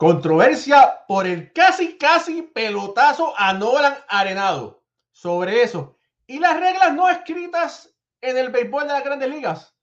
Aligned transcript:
Controversia 0.00 1.04
por 1.06 1.26
el 1.26 1.52
casi, 1.52 1.98
casi 1.98 2.40
pelotazo 2.40 3.34
a 3.36 3.52
Nolan 3.52 3.98
Arenado. 4.08 4.82
Sobre 5.12 5.62
eso. 5.62 5.98
Y 6.26 6.38
las 6.38 6.58
reglas 6.58 6.94
no 6.94 7.06
escritas 7.10 7.94
en 8.22 8.38
el 8.38 8.48
béisbol 8.48 8.84
de 8.84 8.94
las 8.94 9.04
grandes 9.04 9.28
ligas. 9.28 9.76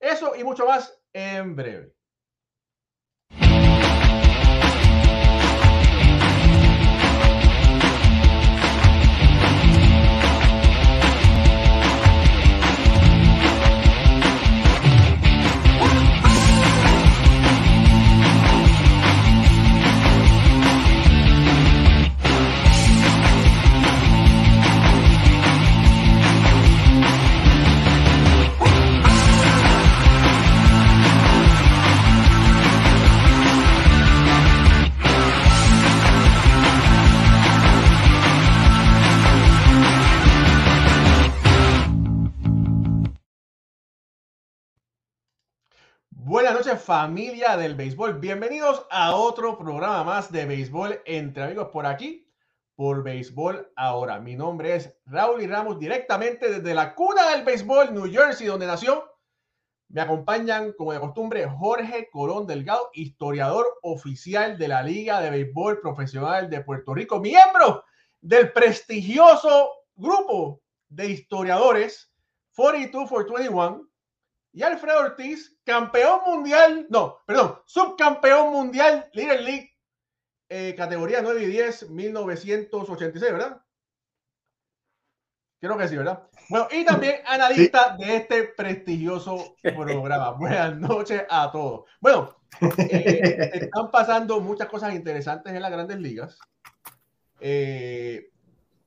Eso 0.00 0.34
y 0.34 0.42
mucho 0.42 0.64
más 0.64 0.98
en 1.12 1.54
breve. 1.54 1.94
Buenas 46.28 46.52
noches 46.52 46.82
familia 46.82 47.56
del 47.56 47.74
béisbol. 47.74 48.20
Bienvenidos 48.20 48.86
a 48.90 49.14
otro 49.16 49.56
programa 49.56 50.04
más 50.04 50.30
de 50.30 50.44
béisbol 50.44 51.00
entre 51.06 51.44
amigos 51.44 51.68
por 51.72 51.86
aquí, 51.86 52.30
por 52.76 53.02
béisbol 53.02 53.72
ahora. 53.76 54.20
Mi 54.20 54.36
nombre 54.36 54.76
es 54.76 54.94
Raúl 55.06 55.40
y 55.40 55.46
Ramos 55.46 55.78
directamente 55.78 56.50
desde 56.50 56.74
la 56.74 56.94
cuna 56.94 57.30
del 57.30 57.46
béisbol, 57.46 57.94
New 57.94 58.12
Jersey, 58.12 58.46
donde 58.46 58.66
nació. 58.66 59.10
Me 59.88 60.02
acompañan, 60.02 60.74
como 60.74 60.92
de 60.92 61.00
costumbre, 61.00 61.48
Jorge 61.48 62.10
Colón 62.12 62.46
Delgado, 62.46 62.90
historiador 62.92 63.64
oficial 63.80 64.58
de 64.58 64.68
la 64.68 64.82
Liga 64.82 65.22
de 65.22 65.30
Béisbol 65.30 65.80
Profesional 65.80 66.50
de 66.50 66.60
Puerto 66.60 66.92
Rico, 66.92 67.20
miembro 67.20 67.84
del 68.20 68.52
prestigioso 68.52 69.70
grupo 69.96 70.60
de 70.90 71.08
historiadores 71.08 72.12
42 72.54 73.08
for 73.08 73.32
21 73.32 73.87
y 74.58 74.62
Alfredo 74.64 74.98
Ortiz, 74.98 75.56
campeón 75.62 76.22
mundial, 76.26 76.88
no, 76.90 77.20
perdón, 77.24 77.60
subcampeón 77.64 78.52
mundial 78.52 79.08
Little 79.12 79.42
League, 79.42 79.70
eh, 80.48 80.74
categoría 80.76 81.22
9 81.22 81.44
y 81.44 81.46
10, 81.46 81.90
1986, 81.90 83.32
¿verdad? 83.32 83.62
Creo 85.60 85.78
que 85.78 85.86
sí, 85.86 85.96
¿verdad? 85.96 86.24
Bueno, 86.48 86.66
y 86.72 86.84
también 86.84 87.20
analista 87.24 87.96
de 87.96 88.16
este 88.16 88.44
prestigioso 88.48 89.54
programa. 89.62 90.30
Buenas 90.38 90.76
noches 90.76 91.22
a 91.30 91.52
todos. 91.52 91.84
Bueno, 92.00 92.36
eh, 92.78 93.50
están 93.54 93.92
pasando 93.92 94.40
muchas 94.40 94.68
cosas 94.68 94.92
interesantes 94.92 95.52
en 95.52 95.62
las 95.62 95.70
grandes 95.70 96.00
ligas. 96.00 96.36
Eh, 97.38 98.32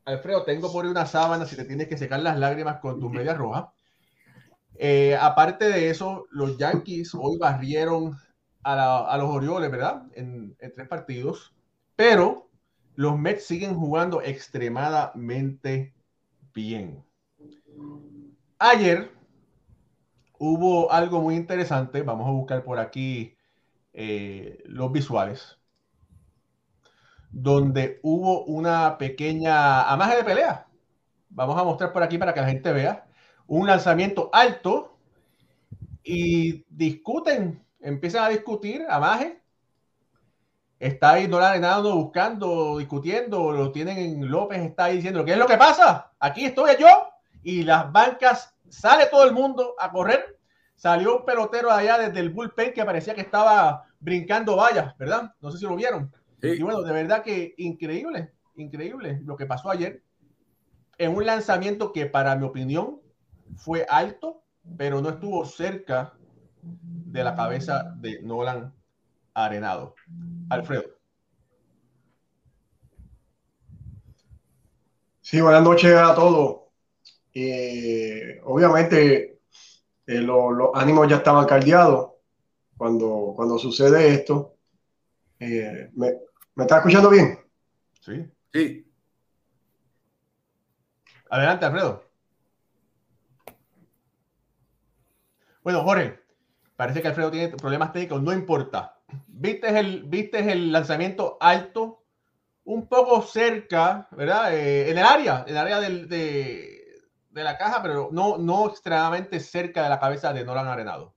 Alfredo, 0.03 0.43
tengo 0.43 0.69
por 0.69 0.83
ahí 0.83 0.91
una 0.91 1.05
sábana 1.05 1.45
si 1.45 1.55
te 1.55 1.63
tienes 1.63 1.87
que 1.87 1.97
secar 1.97 2.19
las 2.19 2.37
lágrimas 2.37 2.81
con 2.81 2.99
tus 2.99 3.09
medias 3.09 3.37
rojas. 3.37 3.67
Eh, 4.75 5.15
aparte 5.19 5.65
de 5.69 5.89
eso, 5.89 6.25
los 6.31 6.57
Yankees 6.57 7.13
hoy 7.13 7.37
barrieron 7.37 8.17
a, 8.63 9.15
los 9.17 9.29
Orioles, 9.29 9.71
¿verdad? 9.71 10.03
En, 10.13 10.55
tres 10.75 10.87
partidos, 10.87 11.53
pero 11.95 12.49
los 12.95 13.17
Mets 13.17 13.45
siguen 13.45 13.75
jugando 13.75 14.21
extremadamente 14.21 15.93
bien. 16.53 17.03
Ayer 18.59 19.11
hubo 20.37 20.91
algo 20.91 21.21
muy 21.21 21.35
interesante, 21.35 22.01
vamos 22.03 22.27
a 22.27 22.31
buscar 22.31 22.63
por 22.63 22.79
aquí 22.79 23.35
eh, 23.93 24.61
los 24.65 24.91
visuales, 24.91 25.57
donde 27.31 27.99
hubo 28.03 28.43
una 28.45 28.97
pequeña 28.97 29.83
amaje 29.83 30.17
de 30.17 30.23
pelea. 30.23 30.67
Vamos 31.29 31.57
a 31.59 31.63
mostrar 31.63 31.93
por 31.93 32.03
aquí 32.03 32.17
para 32.17 32.33
que 32.33 32.41
la 32.41 32.47
gente 32.47 32.71
vea 32.73 33.10
un 33.47 33.67
lanzamiento 33.67 34.29
alto 34.31 34.97
y 36.03 36.65
discuten, 36.69 37.63
empiezan 37.79 38.23
a 38.23 38.29
discutir 38.29 38.85
a 38.89 38.99
Maje. 38.99 39.41
Está 40.79 41.11
ahí 41.11 41.27
Nolan 41.27 41.51
Arenado 41.51 41.95
buscando, 41.95 42.77
discutiendo, 42.79 43.51
lo 43.51 43.71
tienen 43.71 43.97
en 43.97 44.31
López, 44.31 44.61
está 44.61 44.85
ahí 44.85 44.95
diciendo, 44.95 45.23
¿qué 45.23 45.33
es 45.33 45.37
lo 45.37 45.45
que 45.45 45.57
pasa? 45.57 46.11
Aquí 46.19 46.45
estoy 46.45 46.71
yo 46.79 46.87
y 47.43 47.63
las 47.63 47.91
bancas, 47.91 48.55
sale 48.69 49.05
todo 49.07 49.25
el 49.25 49.33
mundo 49.33 49.75
a 49.77 49.91
correr. 49.91 50.39
Salió 50.75 51.17
un 51.17 51.25
pelotero 51.25 51.71
allá 51.71 51.99
desde 51.99 52.19
el 52.19 52.31
bullpen 52.31 52.73
que 52.73 52.83
parecía 52.83 53.13
que 53.13 53.21
estaba 53.21 53.83
brincando 53.99 54.55
vallas, 54.55 54.97
¿verdad? 54.97 55.35
No 55.39 55.51
sé 55.51 55.59
si 55.59 55.65
lo 55.65 55.75
vieron. 55.75 56.11
Y 56.41 56.63
bueno, 56.63 56.81
de 56.81 56.91
verdad 56.91 57.21
que 57.21 57.53
increíble, 57.57 58.33
increíble 58.55 59.21
lo 59.23 59.37
que 59.37 59.45
pasó 59.45 59.69
ayer 59.69 60.01
en 60.97 61.15
un 61.15 61.25
lanzamiento 61.25 61.93
que 61.93 62.07
para 62.07 62.35
mi 62.35 62.45
opinión 62.45 63.00
fue 63.57 63.85
alto, 63.89 64.43
pero 64.77 65.01
no 65.01 65.09
estuvo 65.09 65.45
cerca 65.45 66.13
de 66.61 67.23
la 67.23 67.35
cabeza 67.35 67.93
de 67.97 68.21
Nolan 68.21 68.73
Arenado. 69.33 69.95
Alfredo. 70.49 70.83
Sí, 75.21 75.39
buenas 75.39 75.63
noches 75.63 75.95
a 75.95 76.13
todos. 76.13 76.61
Eh, 77.33 78.41
obviamente 78.43 79.39
eh, 80.05 80.19
los 80.19 80.69
ánimos 80.73 81.07
ya 81.07 81.17
estaban 81.17 81.45
caldeados 81.45 82.11
cuando, 82.75 83.33
cuando 83.35 83.57
sucede 83.57 84.13
esto. 84.13 84.57
Eh, 85.39 85.89
¿me, 85.93 86.13
¿Me 86.55 86.63
está 86.63 86.77
escuchando 86.77 87.09
bien? 87.09 87.39
Sí. 88.01 88.29
Sí. 88.51 88.91
Adelante, 91.29 91.65
Alfredo. 91.65 92.10
Bueno, 95.63 95.83
Jorge, 95.83 96.19
parece 96.75 97.01
que 97.01 97.07
Alfredo 97.09 97.29
tiene 97.29 97.49
problemas 97.49 97.93
técnicos, 97.93 98.21
no 98.21 98.33
importa. 98.33 98.97
¿Viste 99.27 99.79
el, 99.79 100.03
viste 100.03 100.51
el 100.51 100.71
lanzamiento 100.71 101.37
alto? 101.39 102.03
Un 102.63 102.87
poco 102.87 103.21
cerca, 103.21 104.07
¿verdad? 104.11 104.55
Eh, 104.55 104.89
en 104.89 104.97
el 104.97 105.03
área, 105.03 105.43
en 105.45 105.51
el 105.51 105.57
área 105.57 105.79
de, 105.79 107.01
la 107.31 107.57
caja, 107.57 107.81
pero 107.81 108.09
no, 108.11 108.37
no 108.37 108.67
extremadamente 108.69 109.39
cerca 109.39 109.83
de 109.83 109.89
la 109.89 109.99
cabeza 109.99 110.33
de 110.33 110.43
Nolan 110.43 110.67
Arenado. 110.67 111.15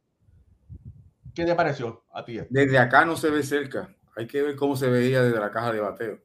¿Qué 1.34 1.44
te 1.44 1.54
pareció 1.54 2.04
a 2.12 2.24
ti? 2.24 2.40
Desde 2.48 2.78
acá 2.78 3.04
no 3.04 3.16
se 3.16 3.30
ve 3.30 3.42
cerca. 3.42 3.94
Hay 4.16 4.26
que 4.26 4.42
ver 4.42 4.56
cómo 4.56 4.76
se 4.76 4.88
veía 4.88 5.22
desde 5.22 5.40
la 5.40 5.50
caja 5.50 5.72
de 5.72 5.80
bateo. 5.80 6.18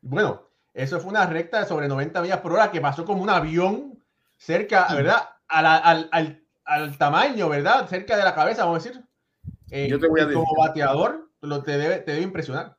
Bueno, 0.00 0.48
eso 0.72 1.00
fue 1.00 1.10
una 1.10 1.26
recta 1.26 1.60
de 1.60 1.66
sobre 1.66 1.88
90 1.88 2.22
millas 2.22 2.40
por 2.40 2.52
hora 2.52 2.70
que 2.70 2.80
pasó 2.80 3.04
como 3.04 3.22
un 3.22 3.30
avión 3.30 4.02
cerca, 4.36 4.86
¿verdad? 4.94 5.28
al, 5.48 6.08
al 6.12 6.47
al 6.68 6.98
tamaño, 6.98 7.48
¿verdad? 7.48 7.88
Cerca 7.88 8.16
de 8.16 8.22
la 8.22 8.34
cabeza, 8.34 8.64
vamos 8.64 8.84
a 8.84 8.88
decir. 8.88 9.04
Eh, 9.70 9.88
Yo 9.88 9.98
te 9.98 10.06
voy 10.06 10.20
a 10.20 10.26
decir, 10.26 10.38
como 10.38 10.54
bateador, 10.54 11.30
lo, 11.40 11.62
te, 11.62 11.78
debe, 11.78 11.96
te 12.00 12.12
debe 12.12 12.24
impresionar. 12.24 12.76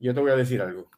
Yo 0.00 0.14
te 0.14 0.20
voy 0.20 0.30
a 0.30 0.36
decir 0.36 0.62
algo. 0.62 0.90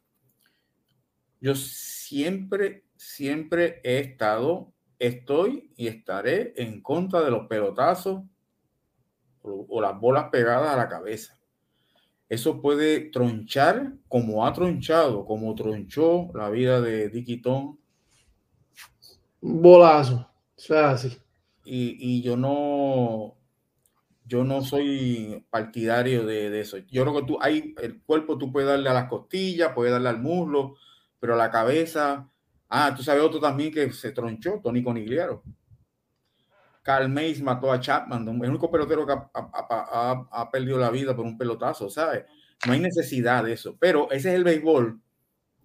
Yo 1.41 1.55
siempre, 1.55 2.85
siempre 2.95 3.81
he 3.83 3.99
estado, 3.99 4.71
estoy 4.97 5.73
y 5.75 5.87
estaré 5.87 6.53
en 6.55 6.81
contra 6.81 7.21
de 7.21 7.31
los 7.31 7.47
pelotazos 7.47 8.23
o, 9.41 9.81
las 9.81 9.99
bolas 9.99 10.29
pegadas 10.31 10.71
a 10.71 10.77
la 10.77 10.87
cabeza. 10.87 11.37
Eso 12.29 12.61
puede 12.61 13.09
tronchar 13.09 13.93
como 14.07 14.45
ha 14.45 14.53
tronchado, 14.53 15.25
como 15.25 15.53
tronchó 15.53 16.31
la 16.33 16.49
vida 16.49 16.79
de 16.79 17.09
Dicky 17.09 17.41
Tom. 17.41 17.77
Bolazo. 19.41 20.29
O 20.55 20.61
sea, 20.61 20.91
así 20.91 21.20
y, 21.63 22.21
yo 22.21 22.37
no 22.37 23.37
yo 24.25 24.43
no 24.43 24.61
soy 24.63 25.45
partidario 25.49 26.25
de, 26.25 26.59
eso. 26.59 26.77
Yo 26.77 27.03
creo 27.03 27.15
que 27.15 27.27
tú, 27.27 27.37
hay, 27.41 27.75
el 27.81 28.01
cuerpo 28.01 28.37
tú 28.37 28.51
puedes 28.51 28.69
darle 28.69 28.89
a 28.89 28.93
las 28.93 29.09
costillas, 29.09 29.73
puedes 29.73 29.91
darle 29.91 30.09
al 30.09 30.21
muslo, 30.21 30.75
pero 31.19 31.33
a 31.33 31.37
la 31.37 31.51
cabeza, 31.51 32.29
ah, 32.69 32.93
tú 32.95 33.03
sabes 33.03 33.23
otro 33.23 33.39
también 33.41 33.73
que 33.73 33.91
se 33.91 34.11
tronchó, 34.11 34.61
Tony 34.63 34.83
Conigliaro. 34.83 35.43
Carl 36.81 37.09
Mays 37.09 37.41
mató 37.41 37.71
a 37.71 37.79
Chapman, 37.79 38.27
el 38.27 38.49
único 38.49 38.71
pelotero 38.71 39.05
que 39.05 39.13
ha, 39.13 40.49
perdido 40.51 40.79
la 40.79 40.89
vida 40.89 41.15
por 41.15 41.25
un 41.25 41.37
pelotazo, 41.37 41.89
¿sabes? 41.89 42.25
No 42.65 42.73
hay 42.73 42.79
necesidad 42.79 43.43
de 43.43 43.53
eso, 43.53 43.75
pero 43.79 44.09
ese 44.11 44.29
es 44.29 44.35
el 44.35 44.43
béisbol. 44.43 44.99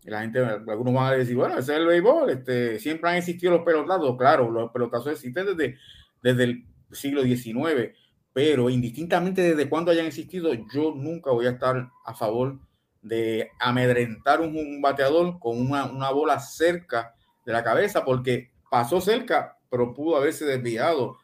La 0.06 0.20
gente, 0.20 0.38
algunos 0.38 0.94
van 0.94 1.12
a 1.12 1.16
decir, 1.16 1.34
bueno, 1.36 1.58
ese 1.58 1.74
es 1.74 1.80
el 1.80 1.86
béisbol, 1.86 2.30
este, 2.30 2.78
siempre 2.78 3.10
han 3.10 3.16
existido 3.16 3.52
los 3.52 3.64
pelotazos, 3.64 4.16
claro, 4.16 4.50
los 4.50 4.70
pelotazos 4.70 5.12
existen 5.12 5.46
desde, 5.46 5.78
desde 6.22 6.44
el 6.44 6.64
siglo 6.92 7.22
XIX, 7.22 7.92
pero 8.32 8.70
indistintamente 8.70 9.42
desde 9.42 9.68
cuándo 9.68 9.90
hayan 9.90 10.06
existido, 10.06 10.52
yo 10.54 10.94
nunca 10.94 11.30
voy 11.30 11.46
a 11.46 11.50
estar 11.50 11.90
a 12.04 12.14
favor 12.14 12.58
de 13.02 13.50
amedrentar 13.60 14.40
un, 14.40 14.56
un 14.56 14.82
bateador 14.82 15.38
con 15.38 15.60
una, 15.60 15.86
una, 15.86 16.10
bola 16.10 16.40
cerca 16.40 17.14
de 17.44 17.52
la 17.52 17.62
cabeza, 17.62 18.04
porque 18.04 18.50
pasó 18.70 19.00
cerca, 19.00 19.58
pero 19.70 19.94
pudo 19.94 20.16
haberse 20.16 20.44
desviado. 20.44 21.18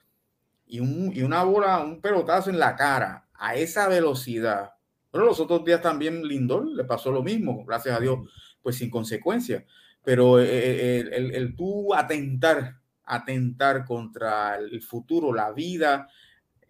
Y, 0.66 0.80
un, 0.80 1.12
y 1.14 1.22
una 1.22 1.42
bola, 1.42 1.80
un 1.80 2.00
pelotazo 2.00 2.50
en 2.50 2.58
la 2.58 2.76
cara 2.76 3.26
a 3.34 3.56
esa 3.56 3.88
velocidad. 3.88 4.72
Pero 5.10 5.24
los 5.24 5.40
otros 5.40 5.64
días 5.64 5.82
también 5.82 6.22
Lindor 6.26 6.66
le 6.66 6.84
pasó 6.84 7.10
lo 7.10 7.22
mismo, 7.22 7.64
gracias 7.66 7.96
a 7.96 8.00
Dios, 8.00 8.20
pues 8.62 8.76
sin 8.76 8.90
consecuencia. 8.90 9.64
Pero 10.04 10.38
el, 10.38 10.48
el, 10.48 11.12
el, 11.12 11.34
el 11.34 11.56
tú 11.56 11.94
atentar, 11.94 12.76
atentar 13.04 13.84
contra 13.84 14.56
el 14.56 14.82
futuro, 14.82 15.32
la 15.32 15.52
vida, 15.52 16.08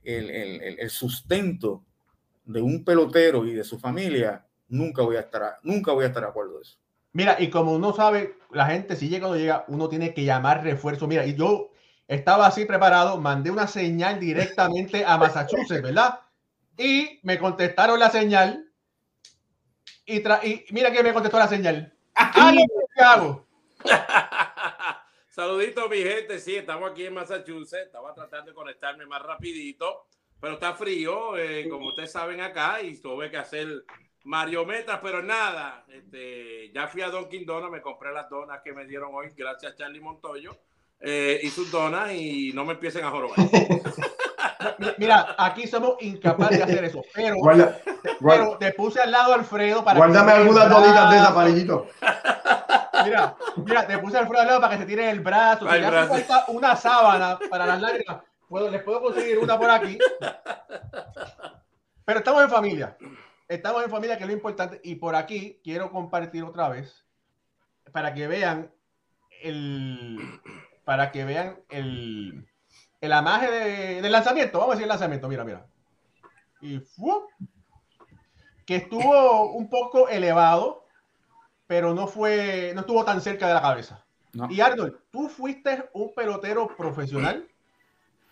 el, 0.04 0.30
el, 0.30 0.78
el, 0.78 0.90
sustento 0.90 1.84
de 2.44 2.60
un 2.60 2.84
pelotero 2.84 3.46
y 3.46 3.52
de 3.54 3.64
su 3.64 3.78
familia, 3.78 4.44
nunca 4.68 5.02
voy 5.02 5.16
a 5.16 5.20
estar, 5.20 5.58
nunca 5.62 5.92
voy 5.92 6.04
a 6.04 6.08
estar 6.08 6.22
de 6.22 6.28
acuerdo 6.28 6.56
de 6.56 6.62
eso. 6.62 6.78
Mira, 7.12 7.36
y 7.38 7.50
como 7.50 7.72
uno 7.72 7.92
sabe, 7.92 8.36
la 8.50 8.66
gente 8.66 8.96
si 8.96 9.08
llega 9.08 9.28
o 9.28 9.30
no 9.30 9.36
llega, 9.36 9.64
uno 9.68 9.88
tiene 9.88 10.14
que 10.14 10.24
llamar 10.24 10.64
refuerzo. 10.64 11.06
Mira, 11.06 11.26
y 11.26 11.34
yo 11.34 11.70
estaba 12.08 12.46
así 12.46 12.64
preparado, 12.64 13.20
mandé 13.20 13.50
una 13.50 13.66
señal 13.66 14.18
directamente 14.18 15.04
a 15.04 15.18
Massachusetts, 15.18 15.82
¿verdad? 15.82 16.20
Y 16.76 17.20
me 17.22 17.38
contestaron 17.38 18.00
la 18.00 18.10
señal. 18.10 18.71
Y, 20.12 20.52
y 20.52 20.66
mira 20.72 20.92
que 20.92 21.02
me 21.02 21.12
contestó 21.12 21.38
la 21.38 21.48
señal. 21.48 21.92
¡Ah, 22.14 22.52
¿Qué 22.94 23.02
hago? 23.02 23.46
Saludito, 25.28 25.88
mi 25.88 26.02
gente. 26.02 26.38
Sí, 26.38 26.54
estamos 26.54 26.90
aquí 26.90 27.06
en 27.06 27.14
Massachusetts. 27.14 27.86
Estaba 27.86 28.12
tratando 28.12 28.50
de 28.50 28.54
conectarme 28.54 29.06
más 29.06 29.22
rapidito, 29.22 30.06
pero 30.38 30.54
está 30.54 30.74
frío, 30.74 31.38
eh, 31.38 31.66
como 31.70 31.88
ustedes 31.88 32.12
saben 32.12 32.42
acá, 32.42 32.82
y 32.82 33.00
tuve 33.00 33.30
que 33.30 33.38
hacer 33.38 33.86
mariometas, 34.24 35.00
pero 35.02 35.22
nada. 35.22 35.86
Este, 35.88 36.70
ya 36.72 36.86
fui 36.88 37.00
a 37.00 37.08
Dunkin' 37.08 37.46
Donuts, 37.46 37.72
me 37.72 37.80
compré 37.80 38.12
las 38.12 38.28
donas 38.28 38.60
que 38.62 38.74
me 38.74 38.86
dieron 38.86 39.14
hoy, 39.14 39.32
gracias 39.34 39.72
a 39.72 39.76
Charlie 39.76 40.00
Montoyo, 40.00 40.54
eh, 41.00 41.40
y 41.42 41.48
sus 41.48 41.70
donas, 41.70 42.12
y 42.12 42.52
no 42.52 42.66
me 42.66 42.74
empiecen 42.74 43.04
a 43.04 43.10
jorobar. 43.10 43.38
Mira, 44.98 45.34
aquí 45.38 45.66
somos 45.66 45.96
incapaces 46.00 46.58
de 46.58 46.64
hacer 46.64 46.84
eso, 46.84 47.02
pero, 47.14 47.36
guarda, 47.36 47.78
guarda. 48.20 48.44
pero 48.44 48.58
te 48.58 48.72
puse 48.72 49.00
al 49.00 49.10
lado 49.10 49.34
Alfredo 49.34 49.84
para 49.84 49.98
Guárdame 49.98 50.32
algunas 50.32 50.68
donitas 50.68 51.10
de 51.10 51.16
esa. 51.16 51.84
Mira, 53.04 53.36
mira, 53.56 53.86
te 53.86 53.98
puse 53.98 54.18
Alfredo 54.18 54.42
al 54.42 54.46
lado 54.46 54.60
para 54.60 54.74
que 54.74 54.80
se 54.80 54.86
tire 54.86 55.10
el 55.10 55.20
brazo. 55.20 55.66
Si 55.70 55.80
falta 55.80 56.44
una 56.48 56.76
sábana 56.76 57.38
para 57.50 57.66
las 57.66 57.80
lágrimas, 57.80 58.22
puedo, 58.48 58.70
les 58.70 58.82
puedo 58.82 59.02
conseguir 59.02 59.38
una 59.38 59.58
por 59.58 59.70
aquí. 59.70 59.98
Pero 62.04 62.18
estamos 62.18 62.42
en 62.42 62.50
familia. 62.50 62.96
Estamos 63.48 63.84
en 63.84 63.90
familia, 63.90 64.16
que 64.16 64.24
es 64.24 64.28
lo 64.28 64.34
importante. 64.34 64.80
Y 64.84 64.96
por 64.96 65.14
aquí 65.14 65.60
quiero 65.62 65.90
compartir 65.90 66.42
otra 66.44 66.68
vez 66.68 67.04
para 67.92 68.14
que 68.14 68.26
vean 68.26 68.72
el. 69.42 70.18
Para 70.84 71.12
que 71.12 71.24
vean 71.24 71.60
el 71.68 72.48
el 73.02 73.12
amaje 73.12 73.50
de, 73.50 74.00
del 74.00 74.12
lanzamiento, 74.12 74.58
vamos 74.58 74.72
a 74.72 74.74
decir 74.76 74.84
el 74.84 74.88
lanzamiento, 74.88 75.28
mira, 75.28 75.44
mira. 75.44 75.66
Y 76.60 76.78
¡fu! 76.78 77.28
que 78.64 78.76
estuvo 78.76 79.52
un 79.52 79.68
poco 79.68 80.08
elevado, 80.08 80.86
pero 81.66 81.94
no 81.94 82.06
fue, 82.06 82.70
no 82.74 82.82
estuvo 82.82 83.04
tan 83.04 83.20
cerca 83.20 83.48
de 83.48 83.54
la 83.54 83.60
cabeza. 83.60 84.04
No. 84.32 84.48
Y 84.48 84.60
Arnold, 84.60 84.94
tú 85.10 85.28
fuiste 85.28 85.90
un 85.94 86.14
pelotero 86.14 86.68
profesional 86.76 87.46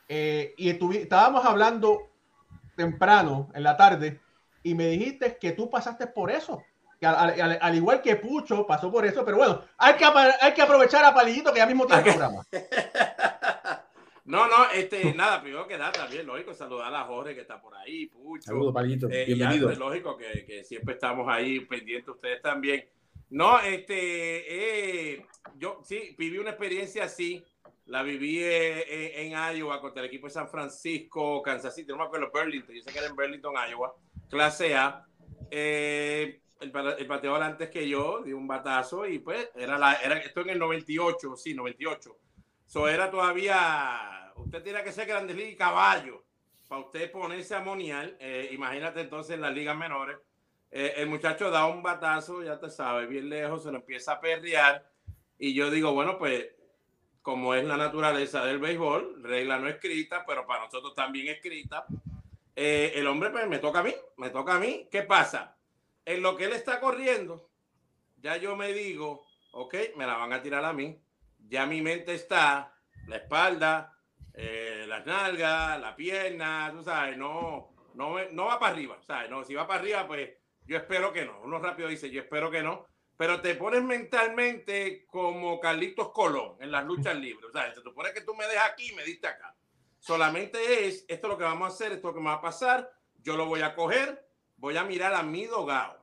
eh, 0.09 0.55
y 0.57 0.71
estábamos 0.71 1.45
hablando 1.45 2.09
temprano 2.77 3.49
en 3.55 3.65
la 3.65 3.77
tarde 3.77 4.21
y 4.63 4.75
me 4.75 4.87
dijiste 4.87 5.37
que 5.37 5.51
tú 5.51 5.69
pasaste 5.69 6.07
por 6.07 6.31
eso. 6.31 6.63
Que 7.01 7.07
al, 7.07 7.41
al, 7.41 7.59
al, 7.61 7.75
igual 7.75 8.03
que 8.03 8.15
Pucho 8.15 8.67
pasó 8.67 8.93
por 8.93 9.05
eso, 9.05 9.25
pero 9.25 9.39
bueno, 9.39 9.63
hay 9.79 9.95
que, 9.95 10.05
hay 10.05 10.55
que 10.55 10.63
aprovechar 10.63 11.05
a 11.05 11.13
Palillito 11.13 11.53
que 11.53 11.59
ya 11.59 11.67
mismo 11.67 11.87
tiene 11.87 12.03
el 12.03 12.15
programa. 12.15 12.47
No, 14.31 14.47
no, 14.47 14.71
este, 14.73 15.13
nada, 15.15 15.43
primero 15.43 15.67
que 15.67 15.77
nada, 15.77 15.91
también, 15.91 16.25
lógico, 16.25 16.55
saludar 16.55 16.95
a 16.95 17.05
Jorge 17.05 17.35
que 17.35 17.41
está 17.41 17.61
por 17.61 17.75
ahí, 17.75 18.07
Pucho. 18.07 18.45
Saludos, 18.45 18.73
Palito. 18.73 19.09
Eh, 19.11 19.25
Bienvenido. 19.27 19.71
Es 19.71 19.79
lógico 19.79 20.17
que, 20.17 20.45
que, 20.45 20.63
siempre 20.63 20.95
estamos 20.95 21.27
ahí 21.29 21.61
pendientes, 21.61 22.09
ustedes 22.09 22.41
también. 22.41 22.85
No, 23.31 23.61
este, 23.61 25.15
eh, 25.15 25.27
yo 25.57 25.81
sí, 25.85 26.15
viví 26.17 26.39
una 26.39 26.51
experiencia 26.51 27.05
así, 27.05 27.45
la 27.87 28.05
viví 28.05 28.39
eh, 28.41 29.27
en 29.27 29.33
Iowa 29.57 29.81
contra 29.81 30.03
el 30.03 30.09
equipo 30.09 30.29
de 30.29 30.33
San 30.33 30.49
Francisco, 30.49 31.43
Kansas 31.43 31.75
City, 31.75 31.89
no 31.89 31.99
me 31.99 32.05
acuerdo, 32.05 32.31
Burlington, 32.33 32.75
yo 32.75 32.83
sé 32.83 32.93
que 32.93 32.99
era 32.99 33.09
en 33.09 33.17
Burlington, 33.17 33.55
Iowa, 33.69 33.95
clase 34.29 34.77
A. 34.77 35.07
Eh, 35.51 36.41
el, 36.61 36.73
el 36.99 37.07
bateador 37.09 37.43
antes 37.43 37.71
que 37.71 37.89
yo 37.89 38.23
dio 38.23 38.37
un 38.37 38.47
batazo 38.47 39.07
y 39.07 39.19
pues 39.19 39.51
era 39.57 39.79
la, 39.79 39.95
era, 39.95 40.19
esto 40.19 40.43
en 40.43 40.51
el 40.51 40.59
98, 40.59 41.37
sí, 41.37 41.55
98. 41.55 42.17
Eso 42.71 42.87
era 42.87 43.11
todavía, 43.11 44.20
usted 44.45 44.63
tiene 44.63 44.83
que 44.83 44.93
ser 44.93 45.07
Grandes 45.07 45.37
Ligas 45.37 45.53
y 45.53 45.57
caballo 45.57 46.25
para 46.69 46.83
usted 46.83 47.11
ponerse 47.11 47.55
a 47.55 47.61
monial. 47.61 48.17
Eh, 48.21 48.51
imagínate 48.53 49.01
entonces 49.01 49.35
en 49.35 49.41
las 49.41 49.55
ligas 49.55 49.77
menores. 49.77 50.19
Eh, 50.71 50.95
el 50.97 51.09
muchacho 51.09 51.51
da 51.51 51.67
un 51.67 51.83
batazo, 51.83 52.43
ya 52.43 52.59
te 52.59 52.71
sabes, 52.71 53.09
bien 53.09 53.29
lejos, 53.29 53.63
se 53.63 53.71
lo 53.71 53.79
empieza 53.79 54.13
a 54.13 54.21
perrear. 54.21 54.89
Y 55.39 55.55
yo 55.55 55.71
digo, 55.71 55.93
bueno, 55.93 56.19
pues 56.19 56.47
como 57.23 57.55
es 57.55 57.65
la 57.65 57.77
naturaleza 57.77 58.45
del 58.45 58.59
béisbol, 58.59 59.23
regla 59.23 59.59
no 59.59 59.69
escrita, 59.69 60.25
pero 60.27 60.47
para 60.47 60.65
nosotros 60.65 60.95
también 60.95 61.29
escrita. 61.29 61.87
Eh, 62.55 62.93
el 62.95 63.07
hombre 63.07 63.31
pues 63.31 63.47
me 63.49 63.59
toca 63.59 63.81
a 63.81 63.83
mí, 63.83 63.95
me 64.17 64.31
toca 64.31 64.57
a 64.57 64.61
mí. 64.61 64.89
¿Qué 64.91 65.03
pasa? 65.03 65.57
En 66.05 66.23
lo 66.23 66.37
que 66.37 66.45
él 66.45 66.53
está 66.53 66.81
corriendo, 66.81 67.49
ya 68.23 68.37
yo 68.37 68.57
me 68.57 68.73
digo, 68.73 69.27
ok, 69.53 69.75
me 69.97 70.07
la 70.07 70.17
van 70.17 70.33
a 70.33 70.43
tirar 70.43 70.65
a 70.65 70.73
mí 70.73 71.01
ya 71.49 71.67
mi 71.67 71.83
mente 71.83 72.15
está, 72.15 72.75
la 73.07 73.17
espalda, 73.17 73.99
eh, 74.35 74.85
las 74.89 75.05
nalgas, 75.07 75.81
la 75.81 75.95
pierna, 75.97 76.73
tú 76.75 76.83
sabes, 76.83 77.17
no, 77.17 77.75
no, 77.95 78.17
no 78.31 78.45
va 78.47 78.59
para 78.59 78.73
arriba, 78.73 78.99
¿sabes? 79.07 79.31
No, 79.31 79.45
si 79.45 79.55
va 79.55 79.67
para 79.67 79.81
arriba, 79.81 80.07
pues 80.07 80.31
yo 80.67 80.77
espero 80.77 81.13
que 81.13 81.25
no. 81.25 81.41
Uno 81.43 81.59
rápido 81.59 81.89
dice, 81.89 82.11
yo 82.11 82.21
espero 82.21 82.51
que 82.51 82.63
no. 82.63 82.87
Pero 83.17 83.41
te 83.41 83.55
pones 83.55 83.83
mentalmente 83.83 85.05
como 85.07 85.61
Carlitos 85.61 86.11
Colón 86.11 86.57
en 86.61 86.71
las 86.71 86.85
luchas 86.87 87.17
libres. 87.19 87.51
O 87.51 87.53
sea, 87.53 87.73
pones 87.95 88.13
que 88.13 88.23
tú 88.23 88.35
me 88.35 88.47
dejas 88.47 88.71
aquí 88.71 88.91
y 88.91 88.95
me 88.95 89.05
diste 89.05 89.27
acá. 89.27 89.55
Solamente 89.99 90.87
es, 90.87 91.05
esto 91.09 91.27
es 91.27 91.31
lo 91.31 91.37
que 91.37 91.45
vamos 91.45 91.71
a 91.71 91.75
hacer, 91.75 91.93
esto 91.93 91.99
es 91.99 92.05
lo 92.05 92.15
que 92.15 92.21
me 92.21 92.31
va 92.31 92.37
a 92.37 92.41
pasar, 92.41 92.91
yo 93.23 93.37
lo 93.37 93.45
voy 93.45 93.61
a 93.61 93.75
coger, 93.75 94.27
voy 94.57 94.77
a 94.77 94.85
mirar 94.85 95.13
a 95.13 95.23
mi 95.23 95.45
dogado. 95.45 96.03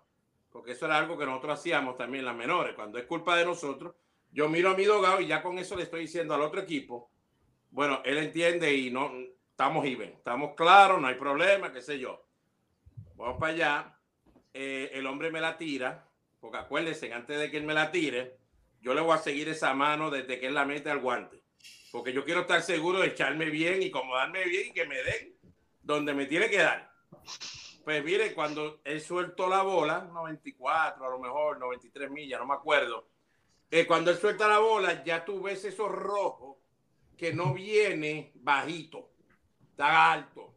Porque 0.52 0.74
eso 0.74 0.86
era 0.86 0.98
algo 0.98 1.18
que 1.18 1.26
nosotros 1.26 1.60
hacíamos 1.60 1.98
también 1.98 2.24
las 2.24 2.36
menores. 2.36 2.76
Cuando 2.76 3.00
es 3.00 3.06
culpa 3.06 3.36
de 3.36 3.46
nosotros, 3.46 3.96
yo 4.32 4.48
miro 4.50 4.70
a 4.70 4.76
mi 4.76 4.86
dogado 4.86 5.20
y 5.20 5.28
ya 5.28 5.42
con 5.42 5.58
eso 5.58 5.76
le 5.76 5.84
estoy 5.84 6.02
diciendo 6.02 6.36
al 6.36 6.42
otro 6.42 6.62
equipo, 6.62 7.10
bueno, 7.78 8.02
él 8.06 8.18
entiende 8.18 8.74
y 8.74 8.90
no 8.90 9.12
estamos 9.52 9.86
even, 9.86 10.10
estamos 10.10 10.56
claros, 10.56 11.00
no 11.00 11.06
hay 11.06 11.14
problema, 11.14 11.72
qué 11.72 11.80
sé 11.80 12.00
yo. 12.00 12.26
Vamos 13.14 13.38
para 13.40 13.54
allá, 13.54 14.00
eh, 14.52 14.90
el 14.94 15.06
hombre 15.06 15.30
me 15.30 15.40
la 15.40 15.60
tira, 15.60 16.10
porque 16.40 16.58
acuérdense, 16.58 17.14
antes 17.14 17.38
de 17.38 17.52
que 17.52 17.58
él 17.58 17.66
me 17.66 17.76
la 17.76 17.92
tire, 17.92 18.40
yo 18.82 18.96
le 18.96 19.02
voy 19.02 19.14
a 19.14 19.20
seguir 19.20 19.48
esa 19.50 19.76
mano 19.76 20.10
desde 20.10 20.40
que 20.40 20.48
él 20.48 20.56
la 20.56 20.66
mete 20.66 20.90
al 20.90 21.02
guante, 21.02 21.44
porque 21.92 22.12
yo 22.12 22.26
quiero 22.26 22.42
estar 22.42 22.64
seguro 22.64 23.02
de 23.02 23.10
echarme 23.10 23.46
bien 23.52 23.80
y 23.84 23.90
acomodarme 23.90 24.44
bien 24.46 24.70
y 24.70 24.74
que 24.74 24.88
me 24.88 24.98
den 25.04 25.38
donde 25.80 26.16
me 26.16 26.26
tiene 26.26 26.50
que 26.50 26.58
dar. 26.58 26.92
Pues 27.84 28.04
mire, 28.04 28.34
cuando 28.34 28.82
él 28.86 29.00
suelto 29.02 29.48
la 29.48 29.62
bola, 29.62 30.00
94, 30.00 31.06
a 31.06 31.10
lo 31.12 31.20
mejor 31.20 31.60
93 31.60 32.10
millas, 32.10 32.40
no 32.40 32.48
me 32.48 32.56
acuerdo 32.56 33.08
eh, 33.70 33.86
cuando 33.86 34.12
él 34.12 34.18
suelta 34.18 34.48
la 34.48 34.60
bola, 34.60 35.04
ya 35.04 35.26
tú 35.26 35.42
ves 35.42 35.66
esos 35.66 35.92
rojos 35.92 36.57
que 37.18 37.34
no 37.34 37.54
viene 37.54 38.32
bajito, 38.36 39.12
está 39.72 40.12
alto. 40.12 40.54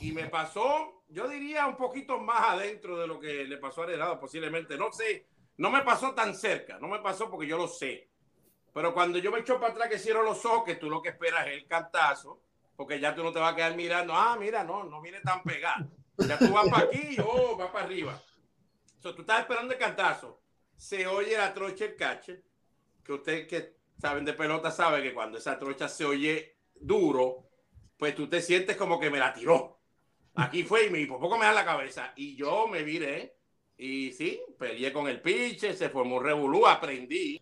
Y 0.00 0.12
me 0.12 0.28
pasó, 0.28 1.04
yo 1.08 1.28
diría 1.28 1.66
un 1.66 1.76
poquito 1.76 2.18
más 2.18 2.42
adentro 2.50 2.98
de 2.98 3.06
lo 3.06 3.20
que 3.20 3.44
le 3.44 3.58
pasó 3.58 3.82
a 3.82 3.84
Heredado, 3.84 4.18
posiblemente. 4.18 4.76
No 4.76 4.92
sé, 4.92 5.26
no 5.58 5.70
me 5.70 5.82
pasó 5.82 6.14
tan 6.14 6.34
cerca, 6.34 6.78
no 6.78 6.88
me 6.88 6.98
pasó 7.00 7.30
porque 7.30 7.46
yo 7.46 7.56
lo 7.56 7.68
sé. 7.68 8.08
Pero 8.72 8.94
cuando 8.94 9.18
yo 9.18 9.30
me 9.30 9.40
echo 9.40 9.60
para 9.60 9.72
atrás 9.72 9.88
que 9.88 9.98
cierro 9.98 10.22
los 10.22 10.44
ojos, 10.46 10.64
que 10.64 10.76
tú 10.76 10.88
lo 10.88 11.02
que 11.02 11.10
esperas 11.10 11.46
es 11.46 11.54
el 11.54 11.66
cantazo, 11.66 12.40
porque 12.74 12.98
ya 12.98 13.14
tú 13.14 13.22
no 13.22 13.32
te 13.32 13.38
vas 13.38 13.52
a 13.52 13.56
quedar 13.56 13.76
mirando, 13.76 14.14
ah, 14.14 14.36
mira, 14.40 14.64
no, 14.64 14.84
no 14.84 15.00
viene 15.02 15.20
tan 15.20 15.42
pegado. 15.42 15.90
Ya 16.16 16.38
tú 16.38 16.52
vas 16.52 16.68
para 16.68 16.86
aquí 16.86 17.16
y 17.16 17.20
oh, 17.20 17.56
vas 17.56 17.70
para 17.70 17.84
arriba. 17.84 18.20
O 18.98 19.02
sea, 19.02 19.14
tú 19.14 19.20
estás 19.20 19.40
esperando 19.40 19.72
el 19.72 19.78
cantazo 19.78 20.42
se 20.82 21.06
oye 21.06 21.36
la 21.36 21.54
trocha 21.54 21.84
el 21.84 21.94
catcher, 21.94 22.42
que 23.04 23.12
ustedes 23.12 23.46
que 23.46 23.76
saben 24.02 24.24
de 24.24 24.32
pelota 24.32 24.72
saben 24.72 25.00
que 25.00 25.14
cuando 25.14 25.38
esa 25.38 25.56
trocha 25.60 25.88
se 25.88 26.04
oye 26.04 26.56
duro, 26.74 27.48
pues 27.96 28.16
tú 28.16 28.28
te 28.28 28.42
sientes 28.42 28.76
como 28.76 28.98
que 28.98 29.10
me 29.10 29.20
la 29.20 29.32
tiró. 29.32 29.78
Aquí 30.34 30.64
fue 30.64 30.86
y 30.86 30.90
me, 30.90 31.06
por 31.06 31.20
poco 31.20 31.38
me 31.38 31.44
da 31.44 31.52
la 31.52 31.64
cabeza. 31.64 32.12
Y 32.16 32.34
yo 32.34 32.66
me 32.66 32.82
viré 32.82 33.36
y 33.76 34.10
sí, 34.10 34.42
peleé 34.58 34.92
con 34.92 35.06
el 35.06 35.20
pinche, 35.20 35.74
se 35.74 35.88
formó 35.88 36.16
un 36.16 36.24
revolú, 36.24 36.66
aprendí 36.66 37.40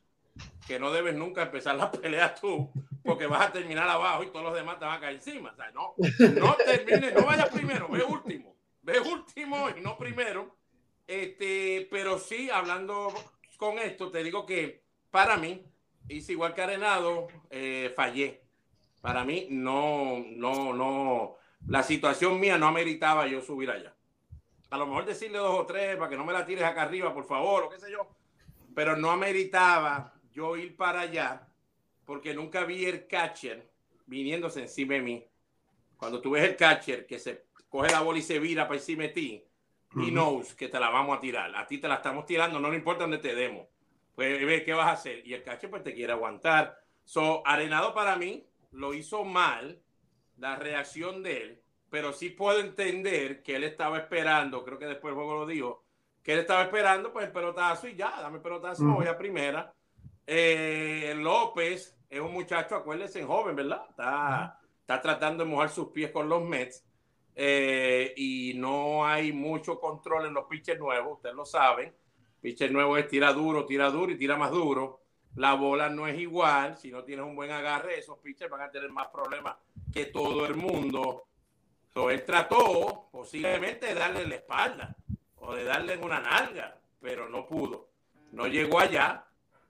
que 0.67 0.79
no 0.79 0.93
debes 0.93 1.15
nunca 1.15 1.45
empezar 1.45 1.77
la 1.77 1.91
pelea 2.03 2.35
tú, 2.35 2.71
porque 3.03 3.27
vas 3.27 3.49
a 3.49 3.53
terminar 3.53 3.89
abajo 3.89 4.23
y 4.23 4.27
todos 4.27 4.45
los 4.45 4.55
demás 4.55 4.79
te 4.79 4.85
van 4.85 4.99
a 4.99 5.01
caer 5.01 5.15
encima. 5.15 5.57
No, 5.73 5.95
no 5.97 6.57
termines, 6.57 7.15
no 7.15 7.25
vayas 7.25 7.49
primero, 7.49 7.89
ve 7.89 8.03
último, 8.03 8.55
ve 8.83 9.01
último 9.01 9.71
y 9.71 9.81
no 9.81 9.97
primero. 9.97 10.59
Este, 11.07 11.89
pero 11.91 12.19
sí, 12.19 12.51
hablando 12.51 13.15
con 13.57 13.79
esto, 13.79 14.11
te 14.11 14.23
digo 14.23 14.45
que 14.45 14.85
para 15.11 15.39
mí, 15.39 15.65
hice 16.11 16.33
igual 16.33 16.55
que 16.55 16.63
Arenado, 16.63 17.29
eh, 17.51 17.93
fallé. 17.95 18.43
Para 19.01 19.25
mí, 19.25 19.47
no, 19.51 20.25
no, 20.37 20.75
no, 20.75 21.37
la 21.67 21.83
situación 21.83 22.39
mía 22.39 22.59
no 22.59 22.67
ameritaba 22.67 23.27
yo 23.27 23.41
subir 23.41 23.71
allá. 23.71 23.95
A 24.71 24.77
lo 24.77 24.87
mejor 24.87 25.07
decirle 25.07 25.39
dos 25.39 25.59
o 25.59 25.67
tres 25.67 25.97
para 25.97 26.11
que 26.11 26.17
no 26.17 26.25
me 26.25 26.33
la 26.33 26.45
tires 26.45 26.65
acá 26.65 26.83
arriba, 26.83 27.13
por 27.13 27.25
favor, 27.25 27.65
o 27.65 27.69
qué 27.71 27.79
sé 27.79 27.91
yo. 27.91 28.07
Pero 28.75 28.97
no 28.97 29.11
ameritaba 29.11 30.15
yo 30.33 30.57
ir 30.57 30.77
para 30.77 31.01
allá 31.01 31.49
porque 32.05 32.35
nunca 32.35 32.65
vi 32.65 32.85
el 32.85 33.07
catcher 33.07 33.71
viniéndose 34.07 34.63
encima 34.63 34.95
de 34.95 35.01
mí. 35.01 35.27
Cuando 35.97 36.21
tú 36.21 36.33
ves 36.33 36.45
el 36.45 36.57
catcher 36.57 37.07
que 37.07 37.19
se 37.19 37.47
coge 37.69 37.91
la 37.91 38.01
bola 38.01 38.19
y 38.19 38.23
se 38.23 38.39
vira 38.39 38.67
para 38.67 38.79
encima 38.79 39.05
de 39.05 39.09
ti, 39.11 39.45
y 39.97 40.11
knows 40.11 40.55
que 40.55 40.69
te 40.69 40.79
la 40.79 40.89
vamos 40.89 41.19
a 41.19 41.21
tirar. 41.21 41.55
A 41.57 41.67
ti 41.67 41.79
te 41.79 41.89
la 41.89 41.97
estamos 41.97 42.25
tirando, 42.27 42.61
no 42.61 42.71
le 42.71 42.77
importa 42.77 43.03
dónde 43.03 43.19
te 43.19 43.35
demos. 43.35 43.67
Pues 44.21 44.65
qué 44.65 44.75
vas 44.75 44.89
a 44.89 44.93
hacer. 44.93 45.27
Y 45.27 45.33
el 45.33 45.43
catcher 45.43 45.71
pues 45.71 45.83
te 45.83 45.95
quiere 45.95 46.13
aguantar. 46.13 46.79
So, 47.05 47.43
Arenado 47.47 47.95
para 47.95 48.17
mí 48.17 48.47
lo 48.73 48.93
hizo 48.93 49.25
mal, 49.25 49.81
la 50.37 50.57
reacción 50.57 51.23
de 51.23 51.43
él, 51.43 51.63
pero 51.89 52.13
sí 52.13 52.29
puedo 52.29 52.61
entender 52.61 53.43
que 53.43 53.57
él 53.57 53.65
estaba 53.65 53.97
esperando, 53.97 54.63
creo 54.63 54.79
que 54.79 54.85
después 54.85 55.13
el 55.13 55.17
juego 55.17 55.35
lo 55.37 55.47
dijo, 55.47 55.85
que 56.23 56.35
él 56.35 56.41
estaba 56.41 56.65
esperando 56.65 57.15
pues 57.15 57.25
el 57.25 57.33
pelotazo 57.33 57.89
y 57.89 57.97
ya, 57.97 58.21
dame 58.21 58.37
el 58.37 58.43
pelotazo, 58.43 58.85
voy 58.85 59.07
a 59.07 59.17
primera. 59.17 59.73
Eh, 60.27 61.15
López 61.17 61.99
es 62.11 62.21
un 62.21 62.35
muchacho, 62.35 62.77
acuérdense, 62.77 63.25
joven, 63.25 63.57
¿verdad? 63.57 63.87
Está, 63.89 64.61
está 64.81 65.01
tratando 65.01 65.45
de 65.45 65.51
mojar 65.51 65.71
sus 65.71 65.89
pies 65.89 66.11
con 66.11 66.29
los 66.29 66.43
Mets. 66.43 66.85
Eh, 67.35 68.13
y 68.19 68.53
no 68.55 69.07
hay 69.07 69.33
mucho 69.33 69.81
control 69.81 70.27
en 70.27 70.35
los 70.35 70.45
pitchers 70.45 70.79
nuevos, 70.79 71.15
ustedes 71.17 71.35
lo 71.35 71.47
saben. 71.47 71.95
Pitcher 72.41 72.73
nuevo 72.73 72.97
es 72.97 73.07
tira 73.09 73.33
duro, 73.33 73.67
tira 73.67 73.91
duro 73.91 74.13
y 74.13 74.17
tira 74.17 74.37
más 74.37 74.51
duro. 74.51 75.01
La 75.37 75.55
bola 75.55 75.89
no 75.89 76.07
es 76.07 76.19
igual. 76.19 76.77
Si 76.77 76.91
no 76.91 77.05
tienes 77.05 77.25
un 77.25 77.37
buen 77.37 77.51
agarre, 77.51 77.99
esos 77.99 78.19
pitchers 78.19 78.51
van 78.51 78.63
a 78.63 78.71
tener 78.71 78.91
más 78.91 79.09
problemas 79.09 79.57
que 79.93 80.07
todo 80.07 80.47
el 80.47 80.57
mundo. 80.57 81.27
So, 81.93 82.11
él 82.11 82.25
trató 82.25 83.09
posiblemente 83.11 83.87
de 83.87 83.95
darle 83.95 84.27
la 84.27 84.37
espalda 84.37 84.97
o 85.37 85.55
de 85.55 85.65
darle 85.65 85.97
una 85.97 86.21
nalga, 86.21 86.79
pero 87.01 87.29
no 87.29 87.47
pudo. 87.47 87.89
No 88.33 88.47
llegó 88.47 88.81
allá. 88.81 89.27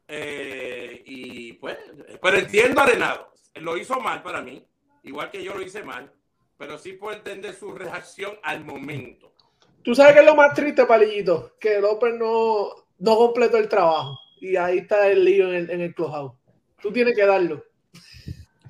Eh, 0.07 1.03
y 1.07 1.53
pues, 1.55 1.79
pero 2.21 2.37
entiendo 2.37 2.81
Arenado. 2.81 3.33
Lo 3.55 3.77
hizo 3.77 4.01
mal 4.01 4.23
para 4.23 4.43
mí, 4.43 4.65
igual 5.03 5.31
que 5.31 5.43
yo 5.43 5.55
lo 5.55 5.63
hice 5.63 5.83
mal, 5.83 6.13
pero 6.57 6.79
sí 6.79 6.93
puedo 6.93 7.17
entender 7.17 7.55
su 7.55 7.73
reacción 7.73 8.39
al 8.43 8.65
momento. 8.65 9.35
Tú 9.83 9.95
sabes 9.95 10.15
que 10.15 10.21
es 10.21 10.27
lo 10.27 10.35
más 10.35 10.55
triste, 10.55 10.85
Palillito, 10.85 11.57
que 11.59 11.81
López 11.81 12.15
no, 12.15 12.69
no 12.99 13.17
completó 13.17 13.57
el 13.57 13.69
trabajo. 13.69 14.19
Y 14.41 14.57
ahí 14.57 14.79
está 14.79 15.09
el 15.09 15.25
lío 15.25 15.49
en 15.49 15.55
el, 15.55 15.71
en 15.71 15.81
el 15.81 15.95
clubhouse. 15.95 16.33
Tú 16.81 16.93
tienes 16.93 17.15
que 17.15 17.27
darlo. 17.27 17.65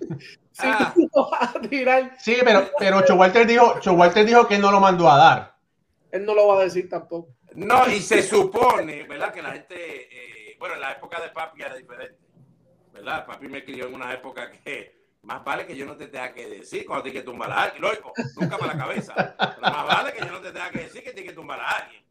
Sí, 0.60 0.66
ah. 0.66 0.94
sí 2.18 2.36
pero, 2.44 2.70
pero 2.78 3.14
Walter 3.14 3.46
dijo, 3.46 3.80
Walter 3.92 4.26
dijo 4.26 4.46
que 4.46 4.58
no 4.58 4.70
lo 4.70 4.78
mandó 4.78 5.08
a 5.08 5.16
dar. 5.16 5.56
Él 6.10 6.26
no 6.26 6.34
lo 6.34 6.48
va 6.48 6.60
a 6.60 6.64
decir 6.64 6.86
tampoco. 6.86 7.34
No, 7.54 7.88
y 7.88 8.00
se 8.00 8.22
supone, 8.22 9.04
¿verdad? 9.04 9.32
Que 9.32 9.42
la 9.42 9.52
gente, 9.52 9.74
eh, 9.78 10.56
bueno, 10.58 10.74
en 10.74 10.82
la 10.82 10.92
época 10.92 11.20
de 11.20 11.30
papi 11.30 11.62
era 11.62 11.74
diferente, 11.76 12.18
¿verdad? 12.92 13.24
Papi 13.26 13.48
me 13.48 13.64
crió 13.64 13.86
en 13.86 13.94
una 13.94 14.12
época 14.12 14.50
que 14.50 14.99
más 15.22 15.44
vale 15.44 15.66
que 15.66 15.76
yo 15.76 15.84
no 15.84 15.96
te 15.96 16.08
tenga 16.08 16.32
que 16.32 16.48
decir 16.48 16.86
cuando 16.86 17.04
tienes 17.04 17.22
que 17.22 17.26
tumbar 17.26 17.50
a 17.50 17.62
alguien. 17.64 17.82
Lógico, 17.82 18.12
nunca 18.36 18.56
para 18.56 18.74
la 18.74 18.78
cabeza. 18.78 19.36
más 19.60 19.86
vale 19.86 20.12
que 20.12 20.20
yo 20.20 20.32
no 20.32 20.40
te 20.40 20.52
tenga 20.52 20.70
que 20.70 20.78
decir 20.80 21.02
que 21.02 21.12
tienes 21.12 21.30
que 21.30 21.36
tumbar 21.36 21.60
a 21.60 21.68
alguien. 21.68 22.02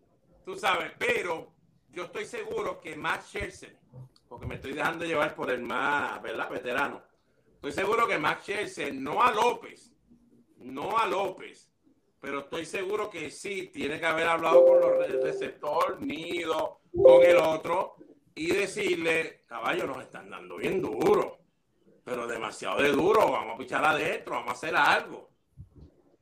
Tú 0.46 0.56
sabes, 0.56 0.92
pero 0.98 1.51
yo 1.89 2.06
estoy 2.06 2.25
seguro 2.25 2.80
que 2.80 2.96
Max 2.96 3.28
Scherzer, 3.28 3.78
porque 4.28 4.46
me 4.46 4.56
estoy 4.56 4.74
dejando 4.74 5.06
llevar 5.06 5.34
por 5.36 5.50
el 5.50 5.62
más, 5.62 6.22
¿verdad? 6.22 6.50
Veterano. 6.50 7.01
Estoy 7.56 7.72
seguro 7.72 8.08
que 8.08 8.18
Max 8.18 8.44
Scherzer, 8.44 8.94
no 8.94 9.22
a 9.22 9.32
López, 9.32 9.92
no 10.58 10.98
a 10.98 11.08
López, 11.08 11.70
pero 12.20 12.39
estoy 12.39 12.66
seguro 12.66 13.10
que 13.10 13.32
sí, 13.32 13.68
tiene 13.74 14.00
que 14.00 14.06
haber 14.06 14.28
hablado 14.28 14.66
con 14.66 14.80
los 14.80 15.24
receptores, 15.24 16.00
Nido, 16.00 16.82
con 16.96 17.24
el 17.24 17.38
otro, 17.38 17.96
y 18.36 18.54
decirle, 18.54 19.44
caballo, 19.48 19.88
nos 19.88 20.04
están 20.04 20.30
dando 20.30 20.58
bien 20.58 20.82
duro 20.82 21.38
pero 22.10 22.25
demasiado 22.25 22.82
de 22.82 22.92
duro, 22.92 23.32
vamos 23.32 23.56
a 23.56 23.58
pichar 23.58 23.86
adentro, 23.86 24.34
vamos 24.34 24.50
a 24.50 24.54
hacer 24.54 24.75
algo. 24.75 25.30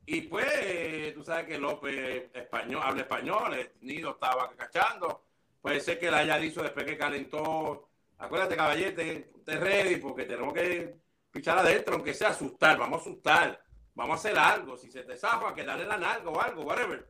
Y 0.04 0.22
pues, 0.22 1.14
tú 1.14 1.24
sabes 1.24 1.46
que 1.46 1.58
López 1.58 2.30
español, 2.34 2.82
habla 2.84 3.02
español, 3.02 3.70
Nido 3.80 4.12
estaba 4.12 4.50
cachando, 4.54 5.24
puede 5.60 5.80
ser 5.80 5.98
que 5.98 6.10
la 6.10 6.18
haya 6.18 6.38
dicho 6.38 6.62
después 6.62 6.84
que 6.84 6.98
calentó, 6.98 7.88
acuérdate 8.18 8.56
caballete, 8.56 9.32
te 9.44 9.56
ready 9.56 9.96
porque 9.96 10.24
tenemos 10.24 10.52
que 10.52 10.96
pichar 11.30 11.58
adentro, 11.58 11.94
aunque 11.94 12.14
sea 12.14 12.28
asustar, 12.28 12.78
vamos 12.78 12.98
a 12.98 13.02
asustar, 13.02 13.62
vamos 13.94 14.16
a 14.16 14.18
hacer 14.18 14.38
algo, 14.38 14.76
si 14.76 14.90
se 14.90 15.02
te 15.02 15.16
zafa, 15.16 15.54
que 15.54 15.64
darle 15.64 15.86
la 15.86 15.96
nalga 15.96 16.30
o 16.30 16.40
algo, 16.40 16.62
whatever. 16.62 17.08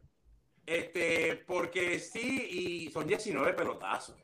Este, 0.64 1.36
porque 1.46 1.98
sí, 1.98 2.84
y 2.86 2.90
son 2.90 3.06
19 3.06 3.54
pelotazos. 3.54 4.16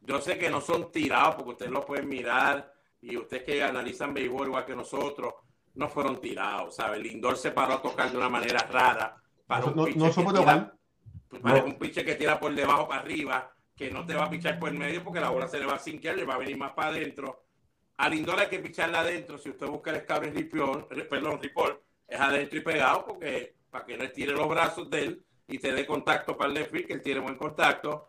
Yo 0.00 0.20
sé 0.20 0.38
que 0.38 0.48
no 0.48 0.60
son 0.60 0.90
tirados 0.90 1.34
porque 1.34 1.50
ustedes 1.50 1.72
lo 1.72 1.84
pueden 1.84 2.08
mirar 2.08 2.79
y 3.02 3.16
ustedes 3.16 3.44
que 3.44 3.62
analizan 3.62 4.14
béisbol 4.14 4.48
igual 4.48 4.64
que 4.64 4.76
nosotros, 4.76 5.34
no 5.74 5.88
fueron 5.88 6.20
tirados, 6.20 6.76
¿sabes? 6.76 7.00
Lindor 7.00 7.36
se 7.36 7.52
paró 7.52 7.74
a 7.74 7.82
tocar 7.82 8.10
de 8.10 8.16
una 8.16 8.28
manera 8.28 8.60
rara. 8.70 9.16
Para 9.46 9.66
un 9.66 9.76
no, 9.76 9.86
no 9.86 10.12
somos 10.12 10.34
tira, 10.34 10.74
pues 11.28 11.42
para 11.42 11.64
un 11.64 11.78
pitcher 11.78 12.04
que 12.04 12.16
tira 12.16 12.38
por 12.38 12.54
debajo 12.54 12.88
para 12.88 13.00
arriba, 13.00 13.52
que 13.76 13.90
no 13.90 14.04
te 14.04 14.14
va 14.14 14.24
a 14.24 14.30
pichar 14.30 14.58
por 14.58 14.68
el 14.68 14.78
medio 14.78 15.02
porque 15.02 15.20
la 15.20 15.30
bola 15.30 15.48
se 15.48 15.58
le 15.58 15.66
va 15.66 15.74
a 15.74 15.78
sinquear, 15.78 16.16
le 16.16 16.24
va 16.24 16.34
a 16.34 16.38
venir 16.38 16.56
más 16.56 16.72
para 16.72 16.88
adentro. 16.88 17.44
A 17.96 18.08
Lindor 18.08 18.40
hay 18.40 18.48
que 18.48 18.58
picharla 18.58 19.00
adentro. 19.00 19.38
Si 19.38 19.50
usted 19.50 19.66
busca 19.66 19.90
el 19.90 20.02
scouting 20.02 20.34
report, 20.34 20.88
perdón, 21.08 21.38
report, 21.40 21.82
es 22.06 22.20
adentro 22.20 22.58
y 22.58 22.62
pegado 22.62 23.04
porque 23.06 23.56
para 23.70 23.84
que 23.84 23.96
no 23.96 24.04
estire 24.04 24.32
los 24.32 24.48
brazos 24.48 24.90
de 24.90 25.04
él 25.04 25.24
y 25.46 25.58
te 25.58 25.72
dé 25.72 25.86
contacto 25.86 26.36
para 26.36 26.48
el 26.48 26.54
left 26.54 26.86
que 26.86 26.92
él 26.92 27.02
tiene 27.02 27.20
buen 27.20 27.36
contacto. 27.36 28.08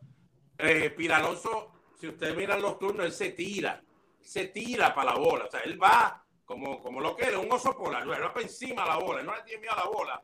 Eh, 0.57 0.89
Piraloso, 0.91 1.71
si 2.00 2.07
usted 2.07 2.36
mira 2.36 2.57
los 2.57 2.79
turnos, 2.79 3.05
él 3.05 3.12
se 3.12 3.31
tira 3.31 3.81
se 4.23 4.47
tira 4.47 4.93
para 4.93 5.13
la 5.13 5.19
bola. 5.19 5.45
O 5.45 5.51
sea, 5.51 5.61
él 5.61 5.81
va 5.81 6.23
como, 6.45 6.81
como 6.81 6.99
lo 6.99 7.15
que 7.15 7.25
es, 7.25 7.35
un 7.35 7.51
oso 7.51 7.77
polar. 7.77 8.03
Él 8.03 8.09
va 8.09 8.33
para 8.33 8.45
encima 8.45 8.83
de 8.83 8.89
la 8.89 8.97
bola. 8.97 9.23
no 9.23 9.35
le 9.35 9.43
tiene 9.43 9.61
miedo 9.61 9.73
a 9.73 9.77
la 9.77 9.85
bola. 9.85 10.23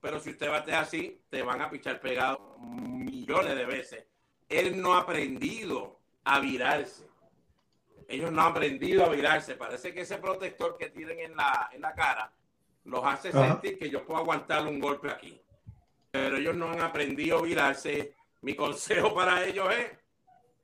Pero 0.00 0.20
si 0.20 0.30
usted 0.30 0.50
bate 0.50 0.74
así, 0.74 1.22
te 1.30 1.42
van 1.42 1.62
a 1.62 1.70
pichar 1.70 2.00
pegado 2.00 2.58
millones 2.58 3.56
de 3.56 3.64
veces. 3.64 4.04
Él 4.48 4.80
no 4.80 4.94
ha 4.94 5.00
aprendido 5.00 5.98
a 6.24 6.40
virarse. 6.40 7.08
Ellos 8.06 8.30
no 8.30 8.42
han 8.42 8.50
aprendido 8.50 9.04
a 9.04 9.08
virarse. 9.08 9.54
Parece 9.54 9.94
que 9.94 10.02
ese 10.02 10.18
protector 10.18 10.76
que 10.76 10.90
tienen 10.90 11.20
en 11.20 11.36
la, 11.36 11.70
en 11.72 11.80
la 11.80 11.94
cara 11.94 12.32
los 12.84 13.04
hace 13.04 13.32
sentir 13.32 13.78
que 13.78 13.88
yo 13.88 14.04
puedo 14.04 14.20
aguantar 14.20 14.66
un 14.66 14.78
golpe 14.78 15.10
aquí. 15.10 15.40
Pero 16.10 16.36
ellos 16.36 16.54
no 16.54 16.70
han 16.70 16.82
aprendido 16.82 17.38
a 17.38 17.42
virarse. 17.42 18.14
Mi 18.42 18.54
consejo 18.54 19.14
para 19.16 19.44
ellos 19.44 19.68
es, 19.74 19.90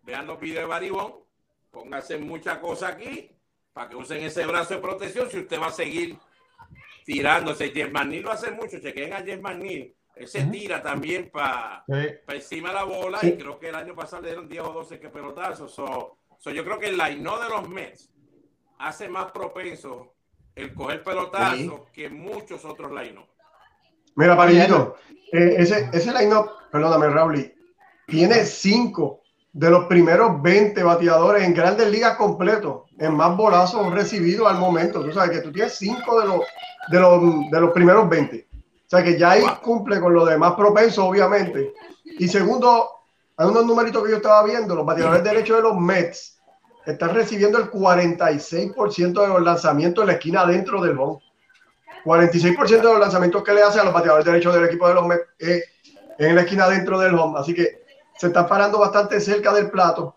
vean 0.03 0.27
los 0.27 0.39
videos 0.39 0.65
de 0.65 0.67
Baribón, 0.67 1.15
póngase 1.71 2.19
mucha 2.19 2.61
cosa 2.61 2.89
aquí 2.89 3.31
para 3.73 3.89
que 3.89 3.97
usen 3.97 4.23
ese 4.25 4.47
brazo 4.47 4.75
de 4.75 4.81
protección 4.81 5.31
si 5.31 5.39
usted 5.39 5.61
va 5.61 5.69
a 5.69 5.73
seguir 5.73 6.19
tirándose. 7.05 7.71
Jesmanil 7.71 8.23
lo 8.23 8.33
hace 8.33 8.51
mucho, 8.51 8.79
chequen 8.81 9.13
a 9.13 9.23
Jesmanil. 9.23 9.95
Él 10.17 10.29
se 10.29 10.45
tira 10.45 10.83
también 10.83 11.31
para 11.31 11.85
encima 12.29 12.69
de 12.69 12.75
la 12.75 12.85
bola 12.85 13.19
y 13.23 13.37
creo 13.37 13.59
que 13.59 13.69
el 13.69 13.75
año 13.75 13.95
pasado 13.95 14.23
le 14.23 14.29
dieron 14.29 14.49
10 14.49 14.63
o 14.63 14.73
12 14.73 15.01
que 15.01 15.09
pelotazos. 15.09 15.73
So, 15.73 16.19
yo 16.51 16.65
creo 16.65 16.79
que 16.79 16.89
el 16.89 16.99
line 16.99 17.23
de 17.23 17.49
los 17.49 17.69
Mets 17.69 18.11
hace 18.79 19.09
más 19.09 19.31
propenso 19.33 20.15
el 20.55 20.75
coger 20.75 21.03
pelotazo 21.03 21.87
que 21.93 22.11
muchos 22.11 22.65
otros 22.65 22.91
line 22.91 23.25
Mira, 24.17 24.37
Parillito, 24.37 24.97
eh, 25.33 25.55
ese, 25.59 25.89
ese 25.93 26.13
line-up, 26.13 26.51
perdóname, 26.71 27.09
Raúl, 27.09 27.55
tiene 28.07 28.45
cinco 28.45 29.20
de 29.53 29.71
los 29.71 29.87
primeros 29.87 30.41
20 30.43 30.83
bateadores 30.83 31.43
en 31.43 31.55
grandes 31.55 31.91
ligas 31.91 32.17
completos, 32.17 32.83
en 32.99 33.15
más 33.15 33.37
bolazos 33.37 33.93
recibidos 33.93 34.49
al 34.49 34.59
momento. 34.59 35.05
Tú 35.05 35.13
sabes 35.13 35.31
que 35.31 35.43
tú 35.43 35.53
tienes 35.53 35.75
5 35.75 36.21
de 36.21 36.27
los, 36.27 36.41
de, 36.91 37.01
los, 37.01 37.51
de 37.51 37.61
los 37.61 37.73
primeros 37.73 38.09
20. 38.09 38.49
O 38.53 38.91
sea 38.91 39.03
que 39.03 39.19
ya 39.19 39.33
ahí 39.33 39.45
cumple 39.63 40.01
con 40.01 40.15
lo 40.15 40.25
de 40.25 40.37
más 40.37 40.55
propenso, 40.55 41.07
obviamente. 41.07 41.75
Y 42.05 42.29
segundo, 42.29 42.89
hay 43.37 43.47
unos 43.47 43.67
numeritos 43.67 44.05
que 44.05 44.11
yo 44.11 44.17
estaba 44.17 44.45
viendo, 44.45 44.75
los 44.75 44.87
bateadores 44.87 45.25
derechos 45.25 45.57
de 45.57 45.63
los 45.63 45.77
Mets 45.79 46.41
están 46.87 47.15
recibiendo 47.15 47.59
el 47.59 47.71
46% 47.71 49.21
de 49.21 49.29
los 49.29 49.43
lanzamientos 49.43 50.03
en 50.03 50.07
la 50.09 50.13
esquina 50.15 50.47
dentro 50.47 50.83
del 50.83 50.99
home. 50.99 51.21
46% 52.05 52.69
de 52.69 52.83
los 52.83 53.01
lanzamientos 53.01 53.45
que 53.45 53.53
le 53.53 53.63
hacen 53.63 53.83
a 53.83 53.85
los 53.85 53.95
bateadores 53.95 54.25
derechos 54.25 54.55
del 54.55 54.65
equipo 54.65 54.89
de 54.89 54.95
los 54.95 55.07
Mets 55.07 55.25
en 56.19 56.35
la 56.35 56.43
esquina 56.43 56.69
dentro 56.69 56.99
del 56.99 57.15
home. 57.15 57.39
Así 57.39 57.55
que 57.55 57.80
se 58.21 58.27
están 58.27 58.47
parando 58.47 58.79
bastante 58.79 59.19
cerca 59.19 59.51
del 59.51 59.71
plato. 59.71 60.15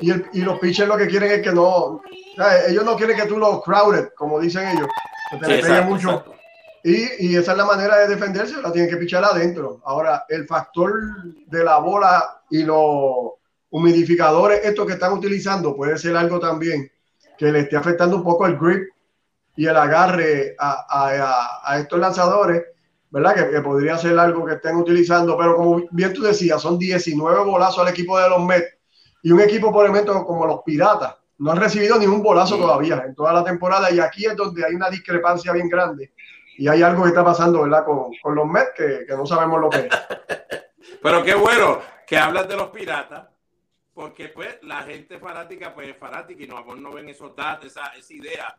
Y, 0.00 0.10
el, 0.10 0.26
y 0.32 0.40
los 0.40 0.58
pitchers 0.58 0.88
lo 0.88 0.96
que 0.96 1.06
quieren 1.06 1.30
es 1.30 1.42
que 1.42 1.52
no, 1.52 2.02
ellos 2.66 2.84
no 2.84 2.96
quieren 2.96 3.16
que 3.16 3.26
tú 3.26 3.38
los 3.38 3.62
crowded, 3.62 4.08
como 4.16 4.40
dicen 4.40 4.66
ellos, 4.66 4.88
que 5.30 5.36
te 5.38 5.62
le 5.62 5.80
mucho. 5.82 6.24
Y, 6.82 7.28
y, 7.28 7.36
esa 7.36 7.52
es 7.52 7.58
la 7.58 7.64
manera 7.64 7.98
de 7.98 8.08
defenderse, 8.08 8.60
la 8.60 8.72
tienen 8.72 8.90
que 8.90 8.96
pichar 8.96 9.22
adentro. 9.22 9.80
Ahora, 9.84 10.24
el 10.28 10.44
factor 10.48 10.92
de 11.46 11.62
la 11.62 11.78
bola 11.78 12.42
y 12.50 12.64
los 12.64 13.34
humidificadores, 13.70 14.64
estos 14.64 14.84
que 14.84 14.94
están 14.94 15.12
utilizando, 15.12 15.76
puede 15.76 15.96
ser 15.98 16.16
algo 16.16 16.40
también 16.40 16.90
que 17.38 17.52
le 17.52 17.60
esté 17.60 17.76
afectando 17.76 18.16
un 18.16 18.24
poco 18.24 18.46
el 18.46 18.58
grip 18.58 18.88
y 19.54 19.66
el 19.66 19.76
agarre 19.76 20.56
a, 20.58 20.84
a, 20.88 21.60
a 21.62 21.78
estos 21.78 22.00
lanzadores, 22.00 22.64
¿verdad? 23.16 23.34
Que, 23.34 23.50
que, 23.50 23.60
podría 23.62 23.96
ser 23.96 24.18
algo 24.18 24.44
que 24.44 24.54
estén 24.54 24.76
utilizando, 24.76 25.38
pero 25.38 25.56
como 25.56 25.82
bien 25.90 26.12
tú 26.12 26.22
decías, 26.22 26.60
son 26.60 26.78
19 26.78 27.44
bolazos 27.44 27.78
al 27.78 27.88
equipo 27.88 28.18
de 28.18 28.28
los 28.28 28.44
Mets 28.44 28.76
y 29.22 29.32
un 29.32 29.40
equipo, 29.40 29.72
por 29.72 29.88
ejemplo, 29.88 30.22
como 30.26 30.44
los 30.44 30.60
Piratas, 30.62 31.16
no 31.38 31.50
han 31.50 31.56
recibido 31.56 31.98
ningún 31.98 32.22
bolazo 32.22 32.58
todavía 32.58 33.02
en 33.06 33.14
toda 33.14 33.32
la 33.32 33.42
temporada 33.42 33.90
y 33.90 34.00
aquí 34.00 34.26
es 34.26 34.36
donde 34.36 34.66
hay 34.66 34.74
una 34.74 34.90
discrepancia 34.90 35.50
bien 35.52 35.66
grande 35.70 36.12
y 36.58 36.68
hay 36.68 36.82
algo 36.82 37.04
que 37.04 37.08
está 37.08 37.24
pasando, 37.24 37.62
¿verdad? 37.62 37.86
Con, 37.86 38.10
con 38.22 38.34
los 38.34 38.46
Mets 38.46 38.72
que, 38.76 39.06
que, 39.06 39.16
no 39.16 39.24
sabemos 39.24 39.62
lo 39.62 39.70
que 39.70 39.78
es. 39.78 39.88
Pero 41.02 41.24
qué 41.24 41.34
bueno 41.34 41.80
que 42.06 42.18
hablas 42.18 42.46
de 42.46 42.56
los 42.56 42.68
Piratas, 42.68 43.28
porque 43.94 44.28
pues 44.28 44.58
la 44.60 44.82
gente 44.82 45.18
fanática 45.18 45.74
pues 45.74 45.88
es 45.88 45.96
fanática 45.96 46.42
y 46.42 46.46
no, 46.46 46.62
no 46.76 46.92
ven 46.92 47.08
esos 47.08 47.34
datos, 47.34 47.64
esa, 47.64 47.86
esa 47.96 48.12
idea. 48.12 48.54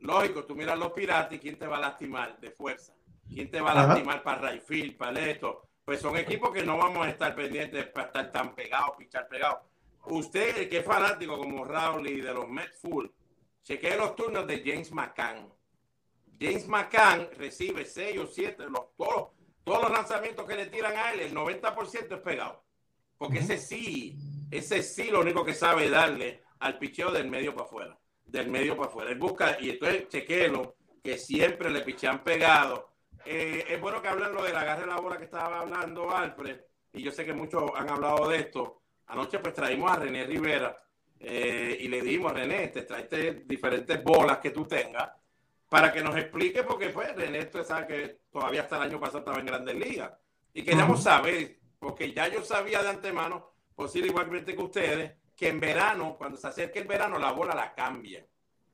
Lógico, 0.00 0.42
tú 0.42 0.56
miras 0.56 0.76
los 0.80 0.90
Piratas 0.90 1.32
y 1.34 1.38
quién 1.38 1.56
te 1.56 1.68
va 1.68 1.76
a 1.76 1.80
lastimar 1.80 2.40
de 2.40 2.50
fuerza, 2.50 2.92
quién 3.28 3.50
te 3.50 3.60
va 3.60 3.72
a 3.72 3.86
lastimar 3.86 4.22
para 4.22 4.42
Rayfield, 4.42 4.96
para 4.96 5.20
esto. 5.20 5.68
Pues 5.84 6.00
son 6.00 6.16
equipos 6.16 6.50
que 6.50 6.64
no 6.64 6.78
vamos 6.78 7.06
a 7.06 7.10
estar 7.10 7.34
pendientes 7.34 7.86
para 7.88 8.06
estar 8.06 8.32
tan 8.32 8.54
pegados, 8.54 8.96
pichar 8.96 9.28
pegados 9.28 9.58
Usted, 10.06 10.68
que 10.68 10.78
es 10.78 10.84
fanático 10.84 11.38
como 11.38 11.64
Raúl 11.64 12.06
y 12.08 12.20
de 12.20 12.34
los 12.34 12.48
Mets 12.48 12.78
Full, 12.80 13.06
chequee 13.62 13.96
los 13.96 14.14
turnos 14.14 14.46
de 14.46 14.62
James 14.64 14.92
McCann. 14.92 15.50
James 16.38 16.68
McCann 16.68 17.28
recibe 17.38 17.86
6 17.86 18.18
o 18.18 18.26
7, 18.26 18.64
los, 18.68 18.94
todos, 18.96 19.30
todos 19.62 19.82
los 19.82 19.90
lanzamientos 19.90 20.46
que 20.46 20.56
le 20.56 20.66
tiran 20.66 20.94
a 20.96 21.12
él, 21.12 21.20
el 21.20 21.34
90% 21.34 22.16
es 22.16 22.20
pegado. 22.20 22.62
Porque 23.16 23.38
ese 23.38 23.56
sí, 23.56 24.18
ese 24.50 24.82
sí 24.82 25.04
lo 25.04 25.20
único 25.20 25.44
que 25.44 25.54
sabe 25.54 25.88
darle 25.88 26.42
al 26.58 26.78
picheo 26.78 27.10
del 27.10 27.30
medio 27.30 27.54
para 27.54 27.66
afuera. 27.66 27.98
Del 28.26 28.50
medio 28.50 28.76
para 28.76 28.88
afuera. 28.88 29.10
Él 29.10 29.18
busca, 29.18 29.56
y 29.58 29.70
entonces 29.70 30.08
chequelo, 30.08 30.76
que 31.02 31.16
siempre 31.16 31.70
le 31.70 31.80
pichean 31.80 32.22
pegado. 32.22 32.93
Eh, 33.24 33.64
es 33.68 33.80
bueno 33.80 34.02
que 34.02 34.08
hablen 34.08 34.32
lo 34.32 34.42
del 34.42 34.56
agarre 34.56 34.82
de 34.82 34.86
la 34.88 35.00
bola 35.00 35.16
que 35.16 35.24
estaba 35.24 35.60
hablando 35.60 36.14
Alfred, 36.14 36.60
y 36.92 37.02
yo 37.02 37.10
sé 37.10 37.24
que 37.24 37.32
muchos 37.32 37.70
han 37.74 37.88
hablado 37.88 38.28
de 38.28 38.38
esto. 38.38 38.82
Anoche 39.06 39.38
pues 39.38 39.54
traímos 39.54 39.90
a 39.90 39.96
René 39.96 40.24
Rivera 40.24 40.76
eh, 41.18 41.76
y 41.80 41.88
le 41.88 42.02
dimos, 42.02 42.32
René, 42.32 42.68
te 42.68 42.82
traiste 42.82 43.44
diferentes 43.46 44.02
bolas 44.02 44.38
que 44.38 44.50
tú 44.50 44.66
tengas 44.66 45.10
para 45.68 45.92
que 45.92 46.02
nos 46.02 46.16
explique, 46.16 46.62
porque 46.62 46.90
pues 46.90 47.14
René, 47.16 47.46
tú 47.46 47.64
sabes 47.64 47.86
que 47.86 48.20
todavía 48.30 48.62
hasta 48.62 48.76
el 48.76 48.82
año 48.82 49.00
pasado 49.00 49.18
estaba 49.18 49.40
en 49.40 49.46
Grandes 49.46 49.74
Ligas. 49.74 50.12
Y 50.52 50.62
queríamos 50.62 51.02
saber, 51.02 51.58
porque 51.78 52.12
ya 52.12 52.28
yo 52.28 52.44
sabía 52.44 52.82
de 52.82 52.90
antemano, 52.90 53.50
posible 53.74 54.08
igualmente 54.08 54.54
que 54.54 54.62
ustedes, 54.62 55.12
que 55.34 55.48
en 55.48 55.58
verano, 55.58 56.14
cuando 56.16 56.36
se 56.36 56.46
acerque 56.46 56.78
el 56.78 56.86
verano, 56.86 57.18
la 57.18 57.32
bola 57.32 57.54
la 57.54 57.74
cambia. 57.74 58.24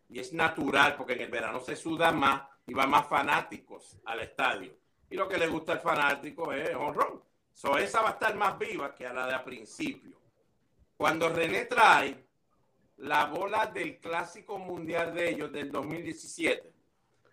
Y 0.09 0.19
es 0.19 0.33
natural, 0.33 0.97
porque 0.97 1.15
en 1.15 1.23
el 1.23 1.31
verano 1.31 1.61
se 1.61 1.77
suda 1.77 2.13
más 2.13 2.43
y 2.71 2.73
va 2.73 2.87
más 2.87 3.09
fanáticos 3.09 3.99
al 4.05 4.21
estadio. 4.21 4.73
Y 5.11 5.17
lo 5.17 5.29
que 5.29 5.37
le 5.37 5.49
gusta 5.49 5.73
al 5.73 5.81
fanático 5.81 6.53
es 6.53 6.73
honrón. 6.77 7.21
So, 7.53 7.77
esa 7.77 8.01
va 8.01 8.11
a 8.11 8.13
estar 8.13 8.33
más 8.37 8.57
viva 8.61 8.95
que 8.95 9.09
a 9.09 9.13
la 9.13 9.27
de 9.27 9.35
a 9.35 9.43
principio. 9.43 10.17
Cuando 10.97 11.29
René 11.29 11.65
trae 11.65 12.29
la 12.99 13.25
bola 13.25 13.67
del 13.67 13.99
clásico 13.99 14.57
mundial 14.57 15.13
de 15.13 15.31
ellos 15.31 15.51
del 15.51 15.73
2017, 15.73 16.73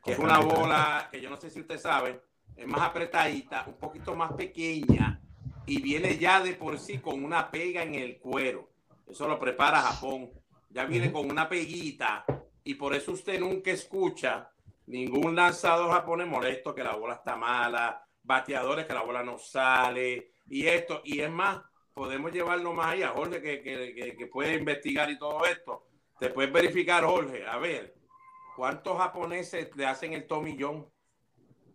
que 0.04 0.12
es 0.14 0.18
una 0.18 0.40
bola 0.40 1.08
que 1.12 1.22
yo 1.22 1.30
no 1.30 1.38
sé 1.38 1.52
si 1.52 1.60
usted 1.60 1.78
sabe, 1.78 2.20
es 2.56 2.66
más 2.66 2.82
apretadita, 2.82 3.64
un 3.68 3.78
poquito 3.78 4.16
más 4.16 4.34
pequeña 4.34 5.22
y 5.68 5.80
viene 5.80 6.18
ya 6.18 6.42
de 6.42 6.56
por 6.56 6.80
sí 6.80 6.98
con 6.98 7.24
una 7.24 7.52
pega 7.52 7.84
en 7.84 7.94
el 7.94 8.18
cuero. 8.18 8.72
Eso 9.08 9.28
lo 9.28 9.38
prepara 9.38 9.82
Japón. 9.82 10.32
Ya 10.72 10.86
viene 10.86 11.12
con 11.12 11.30
una 11.30 11.48
peguita 11.48 12.26
y 12.64 12.74
por 12.74 12.96
eso 12.96 13.12
usted 13.12 13.40
nunca 13.40 13.70
escucha 13.70 14.52
ningún 14.88 15.36
lanzador 15.36 15.92
japonés 15.92 16.28
molesto 16.28 16.74
que 16.74 16.84
la 16.84 16.96
bola 16.96 17.16
está 17.16 17.36
mala, 17.36 18.04
bateadores 18.24 18.86
que 18.86 18.94
la 18.94 19.04
bola 19.04 19.24
no 19.24 19.38
sale 19.38 20.32
y 20.48 20.66
esto. 20.66 21.02
Y 21.06 21.22
es 21.22 21.30
más, 21.30 21.62
podemos 21.94 22.32
llevarlo 22.32 22.74
más 22.74 22.94
allá. 22.94 23.10
Jorge, 23.10 23.42
que, 23.42 23.62
que, 23.62 24.16
que, 24.18 24.28
puede 24.28 24.56
investigar 24.56 25.10
y 25.12 25.18
todo 25.18 25.46
esto. 25.46 25.88
Te 26.20 26.30
puedes 26.30 26.52
verificar, 26.52 27.04
Jorge, 27.04 27.46
a 27.46 27.58
ver, 27.58 27.96
¿cuántos 28.56 28.98
japoneses 28.98 29.70
le 29.76 29.86
hacen 29.86 30.14
el 30.14 30.26
tomillón 30.26 30.90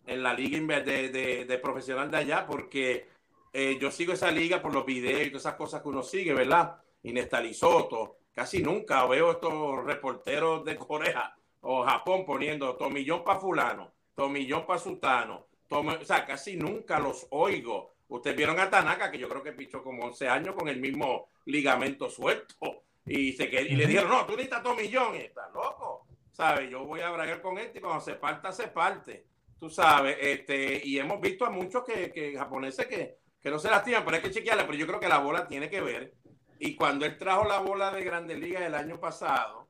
en 0.06 0.22
la 0.22 0.34
liga 0.34 0.80
de, 0.80 1.44
de, 1.44 1.58
profesional 1.58 2.10
de 2.10 2.16
allá? 2.16 2.46
Porque 2.46 3.06
eh, 3.52 3.78
yo 3.80 3.90
sigo 3.90 4.14
esa 4.14 4.30
liga 4.30 4.60
por 4.60 4.74
los 4.74 4.84
videos 4.84 5.26
y 5.26 5.30
todas 5.30 5.42
esas 5.44 5.54
cosas 5.54 5.82
que 5.82 5.88
uno 5.88 6.02
sigue, 6.02 6.34
¿verdad? 6.34 6.82
Inestalizoto. 7.02 8.16
Casi 8.34 8.62
nunca 8.62 9.06
veo 9.06 9.32
estos 9.32 9.84
reporteros 9.84 10.64
de 10.64 10.76
Corea 10.76 11.36
o 11.62 11.84
Japón 11.84 12.24
poniendo 12.24 12.76
tomillón 12.76 13.24
para 13.24 13.40
fulano, 13.40 13.92
tomillón 14.14 14.66
para 14.66 14.78
sutano. 14.78 15.46
o 15.70 16.04
sea, 16.04 16.26
casi 16.26 16.56
nunca 16.56 16.98
los 17.00 17.26
oigo 17.30 17.92
Ustedes 18.12 18.36
vieron 18.36 18.60
a 18.60 18.68
Tanaka, 18.68 19.10
que 19.10 19.18
yo 19.18 19.26
creo 19.26 19.42
que 19.42 19.52
pichó 19.52 19.82
como 19.82 20.04
11 20.04 20.28
años 20.28 20.54
con 20.54 20.68
el 20.68 20.78
mismo 20.78 21.28
ligamento 21.46 22.10
suelto. 22.10 22.84
Y, 23.06 23.32
se, 23.32 23.44
y 23.44 23.74
le 23.74 23.86
dijeron, 23.86 24.10
no, 24.10 24.26
tú 24.26 24.32
necesitas 24.32 24.62
dos 24.62 24.76
millones. 24.76 25.24
Estás 25.24 25.50
loco. 25.54 26.06
¿Sabes? 26.30 26.68
Yo 26.70 26.84
voy 26.84 27.00
a 27.00 27.08
bragar 27.08 27.40
con 27.40 27.56
este 27.58 27.78
y 27.78 27.80
cuando 27.80 28.02
se 28.02 28.14
parta, 28.14 28.52
se 28.52 28.68
parte. 28.68 29.26
Tú 29.58 29.70
sabes. 29.70 30.18
este 30.20 30.82
Y 30.84 30.98
hemos 30.98 31.22
visto 31.22 31.46
a 31.46 31.50
muchos 31.50 31.84
que, 31.84 32.12
que 32.12 32.36
japoneses 32.36 32.86
que, 32.86 33.16
que 33.40 33.50
no 33.50 33.58
se 33.58 33.70
lastiman, 33.70 34.04
pero 34.04 34.16
hay 34.16 34.22
que 34.22 34.30
chequearla. 34.30 34.66
Pero 34.66 34.78
yo 34.78 34.86
creo 34.86 35.00
que 35.00 35.08
la 35.08 35.18
bola 35.18 35.48
tiene 35.48 35.70
que 35.70 35.80
ver. 35.80 36.12
Y 36.58 36.76
cuando 36.76 37.06
él 37.06 37.16
trajo 37.16 37.48
la 37.48 37.60
bola 37.60 37.92
de 37.92 38.04
Grandes 38.04 38.38
Ligas 38.38 38.62
el 38.62 38.74
año 38.74 39.00
pasado, 39.00 39.61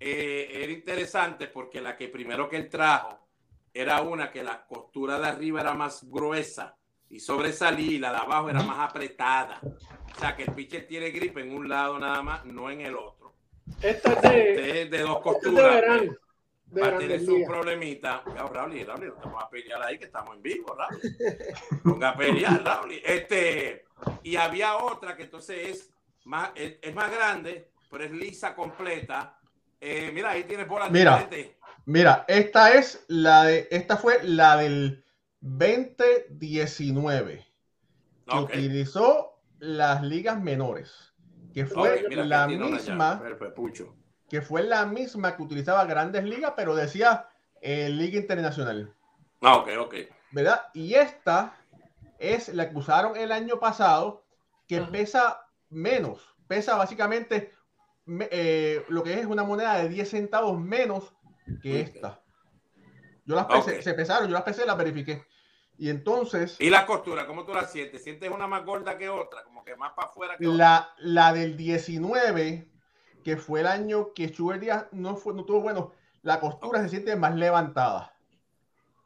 eh, 0.00 0.48
era 0.62 0.72
interesante 0.72 1.48
porque 1.48 1.80
la 1.80 1.96
que 1.96 2.08
primero 2.08 2.48
que 2.48 2.56
él 2.56 2.68
trajo 2.68 3.28
era 3.72 4.00
una 4.02 4.30
que 4.30 4.42
la 4.42 4.66
costura 4.66 5.18
de 5.18 5.28
arriba 5.28 5.60
era 5.60 5.74
más 5.74 6.08
gruesa 6.08 6.76
y 7.10 7.20
sobresalí, 7.20 7.98
la 7.98 8.10
de 8.10 8.18
abajo 8.18 8.50
era 8.50 8.62
más 8.62 8.90
apretada. 8.90 9.60
O 9.62 10.18
sea 10.18 10.36
que 10.36 10.44
el 10.44 10.52
pitcher 10.52 10.86
tiene 10.86 11.10
gripe 11.10 11.40
en 11.40 11.54
un 11.54 11.68
lado 11.68 11.98
nada 11.98 12.22
más, 12.22 12.44
no 12.44 12.70
en 12.70 12.82
el 12.82 12.96
otro. 12.96 13.34
Esta 13.82 14.12
es 14.12 14.22
de, 14.22 14.50
este 14.50 14.82
es 14.82 14.90
de 14.90 14.98
dos 15.00 15.20
costuras. 15.20 16.00
De 16.66 16.82
va 16.82 16.88
a 16.88 16.98
tener 16.98 17.24
su 17.24 17.44
problemita. 17.46 18.22
Raúl, 18.26 18.84
Raúl, 18.84 19.14
vamos 19.24 19.42
a 19.42 19.48
pelear 19.48 19.82
ahí 19.82 19.98
que 19.98 20.04
estamos 20.04 20.36
en 20.36 20.42
vivo, 20.42 20.74
Raúl. 20.74 21.00
Ponga 21.82 22.10
a 22.10 22.16
pelear, 22.16 22.62
Raúl. 22.62 22.92
Este, 23.02 23.86
y 24.22 24.36
había 24.36 24.76
otra 24.76 25.16
que 25.16 25.22
entonces 25.22 25.68
es 25.68 25.94
más, 26.24 26.50
es, 26.54 26.76
es 26.82 26.94
más 26.94 27.10
grande, 27.10 27.70
pero 27.90 28.04
es 28.04 28.10
lisa 28.10 28.54
completa. 28.54 29.37
Eh, 29.80 30.10
mira, 30.12 30.30
ahí 30.30 30.42
tienes 30.44 30.66
bolas 30.66 30.90
mira, 30.90 31.28
Mira, 31.84 32.24
esta 32.28 32.74
es 32.74 33.04
la 33.08 33.44
de, 33.44 33.68
esta 33.70 33.96
fue 33.96 34.22
la 34.22 34.56
del 34.58 35.04
2019, 35.40 37.46
que 38.26 38.36
utilizó 38.36 39.40
las 39.58 40.02
ligas 40.02 40.40
menores, 40.40 41.14
que 41.54 41.64
fue 41.64 42.04
la 42.10 42.46
misma 42.46 43.22
que 44.28 44.42
fue 44.42 44.62
la 44.62 44.84
misma 44.84 45.36
que 45.36 45.42
utilizaba 45.42 45.86
grandes 45.86 46.24
ligas, 46.24 46.52
pero 46.54 46.74
decía 46.74 47.28
eh, 47.62 47.88
Liga 47.88 48.18
Internacional. 48.18 48.92
Ah, 49.40 49.56
ok, 49.56 49.68
ok. 49.80 49.94
¿Verdad? 50.32 50.66
Y 50.74 50.92
esta 50.94 51.54
es 52.18 52.50
la 52.50 52.68
que 52.68 52.76
usaron 52.76 53.16
el 53.16 53.32
año 53.32 53.58
pasado, 53.58 54.26
que 54.66 54.82
pesa 54.82 55.46
menos, 55.70 56.34
pesa 56.46 56.76
básicamente 56.76 57.54
eh, 58.30 58.84
lo 58.88 59.02
que 59.02 59.20
es 59.20 59.26
una 59.26 59.44
moneda 59.44 59.76
de 59.78 59.88
10 59.88 60.08
centavos 60.08 60.58
menos 60.58 61.12
que 61.62 61.80
esta. 61.80 62.22
Yo 63.24 63.34
las 63.34 63.46
pesé, 63.46 63.82
se 63.82 63.94
pesaron, 63.94 64.28
yo 64.28 64.34
las 64.34 64.42
pesé, 64.42 64.64
las 64.64 64.76
verifiqué. 64.76 65.24
Y 65.76 65.90
entonces. 65.90 66.56
¿Y 66.58 66.70
la 66.70 66.86
costura? 66.86 67.26
¿Cómo 67.26 67.44
tú 67.44 67.52
la 67.52 67.66
sientes? 67.66 68.02
¿Sientes 68.02 68.30
una 68.30 68.46
más 68.46 68.64
gorda 68.64 68.96
que 68.96 69.08
otra? 69.08 69.44
Como 69.44 69.62
que 69.64 69.76
más 69.76 69.92
para 69.92 70.08
afuera 70.08 70.36
que 70.36 70.46
la, 70.46 70.90
otra. 70.92 70.94
La 70.98 71.32
del 71.32 71.56
19, 71.56 72.68
que 73.22 73.36
fue 73.36 73.60
el 73.60 73.66
año 73.66 74.12
que 74.14 74.28
Schubert 74.28 74.60
Díaz 74.60 74.86
no, 74.92 75.16
fue, 75.16 75.34
no 75.34 75.44
tuvo 75.44 75.60
bueno, 75.60 75.92
la 76.22 76.40
costura 76.40 76.82
se 76.82 76.88
siente 76.88 77.14
más 77.16 77.34
levantada. 77.36 78.14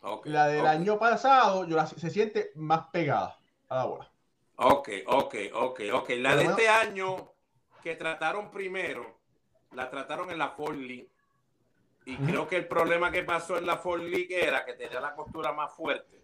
Okay, 0.01 0.33
la 0.33 0.47
del 0.47 0.61
okay. 0.61 0.77
año 0.77 0.99
pasado 0.99 1.67
yo 1.67 1.77
la, 1.77 1.87
se 1.87 2.11
siente 2.11 2.53
más 2.55 2.89
pegada 2.93 3.39
a 3.69 3.77
la 3.77 3.85
bola. 3.85 4.11
Ok, 4.57 4.89
ok, 5.07 5.35
ok, 5.53 5.81
ok. 5.93 6.09
La 6.11 6.31
Pero 6.31 6.37
de 6.37 6.45
bueno, 6.45 6.51
este 6.51 6.69
año 6.69 7.32
que 7.83 7.97
trataron 7.97 8.51
primero, 8.51 9.19
la 9.73 9.91
trataron 9.91 10.31
en 10.31 10.39
la 10.39 10.51
Ford 10.51 10.77
League 10.77 11.09
y 12.05 12.15
uh 12.15 12.19
-huh. 12.19 12.27
creo 12.27 12.49
que 12.49 12.57
el 12.57 12.67
problema 12.67 13.13
que 13.13 13.23
pasó 13.23 13.57
en 13.57 13.67
la 13.67 13.77
Ford 13.77 14.03
League 14.03 14.35
era 14.35 14.65
que 14.65 14.75
tenía 14.75 15.01
la 15.01 15.15
costura 15.15 15.53
más 15.53 15.75
fuerte. 15.75 16.23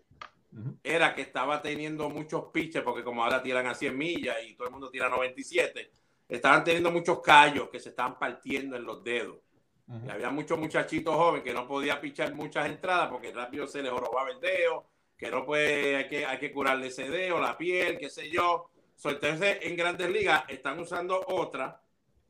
Uh 0.53 0.57
-huh. 0.57 0.79
Era 0.83 1.15
que 1.15 1.23
estaba 1.23 1.63
teniendo 1.63 2.09
muchos 2.09 2.47
pitches, 2.53 2.83
porque 2.83 3.05
como 3.05 3.23
ahora 3.23 3.43
tiran 3.43 3.67
a 3.67 3.75
100 3.75 3.97
millas 3.97 4.37
y 4.45 4.55
todo 4.55 4.67
el 4.69 4.73
mundo 4.73 4.91
tira 4.91 5.09
97, 5.09 5.91
estaban 6.29 6.65
teniendo 6.65 6.91
muchos 6.91 7.21
callos 7.21 7.69
que 7.69 7.79
se 7.79 7.91
estaban 7.91 8.19
partiendo 8.19 8.77
en 8.77 8.85
los 8.85 9.03
dedos. 9.05 9.39
Y 10.07 10.11
había 10.11 10.29
muchos 10.29 10.59
muchachitos 10.59 11.15
jóvenes 11.15 11.43
que 11.43 11.55
no 11.55 11.67
podía 11.67 11.99
pichar 11.99 12.35
muchas 12.35 12.67
entradas 12.67 13.09
porque 13.09 13.33
rápido 13.33 13.67
se 13.67 13.83
les 13.83 13.91
jorobaba 13.91 14.31
el 14.31 14.39
dedo, 14.39 14.85
que 15.17 15.31
no 15.31 15.47
puede, 15.47 15.97
hay 15.97 16.09
que, 16.09 16.27
hay 16.27 16.39
que 16.39 16.53
curarle 16.53 16.89
ese 16.89 17.09
dedo, 17.09 17.41
la 17.41 17.57
piel, 17.57 17.97
qué 17.97 18.11
sé 18.11 18.29
yo. 18.29 18.69
Entonces, 19.05 19.59
en 19.63 19.77
grandes 19.77 20.11
ligas 20.11 20.45
están 20.49 20.79
usando 20.79 21.25
otra 21.29 21.81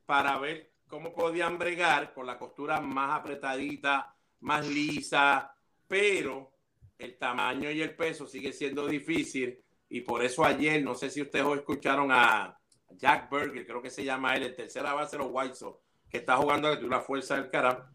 para 0.04 0.38
ver 0.38 0.72
cómo 0.86 1.12
podían 1.12 1.58
bregar 1.58 2.12
con 2.12 2.26
la 2.26 2.38
costura 2.38 2.80
más 2.80 3.20
apretadita, 3.20 4.14
más 4.40 4.66
lisa, 4.66 5.54
pero 5.86 6.52
el 6.98 7.16
tamaño 7.16 7.70
y 7.70 7.80
el 7.80 7.94
peso 7.94 8.26
sigue 8.26 8.52
siendo 8.52 8.86
difícil 8.86 9.62
y 9.88 10.02
por 10.02 10.22
eso 10.22 10.44
ayer, 10.44 10.82
no 10.82 10.94
sé 10.94 11.10
si 11.10 11.22
ustedes 11.22 11.46
escucharon 11.46 12.10
a 12.12 12.58
Jack 12.90 13.30
Berger, 13.30 13.66
creo 13.66 13.82
que 13.82 13.90
se 13.90 14.04
llama 14.04 14.34
él, 14.34 14.42
el 14.42 14.56
tercera 14.56 14.92
base 14.92 15.16
de 15.16 15.24
los 15.24 15.32
White 15.32 15.54
Sox, 15.54 15.80
que 16.10 16.18
está 16.18 16.36
jugando 16.36 16.74
de 16.74 16.84
una 16.84 17.00
fuerza 17.00 17.36
del 17.36 17.50
cara. 17.50 17.90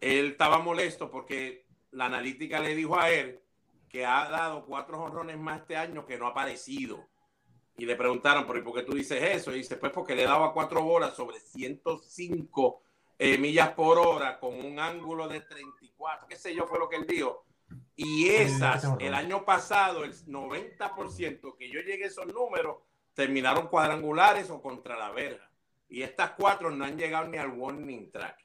Él 0.00 0.28
estaba 0.28 0.58
molesto 0.58 1.10
porque 1.10 1.66
la 1.90 2.06
analítica 2.06 2.60
le 2.60 2.74
dijo 2.74 2.98
a 2.98 3.10
él 3.10 3.40
que 3.88 4.06
ha 4.06 4.28
dado 4.28 4.64
cuatro 4.64 5.02
honrones 5.02 5.38
más 5.38 5.60
este 5.60 5.76
año 5.76 6.06
que 6.06 6.18
no 6.18 6.26
ha 6.26 6.30
aparecido. 6.30 7.06
Y 7.78 7.86
le 7.86 7.94
preguntaron, 7.94 8.44
¿por 8.44 8.62
qué 8.74 8.82
tú 8.82 8.92
dices 8.92 9.22
eso? 9.22 9.52
Y 9.52 9.58
dice, 9.58 9.76
pues 9.76 9.92
porque 9.92 10.14
le 10.14 10.24
daba 10.24 10.52
cuatro 10.52 10.82
bolas 10.82 11.14
sobre 11.14 11.38
105 11.38 12.82
eh, 13.20 13.38
millas 13.38 13.70
por 13.70 13.98
hora 13.98 14.38
con 14.38 14.54
un 14.54 14.78
ángulo 14.78 15.28
de 15.28 15.40
34, 15.40 16.26
qué 16.28 16.36
sé 16.36 16.54
yo, 16.54 16.66
fue 16.66 16.78
lo 16.78 16.88
que 16.88 16.96
él 16.96 17.06
dijo. 17.06 17.44
Y 17.94 18.28
esas, 18.28 18.84
el 18.98 19.14
año 19.14 19.44
pasado, 19.44 20.04
el 20.04 20.12
90% 20.12 21.56
que 21.56 21.70
yo 21.70 21.80
llegué 21.80 22.04
a 22.04 22.08
esos 22.08 22.26
números, 22.26 22.78
terminaron 23.14 23.68
cuadrangulares 23.68 24.50
o 24.50 24.60
contra 24.60 24.96
la 24.96 25.10
verga. 25.10 25.50
Y 25.88 26.02
estas 26.02 26.32
cuatro 26.32 26.70
no 26.70 26.84
han 26.84 26.96
llegado 26.96 27.26
ni 27.28 27.38
al 27.38 27.50
warning 27.50 28.10
track. 28.10 28.38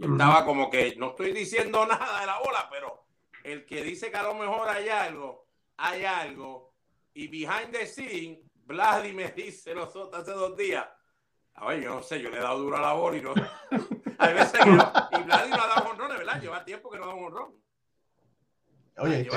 estaba 0.00 0.44
como 0.44 0.70
que 0.70 0.94
no 0.96 1.10
estoy 1.10 1.32
diciendo 1.32 1.86
nada 1.88 2.20
de 2.20 2.26
la 2.26 2.38
bola, 2.38 2.68
pero 2.70 3.04
el 3.44 3.64
que 3.64 3.82
dice 3.82 4.10
que 4.10 4.16
a 4.16 4.22
lo 4.22 4.34
mejor 4.34 4.68
hay 4.68 4.88
algo, 4.88 5.46
hay 5.76 6.04
algo. 6.04 6.72
Y 7.14 7.28
behind 7.28 7.72
the 7.72 7.86
scene, 7.86 8.40
Vladimir 8.70 9.34
dice 9.34 9.74
los 9.74 9.94
otros 9.96 10.22
hace 10.22 10.30
dos 10.30 10.56
días. 10.56 10.86
A 11.54 11.66
ver, 11.66 11.82
yo 11.82 11.96
no 11.96 12.02
sé, 12.02 12.22
yo 12.22 12.30
le 12.30 12.38
he 12.38 12.40
dado 12.40 12.58
duro 12.60 12.76
a 12.76 12.80
la 12.80 12.92
bola 12.92 13.16
y 13.16 13.20
no. 13.20 13.34
Hay 14.18 14.34
veces 14.34 14.60
que 14.60 14.70
no. 14.70 14.92
Y 15.10 15.22
Vladimir 15.24 15.56
no 15.56 15.64
ha 15.64 15.66
dado 15.66 15.90
honrones, 15.90 16.18
¿verdad? 16.18 16.40
Lleva 16.40 16.64
tiempo 16.64 16.88
que 16.88 16.98
no 16.98 17.06
da 17.06 17.14
un 17.14 17.24
honrón. 17.24 17.54
Oye, 18.98 19.28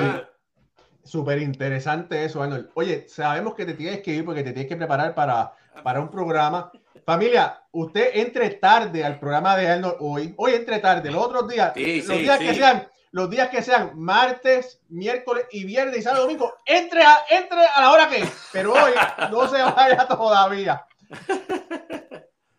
súper 1.04 1.40
interesante 1.40 2.24
eso, 2.24 2.44
Arnold. 2.44 2.70
Oye, 2.76 3.08
sabemos 3.08 3.56
que 3.56 3.66
te 3.66 3.74
tienes 3.74 4.02
que 4.02 4.12
ir 4.12 4.24
porque 4.24 4.44
te 4.44 4.52
tienes 4.52 4.70
que 4.70 4.78
preparar 4.78 5.16
para, 5.16 5.54
para 5.84 6.00
un 6.00 6.12
programa. 6.12 6.72
Familia, 7.04 7.64
usted 7.72 8.12
entre 8.14 8.52
tarde 8.52 9.04
al 9.04 9.20
programa 9.20 9.58
de 9.58 9.68
Arnold 9.68 9.96
hoy. 10.00 10.34
Hoy 10.38 10.54
entre 10.54 10.78
tarde, 10.80 11.10
los 11.10 11.26
otros 11.26 11.48
días, 11.48 11.74
los 11.76 12.18
días 12.20 12.40
que 12.40 12.54
sean, 12.54 12.88
los 13.14 13.30
días 13.30 13.50
que 13.50 13.62
sean 13.62 13.92
martes, 13.94 14.82
miércoles 14.90 15.46
y 15.52 15.66
viernes 15.66 16.00
y 16.00 16.02
sábado 16.02 16.24
y 16.24 16.34
domingo, 16.34 16.56
entre 16.66 17.04
a, 17.04 17.18
entre 17.30 17.64
a 17.64 17.82
la 17.82 17.92
hora 17.92 18.10
que 18.10 18.28
Pero 18.52 18.74
hoy 18.74 18.92
no 19.32 19.48
se 19.48 19.62
vaya 19.62 20.08
todavía. 20.08 20.84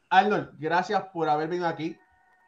Arnold, 0.08 0.52
gracias 0.60 1.02
por 1.12 1.28
haber 1.28 1.48
venido 1.48 1.66
aquí. 1.66 1.98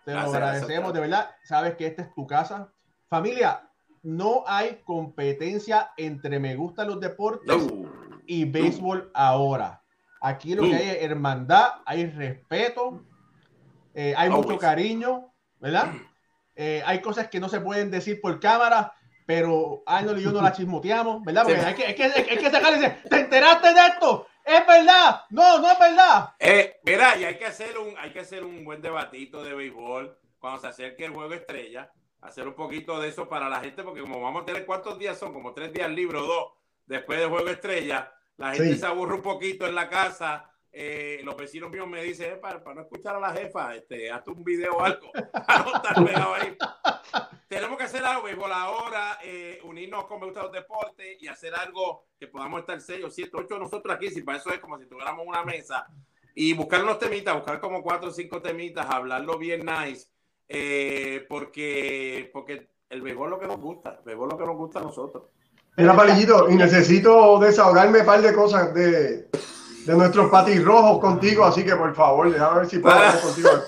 Te 0.05 0.15
lo 0.15 0.21
agradecemos, 0.21 0.95
de 0.95 1.01
verdad. 1.01 1.31
Sabes 1.43 1.75
que 1.75 1.89
esta 1.89 2.03
es 2.03 2.15
tu 2.15 2.29
casa. 2.29 2.73
Familia, 3.09 3.69
no 4.05 4.45
hay 4.47 4.83
competencia 4.85 5.91
entre 5.97 6.39
me 6.39 6.55
gustan 6.55 6.87
los 6.87 7.01
deportes 7.01 7.67
y 8.25 8.45
béisbol 8.45 9.11
ahora. 9.15 9.83
Aquí 10.21 10.55
lo 10.55 10.63
que 10.63 10.77
hay 10.77 10.91
es 10.91 11.03
hermandad, 11.03 11.71
hay 11.85 12.07
respeto, 12.07 13.03
eh, 13.95 14.15
hay 14.17 14.31
mucho 14.31 14.59
cariño, 14.59 15.33
¿verdad? 15.59 15.93
Eh, 16.57 16.83
hay 16.85 17.01
cosas 17.01 17.29
que 17.29 17.39
no 17.39 17.49
se 17.49 17.61
pueden 17.61 17.91
decir 17.91 18.21
por 18.21 18.41
cámara, 18.41 18.95
pero 19.27 19.83
Arnold 19.87 20.19
y 20.19 20.23
yo 20.25 20.33
no 20.33 20.43
la 20.43 20.53
chismoteamos, 20.53 21.23
¿verdad? 21.23 21.45
Porque 21.45 21.61
hay, 21.61 21.75
que, 21.75 21.85
hay, 21.85 21.95
que, 21.95 22.05
hay 22.05 22.39
que 22.39 22.51
sacarle 22.51 22.99
¿te 23.09 23.21
enteraste 23.21 23.75
de 23.75 23.87
esto? 23.87 24.27
¿Es 24.45 24.67
verdad? 24.67 25.23
No, 25.31 25.59
no 25.59 25.71
es 25.71 25.79
verdad. 25.79 26.35
Eh, 26.39 26.81
mira, 26.85 27.17
y 27.17 27.25
hay 27.25 27.37
que 27.37 27.47
hacer 27.47 27.77
un, 27.79 27.97
hay 27.99 28.11
que 28.13 28.21
hacer 28.21 28.45
un 28.45 28.65
buen 28.65 28.81
debatito 28.81 29.45
de 29.45 29.55
béisbol 29.55 30.19
cuando 30.39 30.61
se 30.61 30.69
acerque 30.69 31.05
el 31.05 31.13
juego 31.13 31.35
estrella 31.35 31.91
hacer 32.27 32.47
un 32.49 32.55
poquito 32.55 33.01
de 33.01 33.09
eso 33.09 33.29
para 33.29 33.49
la 33.49 33.61
gente, 33.61 33.83
porque 33.83 34.01
como 34.01 34.21
vamos 34.21 34.43
a 34.43 34.47
tener 34.47 34.67
cuántos 34.67 34.99
días 34.99 35.19
son, 35.19 35.33
como 35.33 35.53
tres 35.53 35.73
días 35.73 35.91
libres 35.91 36.23
dos, 36.23 36.53
después 36.87 37.19
del 37.19 37.29
juego 37.29 37.49
estrella, 37.49 38.13
la 38.37 38.55
gente 38.55 38.77
se 38.77 38.87
aburre 38.87 39.15
un 39.15 39.23
poquito 39.23 39.67
en 39.67 39.75
la 39.75 39.89
casa. 39.89 40.51
Eh, 40.79 41.23
los 41.25 41.35
vecinos 41.39 41.71
míos 41.71 41.89
me 41.89 42.03
dicen, 42.03 42.35
eh, 42.35 42.37
para, 42.37 42.61
no 42.75 42.83
escuchar 42.83 43.17
a 43.17 43.19
la 43.19 43.33
jefa, 43.33 43.75
este, 43.75 44.11
hazte 44.11 44.31
un 44.31 44.45
video 44.45 44.75
o 44.75 44.83
algo, 44.83 45.11
ahí. 46.35 46.55
Tenemos 47.49 47.79
que 47.79 47.85
hacer 47.85 48.05
algo, 48.05 48.25
béisbol 48.25 48.53
ahora, 48.53 49.19
eh, 49.25 49.59
unirnos 49.65 50.05
con 50.05 50.21
Me 50.21 50.27
Gusta 50.27 50.43
los 50.43 50.53
Deportes 50.53 51.17
y 51.19 51.29
hacer 51.29 51.55
algo 51.55 52.09
que 52.21 52.27
podamos 52.27 52.61
estar 52.61 52.79
seis 52.83 53.03
o 53.03 53.09
siete, 53.09 53.31
ocho 53.33 53.59
nosotros 53.59 53.97
aquí, 53.97 54.11
si 54.11 54.21
para 54.21 54.37
eso 54.37 54.51
es 54.51 54.59
como 54.59 54.79
si 54.79 54.85
tuviéramos 54.85 55.27
una 55.27 55.43
mesa, 55.45 55.87
y 56.35 56.53
buscar 56.53 56.83
unos 56.83 56.99
temitas, 56.99 57.35
buscar 57.35 57.59
como 57.59 57.83
cuatro 57.83 58.11
o 58.11 58.13
cinco 58.13 58.43
temitas, 58.43 58.85
hablarlo 58.85 59.39
bien 59.39 59.65
nice, 59.65 60.09
eh, 60.47 61.25
porque, 61.27 62.29
porque 62.35 62.69
el 62.91 63.01
béisbol 63.01 63.29
es 63.29 63.31
lo 63.31 63.41
que 63.41 63.47
nos 63.47 63.61
gusta, 63.61 63.97
el 64.01 64.05
béisbol 64.05 64.29
es 64.29 64.33
lo 64.35 64.39
que 64.39 64.47
nos 64.47 64.57
gusta 64.59 64.81
a 64.81 64.83
nosotros. 64.83 65.25
Mira, 65.79 65.97
Palillito, 65.97 66.51
y 66.51 66.57
necesito 66.57 67.39
desahogarme 67.39 68.01
un 68.01 68.07
par 68.07 68.21
de 68.21 68.35
cosas 68.35 68.75
de, 68.75 69.31
de 69.87 69.97
nuestros 69.97 70.31
patis 70.31 70.65
rojos 70.65 70.99
contigo, 70.99 71.45
así 71.45 71.65
que 71.65 71.77
por 71.77 71.95
favor, 71.95 72.31
déjame 72.31 72.61
ver 72.61 72.69
si 72.69 72.79
puedo 72.79 72.97
hablar 72.97 73.21
contigo. 73.21 73.51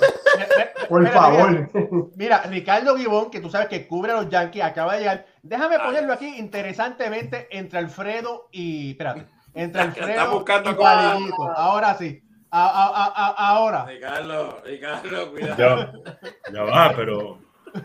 Por 0.88 1.06
favor. 1.08 1.70
Mira, 2.16 2.42
Ricardo 2.44 2.96
Gibón, 2.96 3.30
que 3.30 3.40
tú 3.40 3.50
sabes 3.50 3.68
que 3.68 3.86
cubre 3.86 4.12
a 4.12 4.22
los 4.22 4.30
Yankees, 4.30 4.62
acaba 4.62 4.94
de 4.94 5.00
llegar. 5.00 5.26
Déjame 5.42 5.78
ponerlo 5.78 6.14
aquí 6.14 6.38
interesantemente 6.38 7.46
entre 7.50 7.78
Alfredo 7.78 8.48
y. 8.52 8.92
Espérate. 8.92 9.26
Entre 9.52 9.82
Alfredo 9.82 10.44
y 10.64 10.74
Palillito. 10.74 11.42
Ahora 11.42 11.94
sí 11.94 12.22
ahora. 12.50 13.84
Ricardo, 13.86 14.60
Ricardo, 14.64 15.30
cuidado. 15.30 15.56
Ya, 15.56 15.92
ya 16.52 16.62
va, 16.62 16.92
pero 16.96 17.38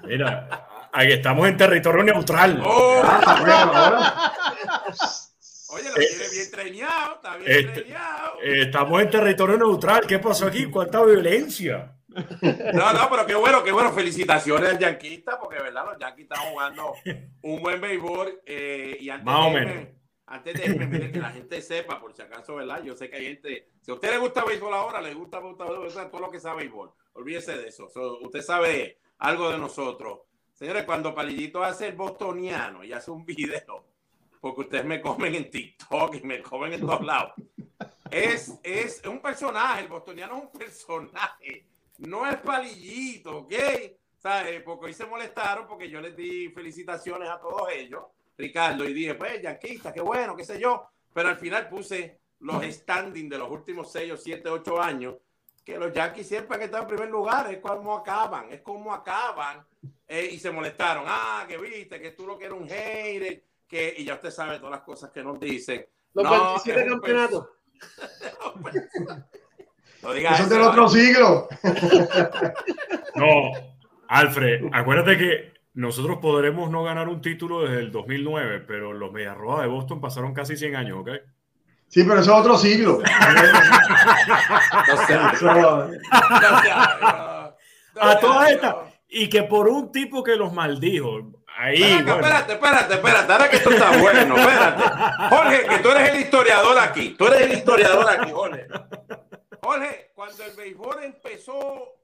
mira, 0.03 0.67
ahí 0.91 1.11
estamos 1.11 1.47
en 1.47 1.57
territorio 1.57 2.03
neutral. 2.03 2.61
Oh, 2.65 3.03
Oye, 5.73 5.89
lo 5.89 5.95
tiene 5.95 6.29
bien 6.31 6.51
treñado, 6.51 7.15
está 7.15 7.37
bien 7.37 7.51
este, 7.51 8.61
estamos 8.61 9.01
en 9.01 9.09
territorio 9.09 9.57
neutral. 9.57 10.05
¿Qué 10.07 10.19
pasó 10.19 10.45
aquí? 10.47 10.65
¿Cuánta 10.65 11.03
violencia? 11.03 11.95
No, 12.73 12.93
no, 12.93 13.09
pero 13.09 13.25
qué 13.25 13.35
bueno, 13.35 13.63
qué 13.63 13.71
bueno. 13.71 13.91
Felicitaciones 13.91 14.69
al 14.69 14.79
yanquista, 14.79 15.39
porque 15.39 15.61
verdad, 15.61 15.85
los 15.85 15.97
yanquis 15.97 16.23
están 16.23 16.51
jugando 16.51 16.93
un 17.41 17.61
buen 17.61 17.81
béisbol. 17.81 18.41
Eh, 18.45 18.97
y 18.99 19.09
antes 19.09 19.25
Más 19.25 19.47
o 19.47 19.49
menos 19.49 19.87
antes 20.33 20.53
de 20.53 21.11
que 21.11 21.19
la 21.19 21.31
gente 21.31 21.61
sepa, 21.61 21.99
por 21.99 22.13
si 22.13 22.21
acaso, 22.21 22.55
¿verdad? 22.55 22.83
Yo 22.83 22.95
sé 22.95 23.09
que 23.09 23.17
hay 23.17 23.25
gente, 23.25 23.69
si 23.81 23.91
a 23.91 23.93
usted 23.93 24.09
le 24.09 24.17
gusta 24.17 24.43
béisbol 24.43 24.73
ahora, 24.73 25.01
le 25.01 25.13
gusta, 25.13 25.39
todo 25.39 26.19
lo 26.19 26.31
que 26.31 26.39
sabe 26.39 26.63
béisbol, 26.63 26.91
olvídese 27.13 27.57
de 27.57 27.67
eso. 27.67 27.87
usted 28.21 28.41
sabe 28.41 28.99
algo 29.19 29.51
de 29.51 29.57
nosotros. 29.57 30.21
Señores, 30.53 30.85
cuando 30.85 31.13
Palillito 31.13 31.63
hace 31.63 31.87
el 31.87 31.95
bostoniano 31.95 32.83
y 32.83 32.93
hace 32.93 33.11
un 33.11 33.25
video, 33.25 33.85
porque 34.43 34.59
ustedes 34.59 34.83
me 34.83 34.99
comen 34.99 35.35
en 35.35 35.49
TikTok 35.49 36.15
y 36.15 36.21
me 36.21 36.41
comen 36.41 36.73
en 36.73 36.81
todos 36.81 36.99
lados, 37.05 37.31
es, 38.11 38.59
es 38.61 39.01
un 39.05 39.21
personaje, 39.21 39.83
el 39.83 39.87
bostoniano 39.87 40.35
es 40.35 40.43
un 40.43 40.51
personaje, 40.51 41.65
no 41.99 42.27
es 42.27 42.35
Palillito, 42.41 43.37
¿ok? 43.37 43.53
¿Sabes? 44.17 44.61
Porque 44.63 44.87
hoy 44.87 44.93
se 44.93 45.05
molestaron 45.05 45.65
porque 45.65 45.89
yo 45.89 46.01
les 46.01 46.13
di 46.13 46.49
felicitaciones 46.49 47.29
a 47.29 47.39
todos 47.39 47.69
ellos 47.71 48.03
Ricardo, 48.37 48.83
y 48.83 48.93
dije, 48.93 49.15
pues, 49.15 49.41
yanquista, 49.41 49.93
qué 49.93 50.01
bueno, 50.01 50.35
qué 50.35 50.43
sé 50.43 50.59
yo. 50.59 50.89
Pero 51.13 51.29
al 51.29 51.37
final 51.37 51.69
puse 51.69 52.19
los 52.41 52.65
standings 52.65 53.29
de 53.29 53.37
los 53.37 53.49
últimos 53.49 53.93
6 53.93 54.11
o 54.11 54.17
7, 54.17 54.49
8 54.49 54.81
años, 54.81 55.15
que 55.63 55.77
los 55.77 55.93
Yankees 55.93 56.27
siempre 56.27 56.57
han 56.57 56.63
estado 56.63 56.83
en 56.83 56.89
primer 56.89 57.09
lugar, 57.09 57.49
es 57.49 57.59
como 57.59 57.95
acaban, 57.95 58.51
es 58.51 58.59
como 58.59 58.93
acaban. 58.93 59.65
Eh, 60.05 60.31
y 60.33 60.37
se 60.37 60.51
molestaron, 60.51 61.05
ah, 61.07 61.45
que 61.47 61.57
viste, 61.57 62.01
que 62.01 62.11
tú 62.11 62.27
lo 62.27 62.37
que 62.37 62.47
eres 62.47 62.59
un 62.59 62.67
hater, 62.67 63.41
que, 63.73 63.95
y 63.97 64.05
ya 64.05 64.13
usted 64.13 64.29
sabe 64.29 64.59
todas 64.59 64.71
las 64.71 64.81
cosas 64.81 65.09
que 65.09 65.23
nos 65.23 65.39
dicen. 65.39 65.83
Los 66.13 66.25
no, 66.25 66.29
27 66.29 66.89
campeonatos. 66.89 67.47
no 70.03 70.13
digas 70.13 70.35
eso. 70.35 70.43
es 70.43 70.49
del 70.49 70.61
otro 70.61 70.87
siglo. 70.87 71.47
no, 73.15 73.51
Alfred, 74.09 74.65
acuérdate 74.71 75.17
que 75.17 75.53
nosotros 75.73 76.19
podremos 76.21 76.69
no 76.69 76.83
ganar 76.83 77.09
un 77.09 77.19
título 77.19 77.63
desde 77.63 77.79
el 77.79 77.91
2009, 77.91 78.63
pero 78.67 78.93
los 78.93 79.11
Mediarrojas 79.11 79.63
de 79.63 79.69
Boston 79.69 79.99
pasaron 79.99 80.35
casi 80.35 80.55
100 80.55 80.75
años, 80.75 80.99
¿ok? 80.99 81.09
Sí, 81.87 82.03
pero 82.03 82.19
eso 82.19 82.31
es 82.31 82.39
otro 82.39 82.57
siglo. 82.59 82.99
A 87.99 88.19
todas 88.21 88.51
estas. 88.51 88.75
Y 89.09 89.29
que 89.29 89.43
por 89.43 89.67
un 89.67 89.91
tipo 89.91 90.23
que 90.23 90.35
los 90.35 90.53
maldijo. 90.53 91.42
Ahí, 91.55 91.83
espérate, 91.83 92.53
espérate, 92.53 92.93
espérate, 92.95 93.31
ahora 93.31 93.49
que 93.49 93.55
esto 93.57 93.69
está 93.69 93.97
bueno, 93.97 94.35
espérate. 94.37 94.83
Jorge, 95.29 95.67
que 95.67 95.77
tú 95.79 95.89
eres 95.89 96.09
el 96.09 96.21
historiador 96.21 96.79
aquí, 96.79 97.09
tú 97.17 97.27
eres 97.27 97.41
el 97.41 97.53
historiador 97.53 98.09
aquí, 98.09 98.31
Jorge. 98.31 98.67
Jorge, 99.61 100.11
cuando 100.15 100.43
el 100.45 100.51
béisbol 100.55 101.03
empezó, 101.03 101.95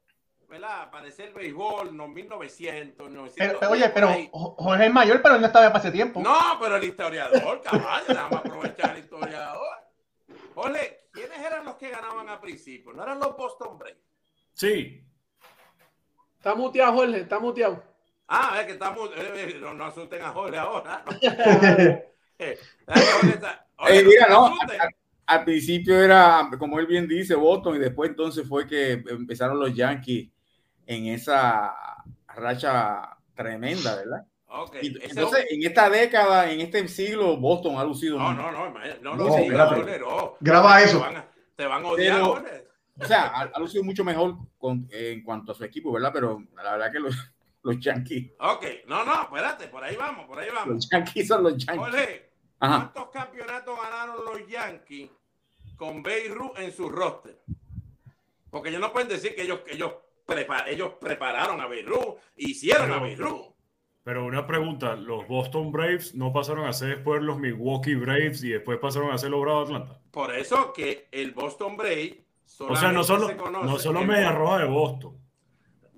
¿verdad? 0.47 0.83
Aparecer 0.83 1.29
el 1.29 1.33
béisbol, 1.33 1.97
no 1.97 2.07
1900, 2.07 3.09
900. 3.09 3.57
Pero, 3.59 3.71
oye, 3.71 3.89
pero 3.89 4.09
Jorge 4.31 4.85
es 4.85 4.93
mayor, 4.93 5.21
pero 5.21 5.39
no 5.39 5.47
estaba 5.47 5.67
para 5.73 5.79
ese 5.79 5.91
tiempo. 5.91 6.21
No, 6.21 6.57
pero 6.61 6.75
el 6.75 6.83
historiador, 6.83 7.61
caballo, 7.61 8.13
nada 8.13 8.29
más 8.29 8.45
aprovechar 8.45 8.91
el 8.95 9.03
historiador. 9.03 9.77
Jorge, 10.53 11.07
¿quiénes 11.11 11.39
eran 11.39 11.65
los 11.65 11.75
que 11.75 11.89
ganaban 11.89 12.29
al 12.29 12.39
principio? 12.39 12.93
¿No 12.93 13.01
eran 13.01 13.19
los 13.19 13.35
Boston 13.35 13.79
Braves? 13.79 13.97
Sí. 14.53 15.03
Está 16.37 16.53
muteado, 16.53 16.93
Jorge, 16.93 17.21
está 17.21 17.39
muteado. 17.39 17.88
Ah, 18.31 18.57
es 18.59 18.67
que 18.67 18.73
estamos. 18.73 19.09
Eh, 19.17 19.57
no, 19.59 19.73
no 19.73 19.85
asusten 19.85 20.21
a 20.21 20.29
Jorge 20.29 20.57
ahora. 20.57 21.03
eh, 22.37 22.59
Oye, 23.77 24.03
mira, 24.05 24.27
no, 24.29 24.45
al, 24.45 24.89
al, 25.25 25.43
principio 25.43 25.99
era, 25.99 26.47
como 26.59 26.79
él 26.79 26.85
bien 26.85 27.07
dice, 27.07 27.33
Boston, 27.33 27.77
y 27.77 27.79
después 27.79 28.11
entonces 28.11 28.47
fue 28.47 28.67
que 28.67 29.03
empezaron 29.09 29.59
los 29.59 29.73
Yankees 29.73 30.29
en 30.85 31.07
esa 31.07 31.73
racha 32.27 33.17
tremenda, 33.33 33.95
¿verdad? 33.95 34.25
Okay. 34.47 34.95
Entonces, 35.01 35.45
en 35.49 35.63
esta 35.63 35.89
década, 35.89 36.51
en 36.51 36.61
este 36.61 36.87
siglo, 36.87 37.37
Boston 37.37 37.77
ha 37.77 37.83
lucido. 37.83 38.19
No, 38.19 38.33
no, 38.33 38.51
no, 38.51 38.69
no, 38.69 38.79
no, 39.01 39.15
no, 39.15 39.33
sí, 39.33 39.47
no, 39.49 40.37
Graba 40.39 40.81
eso. 40.81 40.97
Te 40.97 41.03
van 41.03 41.17
a, 41.17 41.29
te 41.55 41.65
van 41.65 41.83
a 41.83 41.87
odiar, 41.87 42.43
Pero, 42.43 42.65
o 42.99 43.05
sea, 43.05 43.23
ha, 43.27 43.41
ha, 43.41 43.59
lucido 43.59 43.83
mucho 43.83 44.03
mejor 44.03 44.35
con, 44.57 44.87
eh, 44.91 45.13
en 45.13 45.23
cuanto 45.23 45.51
a 45.51 45.55
su 45.55 45.63
equipo, 45.63 45.91
¿verdad? 45.91 46.11
Pero 46.13 46.43
la 46.55 46.71
verdad 46.71 46.91
que 46.91 46.99
los, 46.99 47.15
los 47.63 47.79
Yankees. 47.79 48.31
Ok, 48.39 48.65
no, 48.87 49.03
no, 49.05 49.23
espérate, 49.23 49.67
por 49.67 49.83
ahí 49.83 49.95
vamos, 49.95 50.25
por 50.25 50.39
ahí 50.39 50.49
vamos. 50.53 50.75
Los 50.75 50.89
Yankees 50.89 51.27
son 51.27 51.43
los 51.43 51.57
Yankees. 51.57 51.77
Jorge, 51.77 52.29
¿cuántos 52.57 53.01
Ajá. 53.03 53.11
campeonatos 53.11 53.79
ganaron 53.81 54.25
los 54.25 54.47
Yankees 54.47 55.09
con 55.75 56.01
Beirut 56.03 56.57
en 56.59 56.71
su 56.71 56.89
roster? 56.89 57.39
Porque 58.49 58.69
ellos 58.69 58.81
no 58.81 58.91
pueden 58.91 59.09
decir 59.09 59.35
que 59.35 59.43
ellos, 59.43 59.59
que 59.59 59.73
ellos, 59.75 59.93
prepar, 60.25 60.67
ellos 60.69 60.93
prepararon 60.99 61.59
a 61.61 61.67
Beirut, 61.67 62.17
hicieron 62.37 62.87
Pero- 62.87 62.95
a 62.95 63.03
Beirut. 63.03 63.45
Pero 64.01 64.25
una 64.25 64.47
pregunta, 64.47 64.95
¿los 64.95 65.27
Boston 65.27 65.71
Braves 65.71 66.15
no 66.15 66.33
pasaron 66.33 66.65
a 66.65 66.73
ser 66.73 66.95
después 66.95 67.21
los 67.21 67.37
Milwaukee 67.37 67.93
Braves 67.93 68.41
y 68.43 68.49
después 68.49 68.79
pasaron 68.79 69.11
a 69.11 69.17
ser 69.19 69.29
los 69.29 69.41
Bravos 69.41 69.69
de 69.69 69.75
Atlanta? 69.75 70.01
Por 70.09 70.33
eso 70.33 70.73
que 70.73 71.07
el 71.11 71.31
Boston 71.33 71.77
Brave 71.77 72.23
O 72.59 72.75
sea, 72.75 72.91
no 72.91 73.03
solo, 73.03 73.27
se 73.27 73.35
no 73.35 73.77
solo 73.77 74.01
media 74.01 74.31
roja 74.31 74.59
de 74.59 74.65
Boston. 74.65 75.15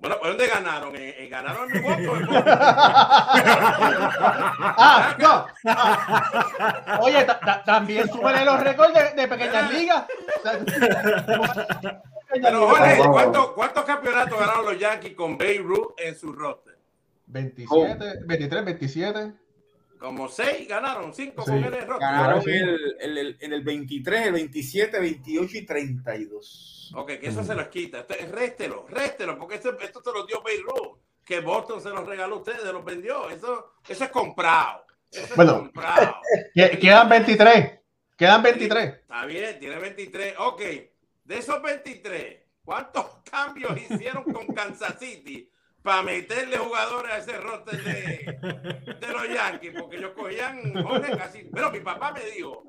Bueno, 0.02 0.18
¿por 0.20 0.30
dónde 0.30 0.48
ganaron? 0.48 0.96
¿En, 0.96 1.14
en 1.18 1.30
ganaron 1.30 1.70
en 1.72 1.82
Milwaukee 1.82 2.06
en? 2.06 2.28
Ah, 4.78 5.16
no. 5.20 5.46
Ah. 5.66 7.00
Oye, 7.02 7.24
ta- 7.24 7.40
ta- 7.40 7.64
también 7.64 8.08
súbele 8.10 8.44
los 8.44 8.60
récords 8.62 8.94
de, 8.94 9.22
de 9.22 9.28
pequeñas 9.28 9.72
ligas. 9.72 10.06
O 10.38 10.42
sea, 10.42 10.60
Pero 12.34 12.68
Jorge, 12.70 12.98
¿cuántos, 13.10 13.52
¿cuántos 13.52 13.84
campeonatos 13.86 14.40
ganaron 14.40 14.66
los 14.66 14.80
Yankees 14.80 15.14
con 15.16 15.38
Beirut 15.38 15.94
en 16.00 16.16
su 16.18 16.34
roster? 16.34 16.78
27, 17.28 18.06
23, 18.26 18.66
27. 18.66 19.34
Como 20.00 20.28
seis 20.30 20.68
ganaron, 20.68 21.14
cinco 21.14 21.44
Sí. 21.44 21.52
con 21.52 21.58
en 21.64 21.66
el 21.76 21.88
roster. 21.88 22.00
Ganaron 22.00 22.42
Sí. 22.42 22.50
el, 22.52 22.96
el, 23.00 23.18
el- 23.20 23.38
en 23.40 23.54
el 23.54 23.62
23, 23.62 24.28
el 24.28 24.34
27, 24.34 25.00
28 25.00 25.58
y 25.58 25.66
32. 25.66 26.81
Ok, 26.94 27.08
que 27.20 27.28
eso 27.28 27.44
se 27.44 27.56
los 27.56 27.68
quita. 27.68 28.00
Este- 28.00 28.26
Réstelo, 28.28 28.86
réstelo, 28.90 29.38
porque 29.38 29.56
esto, 29.56 29.78
esto 29.80 30.02
se 30.04 30.12
los 30.12 30.28
dio 30.28 30.42
Beirut. 30.42 31.00
Que 31.24 31.40
Boston 31.40 31.80
se 31.82 31.90
los 31.90 32.06
regaló 32.06 32.36
a 32.36 32.40
ustedes, 32.40 32.62
se 32.62 32.74
los 32.74 32.84
vendió. 32.84 33.30
Eso, 33.30 33.74
eso 33.88 34.04
es 34.04 34.10
comprado. 34.10 34.86
Eso 35.12 35.26
es 35.26 35.36
Bueno. 35.36 35.60
comprado. 35.60 36.16
Que- 36.54 36.80
Quedan 36.80 37.08
23. 37.10 37.80
Quedan 38.18 38.44
23. 38.44 38.86
Está 39.02 39.26
bien, 39.26 39.60
tiene 39.60 39.78
23. 39.78 40.36
Ok, 40.40 40.62
de 40.62 41.38
esos 41.38 41.62
23, 41.62 42.40
¿cuántos 42.64 43.06
cambios 43.32 43.78
hicieron 43.80 44.24
con 44.26 44.48
Kansas 44.48 44.98
City 45.00 45.50
para 45.82 46.02
meterle 46.04 46.58
jugadores 46.58 47.12
a 47.12 47.18
ese 47.18 47.38
roster 47.38 47.84
de, 47.84 48.98
de 49.00 49.08
los 49.14 49.28
Yankees? 49.30 49.74
Porque 49.80 49.98
ellos 49.98 50.12
cogían 50.16 50.74
jóvenes. 50.84 51.18
Pero 51.54 51.72
mi 51.72 51.80
papá 51.80 52.12
me 52.12 52.24
dijo: 52.32 52.64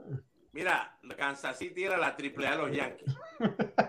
Mira, 0.53 0.97
Kansas 1.17 1.57
City 1.59 1.85
era 1.85 1.97
la 1.97 2.15
triple 2.15 2.47
A 2.47 2.51
de 2.53 2.57
los 2.59 2.71
Yankees. 2.77 3.15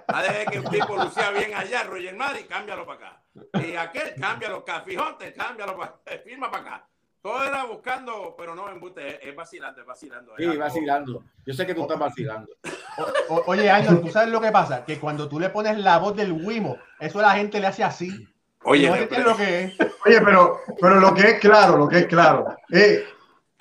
A 0.08 0.21
ver 0.21 0.45
que 0.47 0.60
un 0.60 0.69
tipo 0.69 0.95
lucía 0.95 1.30
bien 1.32 1.54
allá, 1.54 1.84
Roger 1.84 2.15
Madrid, 2.15 2.45
cámbialo 2.47 2.86
para 2.86 2.99
acá. 2.99 3.21
Y 3.65 3.76
aquel, 3.76 4.15
cámbialo, 4.19 4.63
Café 4.63 4.97
Hunter, 4.97 5.34
cámbialo 5.34 5.78
para 5.78 5.93
firma 6.23 6.49
para 6.49 6.63
acá. 6.63 6.88
Todo 7.21 7.41
era 7.43 7.63
buscando, 7.65 8.36
pero 8.38 8.54
no, 8.54 8.69
embuste, 8.69 9.08
es, 9.08 9.30
es 9.30 9.36
vacilando, 9.36 9.80
es 9.82 9.88
vacilando. 9.88 10.34
Sí, 10.38 10.45
vacilando. 10.58 11.23
Yo 11.45 11.54
sé 11.54 11.65
que 11.65 11.73
tú 11.73 11.82
estás 11.84 11.97
vacilando. 11.99 12.52
O- 12.97 13.36
o- 13.36 13.43
oye, 13.47 13.69
Arnold, 13.69 14.02
¿tú 14.02 14.10
sabes 14.10 14.30
lo 14.30 14.41
que 14.41 14.52
pasa? 14.52 14.84
Que 14.86 14.99
cuando 14.99 15.28
tú 15.30 15.39
le 15.39 15.49
pones 15.49 15.78
la 15.78 15.99
voz 15.99 16.15
del 16.17 16.34
Wimo, 16.34 16.78
eso 16.99 17.19
a 17.19 17.23
la 17.23 17.32
gente 17.36 17.60
le 17.62 17.67
hace 17.67 17.84
así. 17.84 18.28
Oye, 18.65 18.89
no 18.89 18.95
entiende 18.95 19.30
lo 19.30 19.36
que 19.38 19.63
es. 19.63 19.78
Oye, 20.06 20.21
pero, 20.21 20.60
pero 20.82 20.95
lo 20.99 21.13
que 21.13 21.21
es 21.32 21.39
claro, 21.39 21.78
lo 21.78 21.88
que 21.88 21.99
es 21.99 22.08
claro, 22.08 22.58
es 22.69 23.04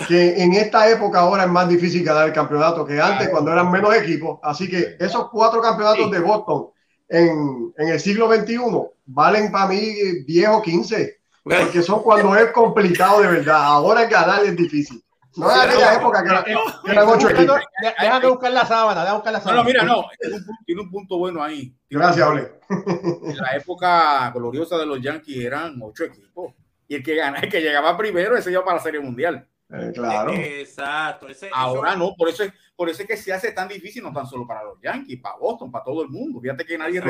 que 0.06 0.42
en 0.42 0.52
esta 0.54 0.88
época 0.88 1.20
ahora 1.20 1.44
es 1.44 1.50
más 1.50 1.68
difícil 1.68 2.04
ganar 2.04 2.26
el 2.28 2.32
campeonato 2.32 2.84
que 2.84 3.00
antes, 3.00 3.28
cuando 3.28 3.52
eran 3.52 3.70
menos 3.70 3.94
equipos. 3.94 4.38
Así 4.42 4.68
que 4.68 4.96
esos 4.98 5.28
cuatro 5.30 5.60
campeonatos 5.60 6.04
Sí. 6.06 6.10
de 6.10 6.20
Boston 6.20 6.68
en, 7.08 7.72
en 7.76 7.88
el 7.88 8.00
siglo 8.00 8.32
XXI 8.32 8.58
valen 9.06 9.50
para 9.52 9.66
mí 9.68 9.78
10 10.26 10.48
o 10.50 10.62
15, 10.62 11.16
porque 11.42 11.82
son 11.82 12.02
cuando 12.02 12.34
es 12.36 12.50
complicado 12.52 13.20
de 13.22 13.28
verdad. 13.28 13.62
Ahora 13.64 14.04
ganar 14.06 14.44
es 14.44 14.56
difícil. 14.56 15.02
No 15.34 15.50
es 15.50 15.58
aquella 15.58 15.94
época 15.94 16.22
que, 16.22 16.28
era- 16.28 16.44
que 16.44 16.90
eran 16.90 17.08
ocho 17.08 17.30
equipos. 17.30 17.56
de- 17.80 17.94
Déjame 18.00 18.28
buscar 18.28 18.52
la 18.52 18.66
sábana, 18.66 19.00
déjame 19.00 19.16
buscar 19.16 19.32
la 19.32 19.40
sábana. 19.40 19.60
no, 19.62 19.64
mira, 19.64 19.82
no. 19.82 20.04
Tiene 20.20 20.36
un, 20.36 20.42
pu- 20.44 20.58
tiene 20.66 20.80
un 20.82 20.90
punto 20.90 21.18
bueno 21.18 21.42
ahí. 21.42 21.74
Gracias, 21.88 22.28
Ole. 22.28 22.52
En 22.68 23.36
la 23.38 23.56
época 23.56 24.30
gloriosa 24.34 24.76
de 24.76 24.84
los 24.86 25.00
Yankees 25.00 25.42
eran 25.44 25.78
ocho 25.82 26.04
equipos. 26.04 26.52
Y 26.86 26.96
el 26.96 27.02
que 27.02 27.14
gana, 27.16 27.38
el 27.38 27.48
que 27.48 27.62
llegaba 27.62 27.96
primero, 27.96 28.36
ese 28.36 28.50
iba 28.52 28.62
para 28.62 28.76
la 28.76 28.82
Serie 28.82 29.00
Mundial. 29.00 29.48
Eh, 29.72 29.90
claro. 29.94 30.32
Exacto. 30.34 31.28
Ese, 31.28 31.48
Ahora 31.52 31.90
eso- 31.90 31.98
no, 31.98 32.14
por 32.16 32.28
eso, 32.28 32.42
es, 32.44 32.52
por 32.76 32.88
eso 32.90 33.02
es 33.02 33.08
que 33.08 33.16
se 33.16 33.32
hace 33.32 33.52
tan 33.52 33.68
difícil, 33.68 34.02
no 34.02 34.12
tan 34.12 34.26
solo 34.26 34.46
para 34.46 34.62
los 34.64 34.80
Yankees, 34.80 35.20
para 35.20 35.36
Boston, 35.36 35.70
para 35.70 35.84
todo 35.84 36.02
el 36.02 36.08
mundo. 36.08 36.40
Fíjate 36.40 36.64
que 36.64 36.76
nadie 36.78 37.02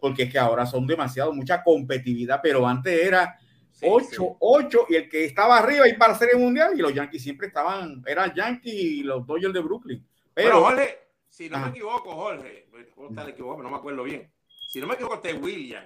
porque 0.00 0.24
es 0.24 0.30
que 0.32 0.38
ahora 0.38 0.64
son 0.64 0.86
demasiado, 0.86 1.32
mucha 1.32 1.62
competitividad, 1.62 2.40
pero 2.40 2.64
antes 2.66 3.04
era 3.04 3.36
sí, 3.72 3.84
8, 3.88 4.06
sí. 4.10 4.16
8 4.38 4.86
y 4.90 4.94
el 4.94 5.08
que 5.08 5.24
estaba 5.24 5.58
arriba 5.58 5.88
iba 5.88 5.98
para 5.98 6.12
la 6.12 6.18
Serie 6.18 6.36
Mundial 6.36 6.72
y 6.76 6.78
los 6.82 6.94
Yankees 6.94 7.22
siempre 7.22 7.48
estaban, 7.48 8.02
eran 8.06 8.32
Yankees 8.32 8.74
y 8.74 9.02
los 9.02 9.26
Dodgers 9.26 9.52
de 9.54 9.60
Brooklyn. 9.60 10.06
Pero 10.34 10.48
Pero 10.50 10.60
Jorge, 10.64 10.98
si 11.28 11.48
no 11.50 11.56
Ah. 11.56 11.60
me 11.64 11.70
equivoco, 11.70 12.12
Jorge, 12.12 12.68
puedo 12.94 13.10
estar 13.10 13.28
equivocado, 13.28 13.62
no 13.64 13.70
me 13.70 13.76
acuerdo 13.76 14.04
bien. 14.04 14.30
Si 14.68 14.80
no 14.80 14.86
me 14.86 14.94
equivoco, 14.94 15.16
este 15.16 15.34
William 15.34 15.84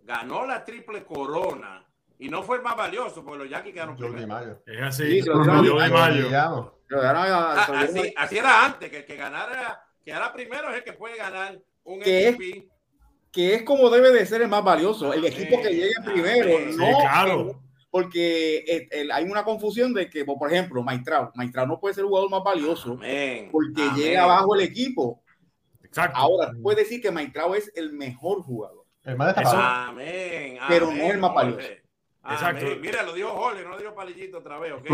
ganó 0.00 0.44
la 0.46 0.62
triple 0.62 1.04
corona 1.04 1.85
y 2.18 2.28
no 2.28 2.42
fue 2.42 2.56
el 2.56 2.62
más 2.62 2.76
valioso, 2.76 3.24
porque 3.24 3.38
los 3.44 3.50
Yankees 3.50 3.74
quedaron 3.74 3.96
Jordi 3.96 4.12
primero. 4.16 4.28
Mayo. 4.40 4.62
Es 4.66 4.82
así. 4.82 5.22
Sí, 5.22 5.28
mayo. 5.30 5.80
Era- 5.80 6.04
Ah, 6.88 7.66
dieron- 7.68 7.98
así, 7.98 8.14
así 8.16 8.38
era 8.38 8.64
antes, 8.64 8.88
que 8.90 8.98
el 8.98 9.04
que 9.04 9.16
ganara, 9.16 9.82
que 10.04 10.10
era 10.12 10.32
primero 10.32 10.70
es 10.70 10.76
el 10.76 10.84
que 10.84 10.92
puede 10.92 11.16
ganar 11.16 11.58
un 11.84 12.00
¿Qué? 12.00 12.30
MVP. 12.30 12.68
que 13.32 13.54
es 13.54 13.62
como 13.64 13.90
debe 13.90 14.12
de 14.12 14.24
ser 14.24 14.42
el 14.42 14.48
más 14.48 14.62
valioso, 14.64 15.12
el 15.12 15.24
equipo 15.26 15.60
que 15.60 15.70
llegue 15.74 15.94
primero. 16.04 16.58
Sí, 16.70 16.76
no 16.76 16.98
claro. 17.00 17.62
porque 17.90 18.58
eh, 18.66 18.88
el- 18.92 19.10
hay 19.10 19.24
una 19.24 19.42
confusión 19.44 19.92
de 19.94 20.08
que, 20.10 20.24
por 20.24 20.50
ejemplo, 20.52 20.82
Maitrao, 20.82 21.32
Maitrao 21.34 21.66
no 21.66 21.80
puede 21.80 21.94
ser 21.94 22.02
el 22.04 22.08
jugador 22.08 22.30
más 22.30 22.42
valioso 22.44 22.92
Amén. 22.92 23.48
porque 23.50 23.82
Amén. 23.82 23.94
llega 23.96 24.22
abajo 24.24 24.54
el 24.54 24.60
equipo. 24.62 25.22
Exacto. 25.82 26.16
Ahora, 26.18 26.52
puedes 26.62 26.84
decir 26.88 27.00
que 27.00 27.10
Maitrao 27.10 27.54
es 27.54 27.72
el 27.74 27.92
mejor 27.92 28.42
jugador. 28.42 28.84
El 29.02 29.16
más. 29.16 29.34
Amén. 29.36 30.58
Pero 30.68 30.90
no 30.92 31.10
el 31.10 31.18
más 31.18 31.30
Jorge. 31.32 31.82
Exacto. 32.34 32.66
Mira, 32.80 33.02
lo 33.02 33.12
dijo 33.12 33.28
Jorge, 33.30 33.62
no 33.62 33.70
lo 33.70 33.78
dijo 33.78 33.94
Palillito 33.94 34.38
otra 34.38 34.58
vez, 34.58 34.72
¿ok? 34.72 34.86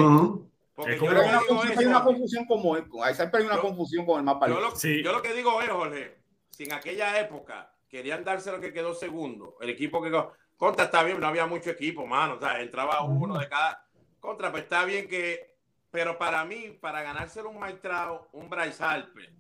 Porque 0.75 0.95
Es 0.95 1.01
yo 1.01 1.11
lo 1.13 1.21
que 1.21 1.27
una, 1.29 1.39
digo 1.41 1.47
confusión, 1.49 1.73
es, 1.73 1.79
hay 1.79 1.85
una 1.87 2.01
Jorge, 2.01 2.13
confusión 2.19 2.45
como 2.47 2.75
hay 3.05 3.15
siempre 3.15 3.41
hay 3.41 3.47
una 3.47 3.57
Yo- 3.57 3.61
confusión 3.63 4.07
con 4.07 4.19
el 4.19 4.25
más 4.25 4.35
Yo 4.37 4.41
valioso. 4.41 4.61
lo, 4.63 4.77
Sí. 4.77 5.03
yo 5.03 5.13
lo 5.13 5.21
que 5.23 5.35
digo 5.35 5.61
es, 5.61 5.69
Jorge, 5.69 6.17
si 6.51 6.65
en 6.65 6.73
aquella 6.73 7.21
época 7.21 7.73
querían 7.89 8.25
darse 8.25 8.51
lo 8.51 8.59
que 8.61 8.73
quedó 8.73 8.95
segundo, 8.95 9.57
el 9.61 9.69
equipo 9.69 10.03
que 10.03 10.09
quedó- 10.09 10.33
contra 10.57 10.87
está 10.87 11.03
bien, 11.03 11.21
no 11.21 11.27
había 11.27 11.47
mucho 11.47 11.71
equipo, 11.71 12.07
mano, 12.07 12.35
o 12.37 12.41
sea, 12.41 12.61
entraba 12.63 13.03
uno 13.05 13.39
de 13.39 13.49
cada 13.49 13.85
contra, 14.19 14.51
pues 14.51 14.63
está 14.63 14.85
bien 14.87 15.09
que, 15.09 15.57
pero 15.91 16.17
para 16.17 16.45
mí, 16.45 16.71
para 16.81 17.03
ganárselo 17.03 17.51
un 17.51 17.59
Maitrao, 17.59 18.29
un 18.33 18.49
Bryce 18.49 18.83
Harper, 18.83 19.31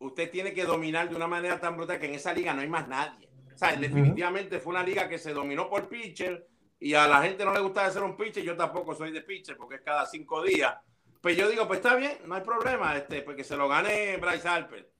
usted 0.00 0.30
tiene 0.30 0.52
que 0.52 0.64
dominar 0.64 1.08
de 1.08 1.16
una 1.16 1.26
manera 1.28 1.58
tan 1.60 1.76
brutal 1.76 1.98
que 1.98 2.06
en 2.06 2.14
esa 2.14 2.32
liga 2.34 2.52
no 2.52 2.60
hay 2.60 2.68
más 2.68 2.86
nadie. 2.88 3.26
O 3.54 3.56
sea, 3.56 3.74
definitivamente 3.76 4.58
fue 4.58 4.72
una 4.72 4.82
liga 4.82 5.08
que 5.08 5.16
se 5.18 5.32
dominó 5.32 5.70
por 5.70 5.88
pitcher 5.88 6.46
y 6.84 6.92
a 6.92 7.08
la 7.08 7.22
gente 7.22 7.46
no 7.46 7.54
le 7.54 7.60
gustaba 7.60 7.90
ser 7.90 8.02
un 8.02 8.14
pitcher, 8.14 8.44
yo 8.44 8.54
tampoco 8.56 8.94
soy 8.94 9.10
de 9.10 9.22
pitcher 9.22 9.56
porque 9.56 9.76
es 9.76 9.80
cada 9.80 10.04
cinco 10.04 10.42
días. 10.42 10.74
Pues 11.22 11.34
yo 11.34 11.48
digo, 11.48 11.66
pues 11.66 11.78
está 11.78 11.96
bien, 11.96 12.18
no 12.26 12.34
hay 12.34 12.42
problema, 12.42 12.94
este, 12.94 13.22
porque 13.22 13.42
se 13.42 13.56
lo 13.56 13.66
gane 13.68 14.18
Bryce 14.18 14.46
Harper. 14.46 14.90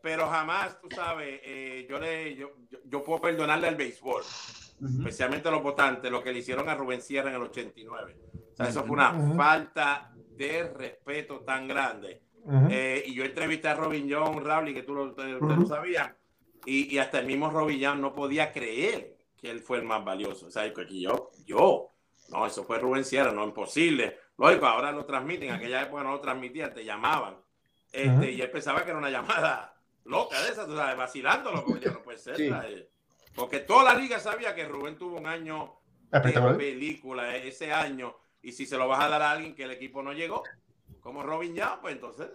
Pero 0.00 0.26
jamás, 0.26 0.80
tú 0.80 0.88
sabes, 0.90 1.40
eh, 1.44 1.86
yo, 1.88 2.00
le, 2.00 2.34
yo, 2.34 2.52
yo, 2.86 3.04
puedo 3.04 3.20
perdonarle 3.20 3.68
al 3.68 3.76
béisbol, 3.76 4.22
especialmente 4.98 5.48
a 5.48 5.50
los 5.50 5.62
votantes, 5.62 6.10
lo 6.10 6.22
que 6.22 6.32
le 6.32 6.38
hicieron 6.38 6.66
a 6.70 6.74
Rubén 6.74 7.02
Sierra 7.02 7.28
en 7.28 7.36
el 7.36 7.42
89. 7.42 8.16
O 8.52 8.56
sea, 8.56 8.68
eso 8.68 8.82
fue 8.84 8.96
una 8.96 9.12
falta 9.36 10.14
de 10.14 10.62
respeto 10.72 11.40
tan 11.40 11.68
grande. 11.68 12.22
Eh, 12.70 13.02
y 13.06 13.14
yo 13.14 13.22
entrevisté 13.22 13.68
a 13.68 13.74
Robin 13.74 14.08
John 14.10 14.42
Rowley, 14.42 14.72
que 14.72 14.82
tú 14.82 14.94
lo, 14.94 15.12
te- 15.14 15.66
sabían. 15.66 16.16
y, 16.64 16.94
y 16.94 16.98
hasta 16.98 17.18
el 17.18 17.26
mismo 17.26 17.50
Robillán 17.50 18.00
no 18.00 18.14
podía 18.14 18.50
creer 18.50 19.13
que 19.44 19.50
él 19.50 19.60
fue 19.60 19.76
el 19.76 19.84
más 19.84 20.02
valioso. 20.02 20.46
O 20.46 20.50
sea, 20.50 20.72
que 20.72 21.00
yo, 21.00 21.30
yo, 21.44 21.90
no, 22.30 22.46
eso 22.46 22.64
fue 22.64 22.78
Rubén 22.78 23.04
Sierra, 23.04 23.30
no, 23.30 23.44
imposible. 23.44 24.18
Lógico, 24.38 24.64
ahora 24.64 24.90
lo 24.90 25.04
transmiten, 25.04 25.50
en 25.50 25.56
aquella 25.56 25.82
época 25.82 26.02
no 26.02 26.12
lo 26.12 26.20
transmitían, 26.20 26.72
te 26.72 26.82
llamaban. 26.82 27.36
Este, 27.92 28.32
Y 28.32 28.40
él 28.40 28.50
pensaba 28.50 28.82
que 28.82 28.88
era 28.88 28.98
una 28.98 29.10
llamada 29.10 29.76
loca 30.04 30.40
de 30.42 30.48
esa, 30.48 30.64
tú 30.64 30.74
sabes, 30.74 30.96
vacilándolo, 30.96 31.62
porque 31.62 31.84
ya 31.84 31.92
no 31.92 32.02
puede 32.02 32.16
ser. 32.16 32.88
Porque 33.34 33.60
toda 33.60 33.84
la 33.84 33.94
liga 33.94 34.18
sabía 34.18 34.54
que 34.54 34.64
Rubén 34.64 34.96
tuvo 34.96 35.18
un 35.18 35.26
año 35.26 35.74
de 36.10 36.54
película 36.56 37.36
ese 37.36 37.70
año, 37.70 38.16
y 38.40 38.52
si 38.52 38.64
se 38.64 38.78
lo 38.78 38.88
vas 38.88 39.04
a 39.04 39.10
dar 39.10 39.20
a 39.20 39.32
alguien 39.32 39.54
que 39.54 39.64
el 39.64 39.72
equipo 39.72 40.02
no 40.02 40.14
llegó, 40.14 40.42
como 41.00 41.22
Robin 41.22 41.54
ya, 41.54 41.78
pues 41.82 41.96
entonces 41.96 42.28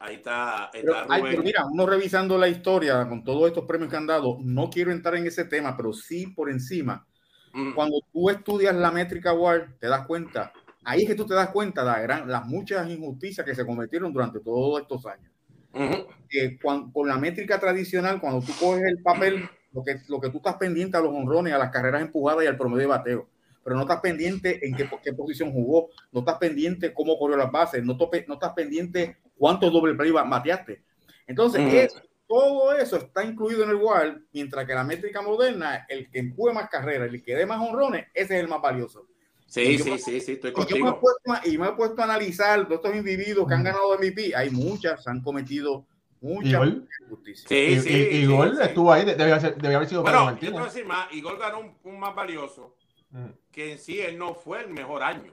ahí 0.00 0.16
está, 0.16 0.68
Pero, 0.72 0.92
está 0.94 1.06
ay, 1.08 1.20
Rubén. 1.20 1.32
pero 1.32 1.42
mira, 1.44 1.64
uno 1.66 1.86
revisando 1.86 2.38
la 2.38 2.48
historia 2.48 3.06
con 3.08 3.22
todos 3.24 3.48
estos 3.48 3.64
premios 3.64 3.90
que 3.90 3.96
han 3.96 4.06
dado, 4.06 4.38
no 4.42 4.70
quiero 4.70 4.90
entrar 4.92 5.16
en 5.16 5.26
ese 5.26 5.44
tema, 5.44 5.76
pero 5.76 5.92
sí 5.92 6.26
por 6.28 6.50
encima. 6.50 7.06
Mm. 7.52 7.74
Cuando 7.74 8.00
tú 8.12 8.28
estudias 8.30 8.74
la 8.74 8.90
métrica 8.90 9.30
Award, 9.30 9.78
te 9.78 9.88
das 9.88 10.06
cuenta, 10.06 10.52
ahí 10.84 11.02
es 11.02 11.08
que 11.08 11.14
tú 11.14 11.26
te 11.26 11.34
das 11.34 11.50
cuenta 11.50 11.82
de 11.82 11.90
la 11.90 12.00
gran- 12.00 12.28
las 12.30 12.44
muchas 12.46 12.88
injusticias 12.90 13.44
que 13.46 13.54
se 13.54 13.64
cometieron 13.66 14.12
durante 14.12 14.40
todos 14.40 14.80
estos 14.82 15.04
años. 15.06 15.32
Ujú. 15.72 16.06
Que 16.28 16.58
cuan- 16.58 16.90
con 16.90 17.08
la 17.08 17.16
métrica 17.16 17.58
tradicional, 17.60 18.20
cuando 18.20 18.40
tú 18.40 18.52
coges 18.58 18.84
el 18.84 19.02
papel, 19.02 19.48
lo 19.72 19.82
que, 19.84 20.00
lo 20.08 20.20
que 20.20 20.30
tú 20.30 20.38
estás 20.38 20.56
pendiente 20.56 20.96
a 20.96 21.00
los 21.00 21.12
honrones, 21.12 21.52
a 21.52 21.58
las 21.58 21.70
carreras 21.70 22.00
empujadas 22.02 22.44
y 22.44 22.46
al 22.46 22.56
promedio 22.56 22.82
de 22.82 22.86
bateo, 22.86 23.28
pero 23.62 23.76
no 23.76 23.82
estás 23.82 24.00
pendiente 24.00 24.66
en 24.66 24.74
qué, 24.74 24.88
qué 25.02 25.12
posición 25.12 25.52
jugó, 25.52 25.88
no 26.12 26.20
estás 26.20 26.38
pendiente 26.38 26.94
cómo 26.94 27.18
corrió 27.18 27.36
las 27.36 27.50
bases, 27.50 27.84
no, 27.84 27.96
tope- 27.98 28.24
no 28.26 28.34
estás 28.34 28.52
pendiente 28.54 29.16
cuántos 29.36 29.72
doble 29.72 29.94
play 29.94 30.10
bateaste. 30.10 30.82
Entonces, 31.26 31.60
Ujú. 31.66 31.76
eso- 31.76 32.00
todo 32.26 32.76
eso 32.76 32.96
está 32.96 33.24
incluido 33.24 33.62
en 33.64 33.70
el 33.70 33.76
WAR, 33.76 34.20
mientras 34.32 34.66
que 34.66 34.74
la 34.74 34.82
métrica 34.84 35.22
moderna, 35.22 35.86
el 35.88 36.10
que 36.10 36.18
empuje 36.18 36.52
más 36.52 36.68
carreras, 36.68 37.08
el 37.12 37.22
que 37.22 37.36
dé 37.36 37.46
más 37.46 37.60
honrones, 37.60 38.06
ese 38.14 38.36
es 38.36 38.40
el 38.42 38.48
más 38.48 38.60
valioso. 38.60 39.06
Sí, 39.46 39.78
sí, 39.78 39.90
me- 39.90 39.98
sí, 39.98 40.20
sí, 40.20 40.32
estoy 40.32 40.50
Y 40.50 40.54
yo 40.54 40.58
me 40.58 40.64
he 40.64 40.92
contigo. 40.92 41.00
puesto 41.00 41.48
y 41.48 41.56
me 41.58 41.68
he 41.68 41.72
puesto 41.72 42.00
a 42.00 42.04
analizar 42.04 42.66
de 42.66 42.74
estos 42.74 42.94
individuos 42.96 43.46
que 43.46 43.54
han 43.54 43.62
ganado 43.62 43.94
MVP. 43.94 44.34
Hay 44.34 44.50
muchas, 44.50 45.06
han 45.06 45.22
cometido 45.22 45.86
muchas 46.20 46.50
Igual. 46.52 46.88
injusticias. 47.04 47.48
Sí, 47.48 47.54
Y, 47.54 47.78
sí, 47.80 47.90
y- 47.90 48.16
y 48.16 48.20
sí, 48.22 48.26
Gol 48.26 48.56
sí. 48.56 48.62
estuvo 48.64 48.92
ahí, 48.92 49.04
de- 49.04 49.14
debe, 49.14 49.32
haber- 49.32 49.56
debe 49.56 49.74
haber 49.76 49.88
sido 49.88 50.02
Bueno, 50.02 50.18
a 50.18 50.24
Martínez. 50.32 50.64
decir 50.64 50.84
más, 50.84 51.12
Igor 51.12 51.38
ganó 51.38 51.60
un, 51.60 51.76
un 51.84 52.00
más 52.00 52.14
valioso, 52.14 52.74
Mm, 53.10 53.26
que 53.52 53.72
en 53.72 53.78
sí 53.78 54.00
él 54.00 54.18
no 54.18 54.34
fue 54.34 54.62
el 54.62 54.68
mejor 54.70 55.04
año. 55.04 55.32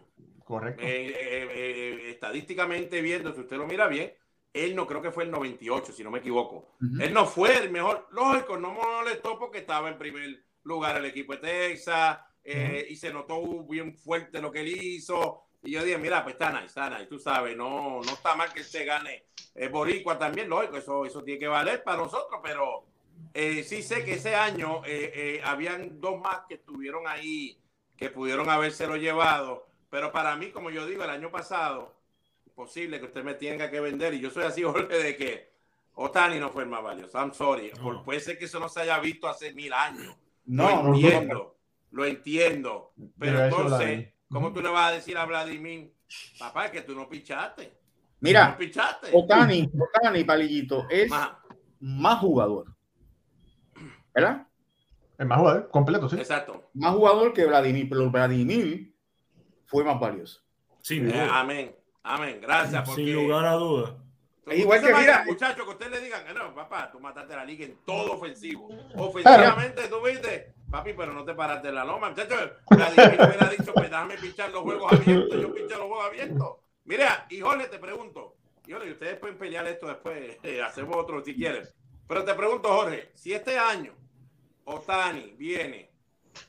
Correcto. 0.54 0.84
Eh, 0.84 1.08
eh, 1.08 1.50
eh, 1.52 2.12
estadísticamente 2.12 3.02
viendo, 3.02 3.34
si 3.34 3.40
usted 3.40 3.58
lo 3.58 3.66
mira 3.66 3.88
bien, 3.88 4.14
él 4.54 4.76
no 4.76 4.86
creo 4.86 5.02
que 5.02 5.10
fue 5.10 5.24
el 5.24 5.32
98, 5.32 5.92
si 5.92 6.04
no 6.04 6.12
me 6.12 6.20
equivoco. 6.20 6.76
Él 7.00 7.12
no 7.12 7.26
fue 7.26 7.58
el 7.58 7.72
mejor. 7.72 8.08
Lógico, 8.12 8.56
no 8.56 8.72
molestó 8.72 9.40
porque 9.40 9.58
estaba 9.58 9.90
en 9.90 9.98
primer 9.98 10.46
lugar 10.62 10.98
el 10.98 11.06
equipo 11.06 11.34
de 11.34 11.40
Texas 11.40 12.20
eh, 12.44 12.86
y 12.88 12.96
se 12.96 13.12
notó 13.12 13.64
bien 13.64 13.96
fuerte 13.96 14.40
lo 14.40 14.52
que 14.52 14.62
él 14.62 14.68
hizo. 14.68 15.46
Y 15.64 15.72
yo 15.72 15.84
dije, 15.84 15.98
mira, 15.98 16.24
pues 16.24 16.36
está 16.36 16.52
nice, 16.52 16.68
está 16.68 16.88
nice, 16.88 17.08
tú 17.08 17.18
sabes, 17.18 17.58
no, 17.58 18.02
no 18.04 18.12
está 18.12 18.36
mal 18.36 18.54
que 18.54 18.60
él 18.60 18.66
se 18.66 18.86
gane. 18.86 19.26
Es 19.56 19.72
Boricua 19.72 20.20
también, 20.20 20.48
lógico, 20.50 20.78
eso, 20.78 21.04
eso 21.04 21.24
tiene 21.24 21.40
que 21.40 21.48
valer 21.48 21.82
para 21.84 21.98
nosotros, 21.98 22.40
pero 22.44 22.86
eh, 23.34 23.64
sí 23.64 23.82
sé 23.82 24.06
que 24.06 24.14
ese 24.14 24.36
año 24.36 24.84
eh, 24.86 25.42
habían 25.44 26.00
dos 26.00 26.22
más 26.22 26.42
que 26.48 26.56
estuvieron 26.56 27.08
ahí, 27.08 27.58
que 27.98 28.12
pudieron 28.12 28.52
habérselo 28.52 28.98
llevado. 28.98 29.73
Pero 29.94 30.12
para 30.12 30.36
mí, 30.36 30.48
como 30.50 30.72
yo 30.72 30.88
digo, 30.88 31.04
el 31.04 31.12
año 31.12 31.30
pasado, 31.30 31.94
imposible 32.48 33.00
que 33.00 33.06
usted 33.06 33.24
me 33.24 33.36
tenga 33.36 33.70
que 33.70 33.80
vender. 33.80 34.16
Y 34.16 34.22
yo 34.22 34.32
soy 34.32 34.44
así, 34.44 34.64
Jorge, 34.64 34.98
de 34.98 35.16
que 35.16 35.54
Otani 35.94 36.40
no 36.40 36.50
fue 36.50 36.64
el 36.64 36.70
más 36.70 36.82
valioso. 36.82 37.16
I'm 37.20 37.32
sorry. 37.32 37.72
No. 37.78 37.84
Por- 37.84 38.04
puede 38.04 38.20
ser 38.20 38.40
que 38.40 38.46
eso 38.46 38.60
no 38.60 38.68
se 38.70 38.82
haya 38.82 38.98
visto 38.98 39.28
hace 39.28 39.54
mil 39.54 39.72
años. 39.72 40.18
No, 40.46 40.68
lo 40.68 40.84
no, 40.84 40.96
entiendo. 40.96 41.58
Lo 41.92 42.06
entiendo. 42.06 42.92
Pero 43.20 43.38
Debe 43.38 43.50
entonces. 43.50 44.14
¿cómo 44.32 44.52
tú 44.52 44.64
le 44.64 44.70
vas 44.70 44.90
a 44.90 44.96
decir 44.96 45.16
a 45.16 45.26
Vladimir, 45.26 45.94
papá, 46.40 46.72
que 46.72 46.82
tú 46.82 46.96
no 46.96 47.08
pichaste? 47.08 47.66
No 47.66 47.72
Mira, 48.20 48.58
pichaste. 48.58 49.12
Otani, 49.14 49.70
Otani, 49.80 50.24
Palillito, 50.24 50.88
es 50.90 51.12
Ajá, 51.12 51.40
más 51.80 52.18
jugador. 52.18 52.76
¿Verdad? 54.12 54.48
El 55.20 55.28
más 55.28 55.38
jugador, 55.38 55.70
completo, 55.70 56.10
sí. 56.10 56.16
exacto. 56.16 56.72
Más 56.74 56.96
jugador 56.96 57.32
que 57.32 57.46
Vladimir, 57.46 57.88
pero 57.88 58.10
Vladimir 58.10 58.93
fue 59.74 59.84
más 59.84 60.00
valioso. 60.00 60.40
Sin 60.82 61.10
Eh, 61.10 61.28
amén. 61.32 61.76
Amén. 62.04 62.40
Gracias. 62.42 62.84
Porque 62.88 63.04
Sin 63.04 63.14
lugar 63.16 63.46
a 63.46 63.54
duda. 63.54 63.98
Es 64.46 64.60
igual 64.60 64.82
que, 64.82 64.94
mira- 64.94 65.24
muchachos, 65.26 65.66
que 65.66 65.72
usted 65.72 65.90
le 65.90 66.02
digan, 66.02 66.22
no, 66.36 66.54
papá, 66.54 66.92
tú 66.92 67.00
mataste 67.00 67.36
la 67.36 67.44
liga 67.46 67.66
en 67.66 67.78
todo 67.86 68.14
ofensivo. 68.14 68.70
Ofensivamente, 68.96 69.88
tú 69.88 70.02
viste, 70.02 70.54
papi, 70.70 70.94
pero 70.94 71.14
no 71.14 71.24
te 71.26 71.34
paraste 71.34 71.70
en 71.70 71.76
la 71.76 71.86
loma. 71.86 72.10
Muchachos, 72.10 72.52
Vladimir 72.70 73.20
hubiera 73.22 73.50
dicho, 73.50 73.74
pues 73.74 73.90
déjame 73.90 74.18
pichar 74.18 74.52
los 74.52 74.62
juegos 74.62 74.92
abiertos. 74.94 75.42
Yo 75.42 75.54
picho 75.54 75.78
los 75.78 75.88
juegos 75.88 76.06
abiertos. 76.06 76.58
Mira, 76.84 77.26
y 77.30 77.40
Jorge, 77.40 77.68
te 77.68 77.80
pregunto, 77.80 78.36
y 78.68 78.74
Jorge, 78.74 78.92
ustedes 78.92 79.18
pueden 79.18 79.38
pelear 79.38 79.66
esto 79.66 79.88
después, 79.88 80.38
eh, 80.44 80.62
hacemos 80.62 80.96
otro 80.98 81.24
si 81.24 81.34
quieren. 81.34 81.64
Pero 82.08 82.24
te 82.26 82.34
pregunto, 82.34 82.68
Jorge, 82.68 83.12
si 83.16 83.34
este 83.34 83.58
año 83.58 83.94
Otani 84.66 85.36
viene, 85.38 85.90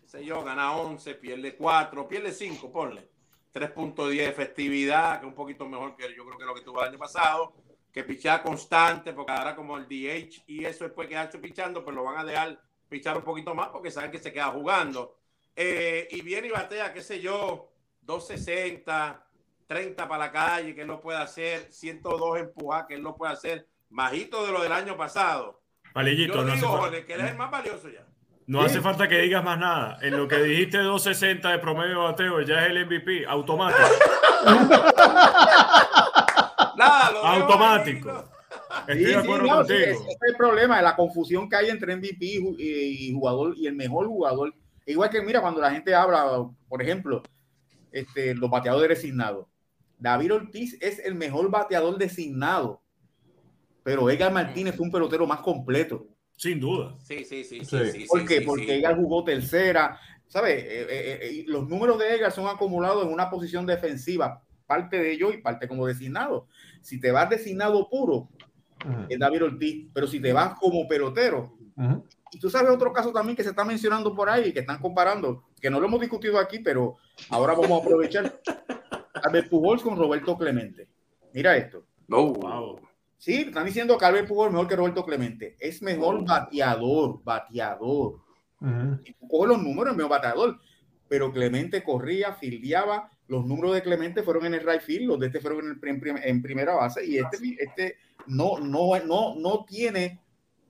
sé 0.05 0.25
yo, 0.25 0.43
gana 0.43 0.77
11, 0.77 1.15
pierde 1.15 1.55
4, 1.57 2.09
pierde 2.09 2.33
5, 2.33 2.73
ponle. 2.73 3.09
3.10 3.55 4.09
de 4.09 4.27
efectividad, 4.27 5.21
que 5.21 5.27
es 5.27 5.31
un 5.31 5.35
poquito 5.35 5.67
mejor 5.67 5.97
que 5.97 6.13
yo 6.15 6.27
creo 6.27 6.37
que 6.37 6.45
lo 6.45 6.55
que 6.55 6.63
tuvo 6.63 6.83
el 6.83 6.89
año 6.89 6.99
pasado, 6.99 7.55
que 7.93 8.03
pichea 8.03 8.43
constante, 8.43 9.13
porque 9.13 9.33
ahora 9.33 9.55
como 9.55 9.79
el 9.79 9.85
DH 9.85 10.43
y 10.49 10.65
eso 10.65 10.83
después 10.83 11.09
quedarse 11.09 11.39
pichando, 11.39 11.85
pues 11.85 11.95
lo 11.95 12.03
van 12.03 12.19
a 12.19 12.25
dejar 12.25 12.61
pichar 12.89 13.17
un 13.17 13.23
poquito 13.23 13.55
más 13.55 13.69
porque 13.69 13.93
saben 13.93 14.11
que 14.11 14.19
se 14.19 14.33
queda 14.33 14.47
jugando. 14.47 15.17
Eh, 15.55 16.09
y 16.11 16.21
viene 16.23 16.49
y 16.49 16.51
batea, 16.51 16.93
qué 16.93 17.01
sé 17.01 17.21
yo, 17.21 17.73
260, 18.01 19.25
30 19.69 20.09
para 20.09 20.27
la 20.27 20.33
calle, 20.33 20.75
que 20.75 20.83
él 20.83 20.89
lo 20.89 21.01
puede 21.01 21.19
hacer, 21.19 21.73
102 21.73 22.41
empujar, 22.41 22.89
que 22.89 22.95
él 22.95 23.03
lo 23.03 23.15
puede 23.15 23.33
hacer, 23.33 23.69
bajito 23.89 24.45
de 24.45 24.51
lo 24.53 24.63
del 24.63 24.73
año 24.73 24.97
pasado. 24.97 25.63
Palillito, 25.93 26.35
Yo 26.35 26.43
no 26.43 26.55
digo, 26.55 26.69
Jorge, 26.69 27.07
que 27.07 27.15
él 27.15 27.21
es 27.21 27.31
el 27.31 27.37
más 27.37 27.53
valioso 27.53 27.89
ya. 27.89 28.05
No 28.47 28.61
hace 28.63 28.81
falta 28.81 29.09
que 29.09 29.21
digas 29.23 29.43
más 29.43 29.59
nada. 29.59 29.99
En 30.03 30.17
lo 30.17 30.29
que 30.29 30.37
dijiste 30.43 30.79
260 30.79 31.51
de 31.51 31.59
promedio 31.59 32.01
de 32.01 32.05
bateo, 32.05 32.41
ya 32.43 32.65
es 32.67 32.71
el 32.71 32.87
MVP, 32.87 33.25
automático. 33.27 33.89
Nada, 36.77 37.11
lo 37.13 37.19
Automático. 37.25 38.25
Estoy 38.89 38.99
Sí, 38.99 39.05
de 39.05 39.11
sí, 39.13 39.15
acuerdo 39.15 39.47
no, 39.47 39.57
contigo. 39.59 39.79
ese 39.81 39.93
es 39.93 40.19
el 40.29 40.37
problema, 40.37 40.83
la 40.83 40.97
confusión 40.97 41.49
que 41.49 41.57
hay 41.57 41.71
entre 41.71 41.97
MVP 41.97 42.27
y 42.59 43.13
jugador 43.13 43.55
y 43.57 43.67
el 43.67 43.75
mejor 43.77 44.07
jugador. 44.09 44.53
Igual 44.87 45.09
que, 45.11 45.23
mira, 45.23 45.41
cuando 45.41 45.61
la 45.61 45.71
gente 45.71 45.95
habla, 45.95 46.47
por 46.69 46.83
ejemplo, 46.83 47.23
este, 47.93 48.35
los 48.35 48.51
bateadores 48.51 48.89
designados. 48.99 49.47
David 49.99 50.35
Ortiz 50.35 50.77
es 50.83 50.99
el 50.99 51.15
mejor 51.15 51.49
bateador 51.51 51.97
designado, 51.97 52.83
pero 53.83 54.11
Edgar 54.11 54.33
Martínez 54.33 54.75
fue 54.77 54.85
un 54.87 54.93
pelotero 54.93 55.27
más 55.27 55.41
completo. 55.41 56.07
Sin 56.37 56.61
duda. 56.61 56.97
Sí, 57.03 57.25
sí, 57.25 57.45
sí, 57.45 57.65
sí, 57.65 57.85
Sí. 57.93 58.07
¿Por 58.09 58.21
sí, 58.21 58.27
qué? 58.27 58.39
sí, 58.41 58.45
Porque 58.45 58.65
sí. 58.65 58.71
Edgar 58.73 58.97
jugó 58.97 59.25
tercera, 59.25 59.99
¿sabes? 60.27 60.65
Eh, 60.65 60.87
eh, 60.91 61.19
eh, 61.23 61.45
los 61.47 61.69
números 61.69 61.99
de 61.99 62.15
Edgar 62.15 62.33
son 62.33 62.49
acumulados 62.49 63.07
en 63.07 63.13
una 63.13 63.31
posición 63.31 63.67
defensiva, 63.67 64.43
parte 64.67 64.99
de 64.99 65.13
ello 65.13 65.33
y 65.33 65.41
parte 65.41 65.69
como 65.69 65.87
designado. 65.87 66.49
Si 66.83 67.01
te 67.01 67.13
vas 67.13 67.31
designado 67.31 67.89
puro, 67.89 68.29
es 69.09 69.19
David 69.19 69.45
Ortiz, 69.45 69.89
pero 69.95 70.07
si 70.07 70.21
te 70.21 70.33
vas 70.33 70.59
como 70.59 70.87
pelotero, 70.87 71.57
y 72.31 72.39
tú 72.39 72.51
sabes 72.51 72.71
otro 72.71 72.93
caso 72.93 73.13
también 73.13 73.37
que 73.37 73.45
se 73.45 73.51
está 73.51 73.65
mencionando 73.65 74.15
por 74.15 74.29
ahí, 74.29 74.53
que 74.53 74.61
están 74.61 74.81
comparando, 74.81 75.45
que 75.61 75.71
no 75.71 75.81
lo 75.81 75.87
hemos 75.87 76.01
discutido 76.01 76.39
aquí, 76.39 76.59
pero 76.59 76.97
ahora 77.31 77.55
vamos 77.55 77.71
a 77.71 77.85
aprovechar. 77.85 78.41
Albert 79.23 79.49
Pujols 79.49 79.83
con 79.83 79.97
Roberto 79.97 80.37
Clemente. 80.37 80.89
Mira 81.33 81.57
esto. 81.57 81.87
No. 82.09 82.33
Wow. 82.35 82.81
Sí, 83.19 83.37
están 83.49 83.65
diciendo 83.65 83.97
que 83.97 84.05
Albert 84.05 84.29
Pujols 84.29 84.49
es 84.49 84.53
mejor 84.53 84.69
que 84.69 84.77
Roberto 84.77 85.05
Clemente. 85.05 85.57
Es 85.59 85.81
mejor 85.83 86.25
bateador, 86.27 87.21
bateador. 87.25 88.21
Si 89.05 89.13
tú 89.15 89.29
coges 89.29 89.49
los 89.51 89.63
números, 89.63 89.93
es 89.93 89.97
mejor 89.97 90.11
bateador. 90.11 90.59
Pero 91.09 91.33
Clemente 91.33 91.83
corría, 91.83 92.33
fildeaba. 92.33 93.11
Los 93.29 93.47
números 93.47 93.75
de 93.75 93.83
Clemente 93.83 94.23
fueron 94.23 94.47
en 94.47 94.55
el 94.55 94.67
right 94.67 94.81
field, 94.83 95.07
los 95.09 95.19
de 95.21 95.27
este 95.29 95.41
fueron 95.41 95.61
en, 95.65 95.71
el 95.71 95.81
prim- 95.81 96.19
en 96.23 96.43
primera 96.43 96.75
base. 96.75 97.05
Y 97.07 97.19
este, 97.19 97.39
este 97.59 97.97
no, 98.27 98.59
no, 98.59 98.99
no, 99.05 99.35
no 99.37 99.65
tiene, 99.65 100.21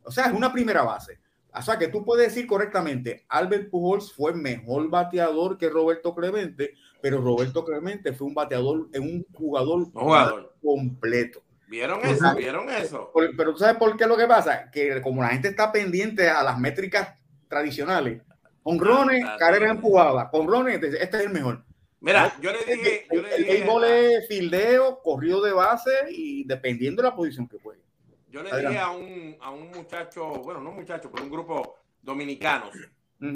o 0.05 0.11
sea, 0.11 0.27
es 0.27 0.33
una 0.33 0.53
primera 0.53 0.83
base. 0.83 1.19
O 1.57 1.63
sea, 1.63 1.79
que 1.79 1.87
tú 1.89 2.05
puedes 2.05 2.29
decir 2.29 2.49
correctamente, 2.49 3.25
Albert 3.29 3.71
Pujols 3.71 4.13
fue 4.13 4.35
mejor 4.35 4.89
bateador 4.91 5.57
que 5.57 5.69
Roberto 5.71 6.13
Clemente, 6.15 6.75
pero 7.01 7.21
Roberto 7.21 7.65
Clemente 7.65 8.13
fue 8.13 8.27
un 8.27 8.35
bateador, 8.35 8.89
un 8.99 9.25
jugador, 9.33 9.91
Jugador. 9.93 10.57
completo. 10.61 11.43
¿Vieron 11.75 12.05
eso? 12.05 12.25
ah, 12.25 12.35
¿Vieron 12.35 12.71
eso? 12.71 13.11
Por- 13.13 13.35
Pero 13.37 13.53
tú 13.53 13.59
sabes 13.59 13.77
por 13.77 13.97
qué 13.97 14.07
lo 14.07 14.17
que 14.17 14.29
pasa, 14.29 14.71
que 14.71 15.03
como 15.03 15.21
la 15.23 15.31
gente 15.31 15.49
está 15.49 15.73
pendiente 15.73 16.31
a 16.31 16.43
las 16.45 16.57
métricas 16.57 17.15
tradicionales, 17.49 18.23
honrones, 18.63 19.25
Ah, 19.27 19.37
carreras 19.39 19.71
sí. 19.71 19.77
empujadas, 19.77 20.29
honrones, 20.33 20.77
este 20.81 21.03
este 21.03 21.17
es 21.17 21.23
el 21.25 21.31
mejor. 21.31 21.65
Mira, 22.01 22.33
yo 22.41 22.53
le 22.53 22.59
dije, 22.65 23.07
yo 23.11 23.21
El, 23.27 23.45
béisbol 23.45 23.85
es 23.85 24.29
fildeo, 24.29 25.01
corrido 25.03 25.43
de 25.43 25.53
base 25.53 25.91
y 26.11 26.45
dependiendo 26.45 27.03
de 27.03 27.09
la 27.09 27.17
posición 27.17 27.49
que 27.49 27.59
juegue. 27.59 27.83
yo 28.29 28.43
le 28.45 28.57
dije 28.57 28.79
a 28.79 28.91
un, 28.91 29.37
a 29.41 29.51
un 29.51 29.71
muchacho, 29.73 30.27
bueno, 30.29 30.61
no 30.61 30.71
un 30.71 30.77
muchacho, 30.77 31.11
pero 31.11 31.25
un 31.25 31.31
grupo 31.31 31.77
dominicanos 32.03 32.71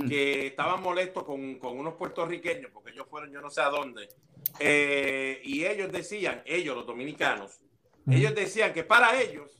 que 0.06 0.48
estaban 0.48 0.80
molestos 0.82 1.24
con, 1.24 1.58
con, 1.58 1.76
unos 1.78 1.94
puertorriqueños 1.94 2.70
porque 2.72 2.90
ellos 2.90 3.06
fueron 3.08 3.32
yo 3.32 3.40
no 3.40 3.48
sé 3.50 3.62
a 3.62 3.70
dónde. 3.70 4.06
Eh, 4.60 5.40
y 5.44 5.64
ellos 5.64 5.90
decían, 5.90 6.42
ellos 6.44 6.76
los 6.76 6.86
dominicanos, 6.86 7.58
ellos 8.10 8.34
decían 8.34 8.72
que 8.72 8.84
para 8.84 9.20
ellos, 9.20 9.58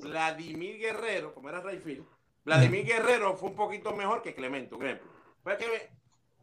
Vladimir 0.00 0.78
Guerrero, 0.78 1.34
como 1.34 1.48
era 1.48 1.60
Rayfield, 1.60 2.04
Vladimir 2.44 2.86
Guerrero 2.86 3.36
fue 3.36 3.50
un 3.50 3.56
poquito 3.56 3.94
mejor 3.94 4.22
que 4.22 4.34
Clemente, 4.34 4.74
un 4.74 4.86
ejemplo. 4.86 5.10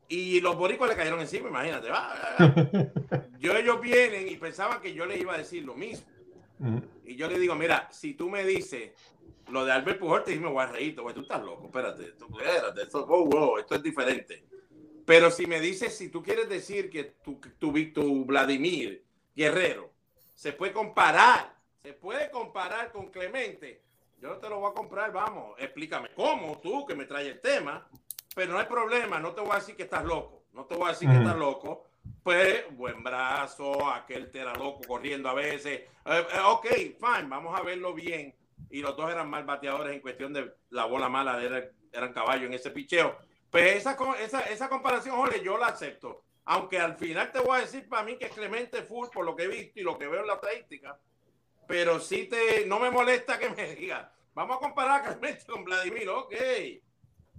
y 0.08 0.39
los 0.41 0.56
boricos 0.56 0.88
le 0.88 0.95
cayeron 0.95 1.20
encima, 1.20 1.49
imagínate. 1.49 1.89
Yo 3.39 3.56
ellos 3.56 3.82
vienen 3.82 4.28
y 4.28 4.38
pensaban 4.38 4.82
que 4.82 4.93
yo 4.93 5.06
les 5.06 5.20
iba 5.22 5.34
a 5.34 5.38
decir 5.38 5.64
lo 5.64 5.76
mismo. 5.76 6.08
Y 7.03 7.16
yo 7.16 7.30
le 7.30 7.38
digo, 7.38 7.53
mira, 7.56 7.88
si 7.91 8.14
tú 8.14 8.30
me 8.30 8.43
dices 8.43 8.91
lo 9.49 9.66
de 9.66 9.72
Albert 9.72 9.99
Pujol, 9.99 10.24
te 10.24 10.32
dime, 10.32 10.47
voy 10.47 10.64
a 10.64 10.68
reír, 10.68 10.95
tú 10.95 11.08
estás 11.08 11.43
loco, 11.43 11.66
espérate, 11.66 12.14
espérate 12.18 12.82
esto, 12.82 13.06
oh, 13.08 13.60
esto 13.60 13.76
es 13.76 13.84
diferente. 13.84 14.45
Pero 15.06 15.30
si 15.30 15.45
me 15.45 15.60
dices, 15.60 15.95
si 15.95 16.10
tú 16.10 16.24
quieres 16.24 16.49
decir 16.49 16.89
que 16.89 17.03
tu, 17.24 17.39
tu, 17.60 17.72
tu 17.93 18.26
Vladimir 18.26 19.03
Guerrero 19.36 19.95
se 20.36 20.54
puede 20.54 20.74
comparar, 20.74 21.56
se 21.82 21.94
puede 21.94 22.30
comparar 22.30 22.92
con 22.92 23.08
Clemente, 23.08 23.82
yo 24.20 24.30
no 24.30 24.38
te 24.38 24.50
lo 24.50 24.60
voy 24.60 24.72
a 24.72 24.74
comprar, 24.74 25.12
vamos, 25.12 25.56
explícame 25.58 26.10
cómo 26.14 26.60
tú 26.60 26.86
que 26.86 26.96
me 26.96 27.06
traes 27.06 27.30
el 27.30 27.42
tema, 27.42 27.88
pero 28.36 28.52
no 28.54 28.60
hay 28.60 28.66
problema, 28.66 29.20
no 29.20 29.34
te 29.34 29.42
voy 29.42 29.52
a 29.52 29.56
decir 29.56 29.76
que 29.76 29.84
estás 29.84 30.04
loco, 30.04 30.44
no 30.54 30.66
te 30.66 30.76
voy 30.76 30.86
a 30.86 30.90
decir 30.92 31.10
que 31.10 31.18
estás 31.18 31.36
loco, 31.36 31.86
pues 32.22 32.66
buen 32.76 33.04
brazo, 33.04 33.88
aquel 33.92 34.30
te 34.32 34.40
era 34.40 34.54
loco 34.56 34.82
corriendo 34.88 35.30
a 35.30 35.34
veces. 35.34 35.82
Eh, 35.82 35.88
eh, 36.06 36.40
ok, 36.46 36.68
fine, 36.68 37.30
vamos 37.30 37.58
a 37.58 37.62
verlo 37.62 37.94
bien. 37.94 38.34
Y 38.70 38.82
los 38.82 38.98
dos 38.98 39.12
eran 39.12 39.30
mal 39.30 39.44
bateadores 39.44 39.94
en 39.94 40.02
cuestión 40.02 40.34
de 40.34 40.52
la 40.72 40.86
bola 40.86 41.08
mala, 41.08 41.38
de, 41.38 41.72
eran 41.94 42.14
caballos 42.14 42.48
en 42.48 42.54
ese 42.54 42.72
picheo. 42.72 43.16
Pues 43.50 43.76
esa, 43.76 43.96
esa, 44.20 44.42
esa 44.42 44.70
comparación, 44.70 45.16
Jorge, 45.18 45.44
yo 45.44 45.58
la 45.58 45.68
acepto. 45.68 46.24
Aunque 46.46 46.80
al 46.80 46.96
final 46.96 47.32
te 47.32 47.39
voy 47.39 47.58
a 47.58 47.62
decir 47.62 47.89
para 47.89 48.04
mí 48.04 48.18
que 48.18 48.30
Clemente 48.30 48.84
Full, 48.84 49.10
por 49.10 49.26
lo 49.26 49.36
que 49.36 49.43
he 49.43 49.48
visto 49.48 49.80
y 49.80 49.84
lo 49.84 49.98
que 49.98 50.08
veo 50.08 50.22
en 50.22 50.28
la 50.28 50.36
estadística, 50.36 50.98
pero 51.68 52.00
sí 52.00 52.28
te, 52.28 52.66
no 52.68 52.80
me 52.80 52.91
molesta 52.91 53.39
que 53.39 53.50
me 53.50 53.76
diga, 53.76 54.12
vamos 54.34 54.58
a 54.58 54.60
comparar 54.60 55.02
a 55.02 55.04
Clemente 55.04 55.46
con 55.46 55.64
Vladimir, 55.64 56.08
ok. 56.10 56.34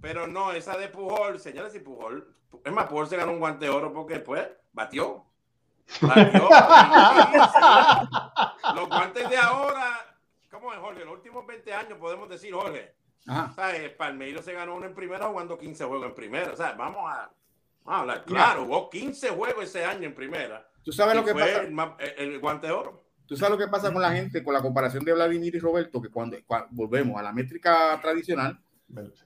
Pero 0.01 0.27
no, 0.27 0.51
esa 0.51 0.77
de 0.77 0.89
Pujol, 0.89 1.39
señores, 1.39 1.73
y 1.75 1.79
Pujol, 1.79 2.35
es 2.63 2.71
más, 2.71 2.87
Pujol 2.87 3.07
se 3.07 3.17
ganó 3.17 3.31
un 3.31 3.39
guante 3.39 3.65
de 3.65 3.71
oro 3.71 3.91
porque 3.93 4.15
después 4.15 4.47
batió. 4.73 5.25
Batió. 6.01 6.49
Los 8.75 8.89
guantes 8.89 9.29
de 9.29 9.37
ahora, 9.37 10.17
¿cómo 10.51 10.73
es, 10.73 10.79
Jorge? 10.79 11.05
Los 11.05 11.15
últimos 11.15 11.47
20 11.47 11.73
años 11.73 11.97
podemos 11.97 12.29
decir, 12.29 12.53
Jorge. 12.53 12.93
¿sabes? 13.55 13.89
Palmeiro 13.91 14.41
se 14.41 14.53
ganó 14.53 14.75
uno 14.75 14.85
en 14.85 14.95
primera 14.95 15.27
jugando 15.27 15.57
15 15.57 15.85
juegos 15.85 16.07
en 16.07 16.15
primera. 16.15 16.51
O 16.51 16.55
sea, 16.55 16.73
vamos 16.73 17.03
a, 17.05 17.31
Claro, 18.25 18.65
jugó 18.65 18.89
15 18.89 19.29
juegos 19.29 19.63
ese 19.63 19.85
año 19.85 20.07
en 20.07 20.13
primera. 20.13 20.67
¿Tú 20.83 20.91
sabes 20.91 21.15
lo 21.15 21.23
que 21.23 21.33
pasa? 21.33 21.61
El, 22.17 22.39
guante 22.39 22.67
de 22.67 22.73
oro. 22.73 23.03
¿Tú 23.25 23.37
sabes 23.37 23.57
lo 23.57 23.57
que 23.57 23.71
pasa 23.71 23.91
con 23.91 24.01
la 24.01 24.11
gente, 24.11 24.43
con 24.43 24.53
la 24.53 24.61
comparación 24.61 25.05
de 25.05 25.13
Vladimir 25.13 25.55
y 25.55 25.59
Roberto? 25.59 26.01
Que 26.01 26.09
cuando, 26.09 26.37
volvemos 26.71 27.17
a 27.17 27.23
la 27.23 27.31
métrica 27.31 27.97
tradicional, 28.01 28.59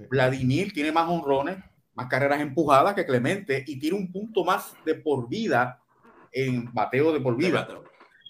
Vladimir 0.09 0.74
tiene 0.74 0.91
más 0.91 1.09
honrones, 1.09 1.57
más 1.95 2.07
carreras 2.07 2.39
empujadas 2.39 2.93
que 2.93 3.05
Clemente 3.05 3.64
y 3.66 3.80
tiene 3.80 3.97
un 3.97 4.12
punto 4.12 4.43
más 4.43 4.74
de 4.86 4.95
por 4.95 5.28
vida 5.28 5.82
en 6.32 6.72
bateo 6.72 7.12
de 7.14 7.20
por 7.20 7.36
vida. 7.36 7.68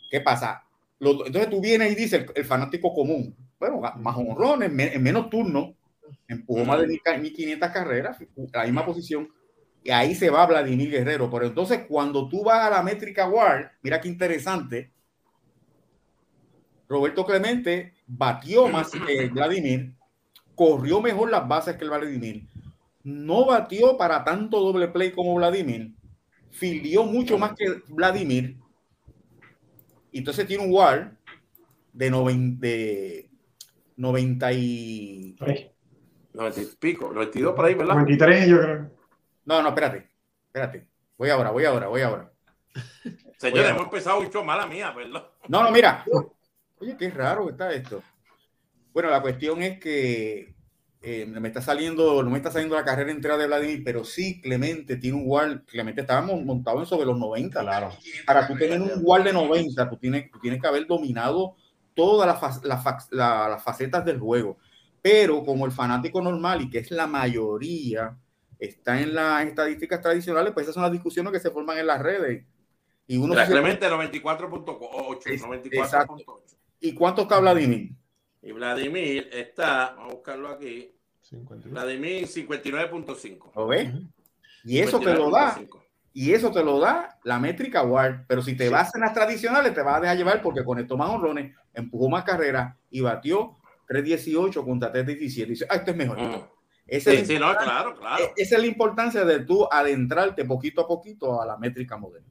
¿Qué 0.09 0.21
pasa? 0.21 0.65
entonces 0.99 1.49
tú 1.49 1.59
vienes 1.59 1.91
y 1.91 1.95
dices, 1.95 2.25
el, 2.35 2.45
fanático 2.45 2.93
común, 2.93 3.35
bueno, 3.59 3.81
más 3.81 4.15
honrones, 4.15 4.69
en 4.69 5.03
menos 5.03 5.29
turnos, 5.29 5.73
empujó 6.27 6.63
más 6.63 6.79
de 6.79 6.87
1500 6.87 7.69
carreras, 7.71 8.17
la 8.53 8.63
misma 8.63 8.85
posición, 8.85 9.27
y 9.83 9.91
ahí 9.91 10.15
se 10.15 10.29
va 10.29 10.45
Vladimir 10.45 10.89
Guerrero. 10.89 11.29
Pero 11.29 11.45
entonces 11.45 11.85
cuando 11.87 12.27
tú 12.27 12.43
vas 12.43 12.65
a 12.65 12.69
la 12.69 12.83
métrica 12.83 13.27
WAR, 13.27 13.73
mira 13.81 13.99
qué 13.99 14.07
interesante, 14.07 14.91
Roberto 16.87 17.25
Clemente 17.25 17.93
batió 18.05 18.67
más 18.69 18.91
que 18.91 19.27
Vladimir, 19.27 19.93
corrió 20.55 21.01
mejor 21.01 21.31
las 21.31 21.47
bases 21.47 21.77
que 21.77 21.83
el 21.85 21.89
Vladimir, 21.89 22.47
no 23.03 23.45
batió 23.45 23.97
para 23.97 24.23
tanto 24.23 24.59
doble 24.59 24.87
play 24.89 25.11
como 25.11 25.33
Vladimir, 25.35 25.93
filió 26.51 27.03
mucho 27.03 27.37
más 27.37 27.53
que 27.53 27.81
Vladimir, 27.87 28.57
y 30.11 30.19
entonces 30.19 30.45
tiene 30.45 30.65
un 30.65 30.73
WAR 30.73 31.17
de, 31.93 32.11
90, 32.11 32.67
de 32.67 33.29
90 33.95 34.53
y... 34.53 35.35
90 36.33 36.61
y 36.61 36.65
pico, 36.79 37.11
92 37.13 37.53
por 37.55 37.65
ahí, 37.65 37.73
¿verdad? 37.73 37.95
93 37.95 38.47
yo 38.47 38.61
creo. 38.61 39.00
No, 39.45 39.61
no, 39.61 39.69
espérate, 39.69 40.09
espérate. 40.47 40.87
Voy 41.17 41.29
ahora, 41.29 41.51
voy 41.51 41.65
ahora, 41.65 41.87
voy 41.87 42.01
ahora. 42.01 42.31
Señores, 43.37 43.71
hemos 43.71 43.83
empezado 43.83 44.21
mucho 44.21 44.43
mala 44.43 44.65
mía, 44.65 44.91
¿verdad? 44.91 45.27
No, 45.47 45.63
no, 45.63 45.71
mira. 45.71 46.05
Oye, 46.79 46.95
qué 46.97 47.09
raro 47.09 47.49
está 47.49 47.71
esto. 47.73 48.01
Bueno, 48.93 49.09
la 49.09 49.21
cuestión 49.21 49.61
es 49.61 49.79
que 49.79 50.53
eh, 51.03 51.25
me 51.25 51.47
está 51.47 51.61
saliendo, 51.61 52.21
no 52.21 52.29
me 52.29 52.37
está 52.37 52.51
saliendo 52.51 52.75
la 52.75 52.85
carrera 52.85 53.11
entera 53.11 53.35
de 53.35 53.47
Vladimir, 53.47 53.81
pero 53.83 54.03
sí, 54.03 54.39
Clemente 54.39 54.97
tiene 54.97 55.17
un 55.17 55.23
wall, 55.25 55.63
Clemente 55.65 56.01
estábamos 56.01 56.43
montados 56.43 56.81
en 56.81 56.85
sobre 56.85 57.07
los 57.07 57.17
90. 57.17 57.59
Claro. 57.59 57.89
Para 58.25 58.47
tú 58.47 58.55
tener 58.55 58.79
un 58.79 58.91
wall 59.01 59.23
de 59.23 59.33
90, 59.33 59.89
tú 59.89 59.97
tienes, 59.97 60.29
tienes 60.41 60.61
que 60.61 60.67
haber 60.67 60.85
dominado 60.85 61.55
todas 61.95 62.27
las, 62.27 62.63
las, 63.11 63.63
facetas 63.63 64.05
del 64.05 64.19
juego. 64.19 64.57
Pero 65.01 65.43
como 65.43 65.65
el 65.65 65.71
fanático 65.71 66.21
normal, 66.21 66.61
y 66.61 66.69
que 66.69 66.79
es 66.79 66.91
la 66.91 67.07
mayoría, 67.07 68.15
está 68.61 69.01
en 69.01 69.13
las 69.15 69.45
estadísticas 69.45 69.99
tradicionales, 70.01 70.53
pues 70.53 70.65
esas 70.65 70.75
son 70.75 70.83
las 70.83 70.91
discusiones 70.91 71.33
que 71.33 71.39
se 71.39 71.49
forman 71.49 71.79
en 71.79 71.87
las 71.87 71.99
redes. 71.99 72.45
Y 73.07 73.17
uno 73.17 73.33
Clemente 73.33 73.89
94.8, 73.89 76.43
¿Y 76.79 76.93
cuánto 76.93 77.23
está 77.23 77.39
Vladimir? 77.39 77.93
Y 78.43 78.51
Vladimir 78.51 79.29
está, 79.33 79.95
vamos 79.95 80.11
a 80.11 80.13
buscarlo 80.13 80.49
aquí. 80.49 80.93
Vladimir 81.65 82.27
59.5. 82.27 83.51
¿Lo 83.55 83.65
ves? 83.67 83.91
Y 84.63 84.77
eso 84.79 84.99
te 84.99 85.15
lo 85.15 85.31
da. 85.31 85.59
Y 86.13 86.33
eso 86.33 86.51
te 86.51 86.61
lo 86.63 86.79
da 86.79 87.17
la 87.23 87.39
métrica 87.39 87.81
WAR. 87.83 88.25
Pero 88.27 88.43
si 88.43 88.55
te 88.55 88.69
vas 88.69 88.93
en 88.93 89.01
las 89.01 89.13
tradicionales, 89.13 89.73
te 89.73 89.81
vas 89.81 89.97
a 89.97 90.01
dejar 90.01 90.17
llevar 90.17 90.39
porque 90.41 90.63
conectó 90.63 90.97
más 90.97 91.09
honrones, 91.09 91.55
empujó 91.73 92.09
más 92.09 92.23
carreras 92.23 92.75
y 92.91 93.01
batió 93.01 93.57
3.18 93.89 94.63
contra 94.63 94.93
3.17. 94.93 95.47
Dice, 95.47 95.65
ah, 95.69 95.77
esto 95.77 95.89
es 95.91 95.97
mejor. 95.97 96.60
Esa, 96.87 97.11
sí, 97.11 97.25
sí, 97.25 97.39
no, 97.39 97.55
claro, 97.55 97.95
claro. 97.95 98.23
E-, 98.23 98.41
esa 98.41 98.55
es 98.55 98.61
la 98.61 98.67
importancia 98.67 99.23
de 99.23 99.39
tú 99.39 99.67
adentrarte 99.71 100.45
poquito 100.45 100.81
a 100.81 100.87
poquito 100.87 101.41
a 101.41 101.45
la 101.45 101.57
métrica 101.57 101.97
moderna. 101.97 102.27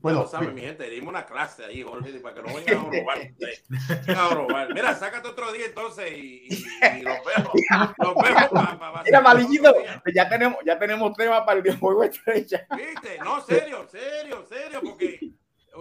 Bueno, 0.00 0.26
sabe, 0.26 0.50
mi 0.50 0.62
gente, 0.62 0.88
dimos 0.88 1.10
una 1.10 1.26
clase 1.26 1.62
ahí, 1.62 1.82
Jorge, 1.82 2.10
para 2.20 2.34
que 2.34 2.42
no 2.42 2.54
vengan 2.54 2.78
a 2.78 2.90
robar. 4.08 4.28
a 4.30 4.34
robar. 4.34 4.74
Mira, 4.74 4.94
sácate 4.94 5.28
otro 5.28 5.52
día 5.52 5.66
entonces 5.66 6.10
y, 6.12 6.46
y, 6.48 7.02
los 7.02 7.18
vemos. 7.24 7.52
Los 7.98 8.14
vemos 8.14 8.48
para. 8.50 9.02
Mira, 9.04 9.20
Malillito, 9.20 9.74
ya 10.14 10.28
tenemos, 10.28 10.58
ya 10.64 10.78
tenemos 10.78 11.14
tema 11.14 11.44
para 11.44 11.58
el 11.58 11.62
videojuego 11.62 12.04
estrella. 12.04 12.66
¿Viste? 12.74 13.18
No, 13.22 13.42
serio, 13.42 13.86
serio, 13.90 14.44
serio, 14.48 14.80
porque 14.82 15.32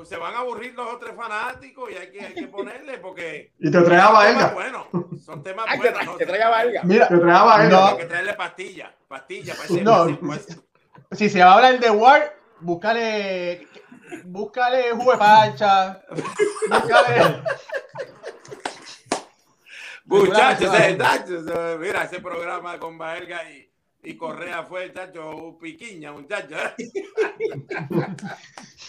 se 0.06 0.18
van 0.18 0.36
a 0.36 0.39
aburrir 0.39 0.74
los 0.74 0.93
otros 0.93 1.16
fanáticos 1.16 1.91
y 1.91 1.95
hay 1.95 2.12
que, 2.12 2.22
hay 2.22 2.34
que 2.34 2.47
ponerle 2.47 2.97
porque. 2.97 3.54
Y 3.60 3.72
te 3.72 3.82
traía 3.82 4.06
a 4.06 4.54
Bueno, 4.54 4.88
son 5.24 5.43
temas 5.43 5.66
buenos. 5.78 6.18
Te, 6.18 6.26
te 6.26 6.32
traía 6.32 6.47
a 6.47 6.84
Mira, 6.84 7.08
te 7.08 7.18
traía 7.18 7.54
a 7.54 7.64
No. 7.70 7.86
Hay 7.86 7.97
que 7.97 8.06
traerle 8.06 8.34
pastilla, 8.34 8.95
pastilla. 9.08 9.54
Para 9.56 9.66
ese, 9.66 9.82
no. 9.82 10.20
Si 11.12 11.30
se 11.30 11.39
va 11.39 11.52
a 11.52 11.56
hablar 11.56 11.80
de 11.80 11.89
War, 11.89 12.36
búscale 12.60 13.68
búscale 14.26 14.91
jugo 14.91 15.12
de 15.12 15.18
pancha. 15.18 16.02
Búscale. 16.70 17.43
Muchachos, 20.06 20.74
mira, 21.80 22.04
ese 22.04 22.20
programa 22.20 22.80
con 22.80 22.97
Baelga 22.97 23.43
y, 23.50 23.69
y 24.04 24.16
Correa 24.16 24.64
fue, 24.64 24.86
el 24.86 24.93
tacho 24.93 25.58
piquiña, 25.60 26.12
muchachos. 26.12 26.60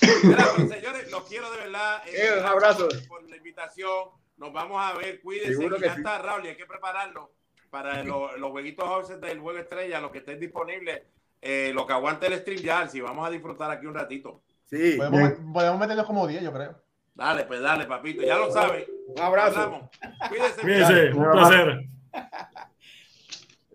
señores, 0.00 1.10
los 1.10 1.24
quiero 1.24 1.50
de 1.50 1.58
verdad. 1.58 2.02
Eh, 2.06 2.38
un 2.38 2.46
abrazo. 2.46 2.88
Por 3.08 3.28
la 3.28 3.36
invitación. 3.36 4.08
Nos 4.36 4.52
vamos 4.52 4.80
a 4.80 4.96
ver. 4.96 5.20
Cuídense. 5.20 5.68
Que 5.68 5.80
ya 5.80 5.94
está 5.94 6.18
Raúl 6.18 6.46
y 6.46 6.48
hay 6.48 6.56
que 6.56 6.66
prepararlo 6.66 7.32
para 7.70 8.02
los, 8.02 8.38
los 8.38 8.50
jueguitos 8.50 9.20
del 9.20 9.40
juego 9.40 9.58
estrella, 9.58 10.00
los 10.00 10.10
que 10.10 10.18
estén 10.18 10.40
disponibles, 10.40 11.02
eh, 11.40 11.70
lo 11.74 11.86
que 11.86 11.92
aguante 11.92 12.26
el 12.26 12.38
stream 12.40 12.60
ya, 12.60 12.88
si 12.88 13.00
vamos 13.00 13.26
a 13.26 13.30
disfrutar 13.30 13.70
aquí 13.70 13.86
un 13.86 13.94
ratito. 13.94 14.42
Sí. 14.66 14.94
Podemos, 14.96 15.32
podemos 15.52 15.80
meterlos 15.80 16.06
como 16.06 16.26
10, 16.26 16.42
yo 16.42 16.52
creo. 16.52 16.76
Dale, 17.14 17.44
pues 17.44 17.60
dale, 17.60 17.86
papito. 17.86 18.22
Ya 18.22 18.36
lo 18.38 18.50
sabes. 18.50 18.88
Un 19.06 19.20
abrazo. 19.20 19.90
Cuídese. 20.28 20.60
Cuídese. 20.60 21.12
Un 21.12 21.30
placer. 21.30 21.80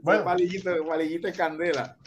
Bueno. 0.06 0.24
Palillito, 0.24 0.86
palillito 0.88 1.28
de 1.28 1.34
candela. 1.34 1.98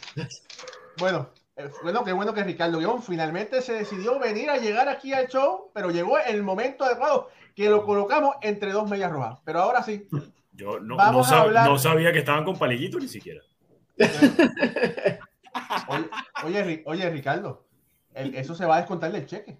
Bueno, 0.98 1.30
eh, 1.56 1.68
bueno, 1.82 2.04
qué 2.04 2.12
bueno 2.12 2.32
que 2.32 2.44
Ricardo 2.44 2.78
Guión 2.78 3.02
finalmente 3.02 3.60
se 3.60 3.72
decidió 3.74 4.18
venir 4.18 4.50
a 4.50 4.56
llegar 4.58 4.88
aquí 4.88 5.12
al 5.12 5.26
show, 5.28 5.70
pero 5.74 5.90
llegó 5.90 6.18
el 6.18 6.42
momento 6.42 6.84
adecuado 6.84 7.28
que 7.54 7.68
lo 7.68 7.84
colocamos 7.84 8.36
entre 8.42 8.72
dos 8.72 8.88
medias 8.88 9.10
rojas. 9.10 9.38
Pero 9.44 9.60
ahora 9.60 9.82
sí. 9.82 10.08
Yo 10.52 10.80
no, 10.80 10.96
Vamos 10.96 11.28
no 11.30 11.36
a 11.36 11.38
sab- 11.40 11.44
hablar- 11.46 11.68
no 11.68 11.78
sabía 11.78 12.12
que 12.12 12.20
estaban 12.20 12.44
con 12.44 12.56
palillito 12.58 12.98
ni 12.98 13.08
siquiera. 13.08 13.40
Oye, 15.88 16.08
oye, 16.44 16.64
Ri- 16.64 16.82
oye, 16.86 17.10
Ricardo, 17.10 17.66
el- 18.14 18.34
eso 18.34 18.54
se 18.54 18.64
va 18.66 18.76
a 18.76 18.78
descontar 18.80 19.10
del 19.12 19.26
cheque. 19.26 19.58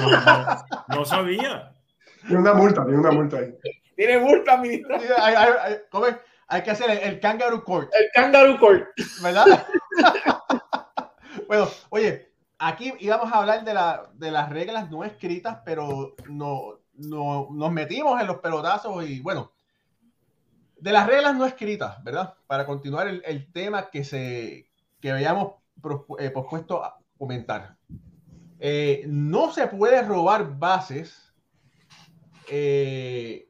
No, 0.00 0.10
no, 0.88 0.96
no 0.96 1.04
sabía. 1.04 1.72
Tiene 2.26 2.40
una 2.42 2.54
multa, 2.54 2.84
tiene 2.84 2.98
una 2.98 3.10
multa 3.12 3.38
ahí. 3.38 3.54
Tiene 3.94 4.18
multa 4.18 4.60
hay- 4.60 5.76
¿cómo 5.90 6.06
es? 6.06 6.16
Hay 6.48 6.62
que 6.62 6.70
hacer 6.70 6.90
el, 6.90 6.98
el 6.98 7.20
kangaroo 7.20 7.64
court, 7.64 7.90
El 7.92 8.08
Kangaroo 8.14 8.58
Court. 8.58 8.86
¿verdad? 9.22 9.66
bueno, 11.48 11.68
oye, 11.90 12.32
aquí 12.58 12.92
íbamos 13.00 13.32
a 13.32 13.38
hablar 13.38 13.64
de, 13.64 13.74
la, 13.74 14.10
de 14.14 14.30
las 14.30 14.48
reglas 14.50 14.90
no 14.90 15.04
escritas, 15.04 15.58
pero 15.64 16.14
no, 16.28 16.78
no, 16.94 17.48
nos 17.50 17.72
metimos 17.72 18.20
en 18.20 18.26
los 18.26 18.38
pelotazos 18.38 19.04
y 19.08 19.20
bueno, 19.20 19.52
de 20.78 20.92
las 20.92 21.06
reglas 21.06 21.34
no 21.34 21.46
escritas, 21.46 22.02
¿verdad? 22.04 22.34
Para 22.46 22.66
continuar 22.66 23.08
el, 23.08 23.22
el 23.24 23.50
tema 23.52 23.90
que, 23.90 24.04
se, 24.04 24.70
que 25.00 25.10
habíamos 25.10 25.54
prospu- 25.80 26.16
eh, 26.20 26.32
a 26.82 26.96
comentar. 27.18 27.76
Eh, 28.58 29.04
no 29.08 29.52
se 29.52 29.66
puede 29.66 30.02
robar 30.02 30.58
bases 30.58 31.32
eh, 32.48 33.45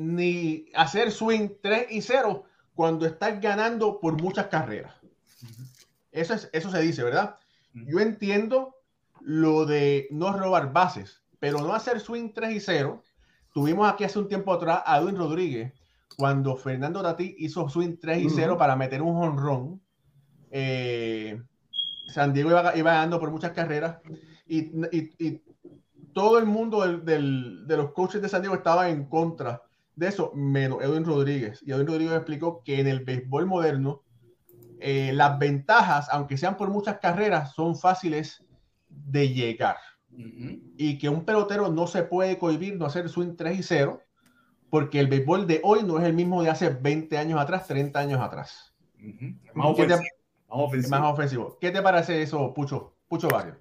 ni 0.00 0.66
hacer 0.74 1.10
swing 1.10 1.48
3 1.60 1.88
y 1.90 2.02
0 2.02 2.44
cuando 2.74 3.04
estás 3.04 3.40
ganando 3.40 3.98
por 3.98 4.20
muchas 4.22 4.46
carreras. 4.46 4.94
Eso, 6.12 6.34
es, 6.34 6.48
eso 6.52 6.70
se 6.70 6.80
dice, 6.80 7.02
¿verdad? 7.02 7.36
Yo 7.74 7.98
entiendo 7.98 8.76
lo 9.20 9.66
de 9.66 10.06
no 10.12 10.32
robar 10.32 10.72
bases, 10.72 11.20
pero 11.40 11.58
no 11.60 11.74
hacer 11.74 11.98
swing 11.98 12.30
3 12.32 12.54
y 12.54 12.60
0. 12.60 13.02
Tuvimos 13.52 13.92
aquí 13.92 14.04
hace 14.04 14.20
un 14.20 14.28
tiempo 14.28 14.52
atrás 14.52 14.82
a 14.86 14.98
Edwin 14.98 15.16
Rodríguez 15.16 15.72
cuando 16.16 16.56
Fernando 16.56 17.02
Tati 17.02 17.34
hizo 17.38 17.68
swing 17.68 17.96
3 18.00 18.18
y 18.22 18.30
0 18.30 18.52
Ujú. 18.52 18.58
para 18.58 18.76
meter 18.76 19.02
un 19.02 19.16
honrón. 19.16 19.80
Eh, 20.52 21.42
San 22.06 22.32
Diego 22.32 22.50
iba, 22.50 22.76
iba 22.76 22.92
ganando 22.92 23.18
por 23.18 23.30
muchas 23.32 23.50
carreras 23.52 23.98
y, 24.46 24.58
y- 24.96 25.12
y 25.18 25.42
todo 26.14 26.38
el 26.38 26.46
mundo 26.46 26.82
del- 26.82 27.04
del- 27.04 27.66
de 27.66 27.76
los 27.76 27.90
coaches 27.92 28.22
de 28.22 28.28
San 28.28 28.42
Diego 28.42 28.54
estaba 28.54 28.88
en 28.88 29.04
contra 29.06 29.62
de 29.98 30.08
eso, 30.08 30.32
menos 30.34 30.82
Edwin 30.82 31.04
Rodríguez. 31.04 31.60
Y 31.66 31.72
Edwin 31.72 31.86
Rodríguez 31.86 32.14
explicó 32.14 32.62
que 32.64 32.80
en 32.80 32.86
el 32.86 33.00
béisbol 33.04 33.46
moderno 33.46 34.02
eh, 34.80 35.12
las 35.12 35.38
ventajas, 35.38 36.08
aunque 36.12 36.36
sean 36.36 36.56
por 36.56 36.70
muchas 36.70 36.98
carreras, 36.98 37.52
son 37.54 37.76
fáciles 37.76 38.44
de 38.88 39.28
llegar. 39.30 39.76
Y 40.76 40.98
que 40.98 41.08
un 41.08 41.24
pelotero 41.24 41.68
no 41.70 41.86
se 41.86 42.02
puede 42.04 42.38
cohibir 42.38 42.76
no 42.76 42.86
hacer 42.86 43.08
swing 43.08 43.34
3 43.36 43.58
y 43.58 43.62
0, 43.62 44.00
porque 44.70 45.00
el 45.00 45.08
béisbol 45.08 45.46
de 45.46 45.60
hoy 45.64 45.82
no 45.82 45.98
es 45.98 46.04
el 46.04 46.12
mismo 46.14 46.42
de 46.42 46.50
hace 46.50 46.70
20 46.70 47.18
años 47.18 47.40
atrás, 47.40 47.66
30 47.66 47.98
años 47.98 48.20
atrás. 48.20 48.74
Más 49.54 49.74
¿Qué 49.76 49.86
te- 49.86 49.94
ofensivo. 49.94 49.98
Más 50.48 50.58
Es 50.60 50.64
ofensivo. 50.66 50.90
más 51.00 51.12
ofensivo. 51.12 51.58
¿Qué 51.60 51.70
te 51.70 51.82
parece 51.82 52.22
eso, 52.22 52.54
Pucho? 52.54 52.94
Pucho 53.08 53.28
Barrio. 53.28 53.56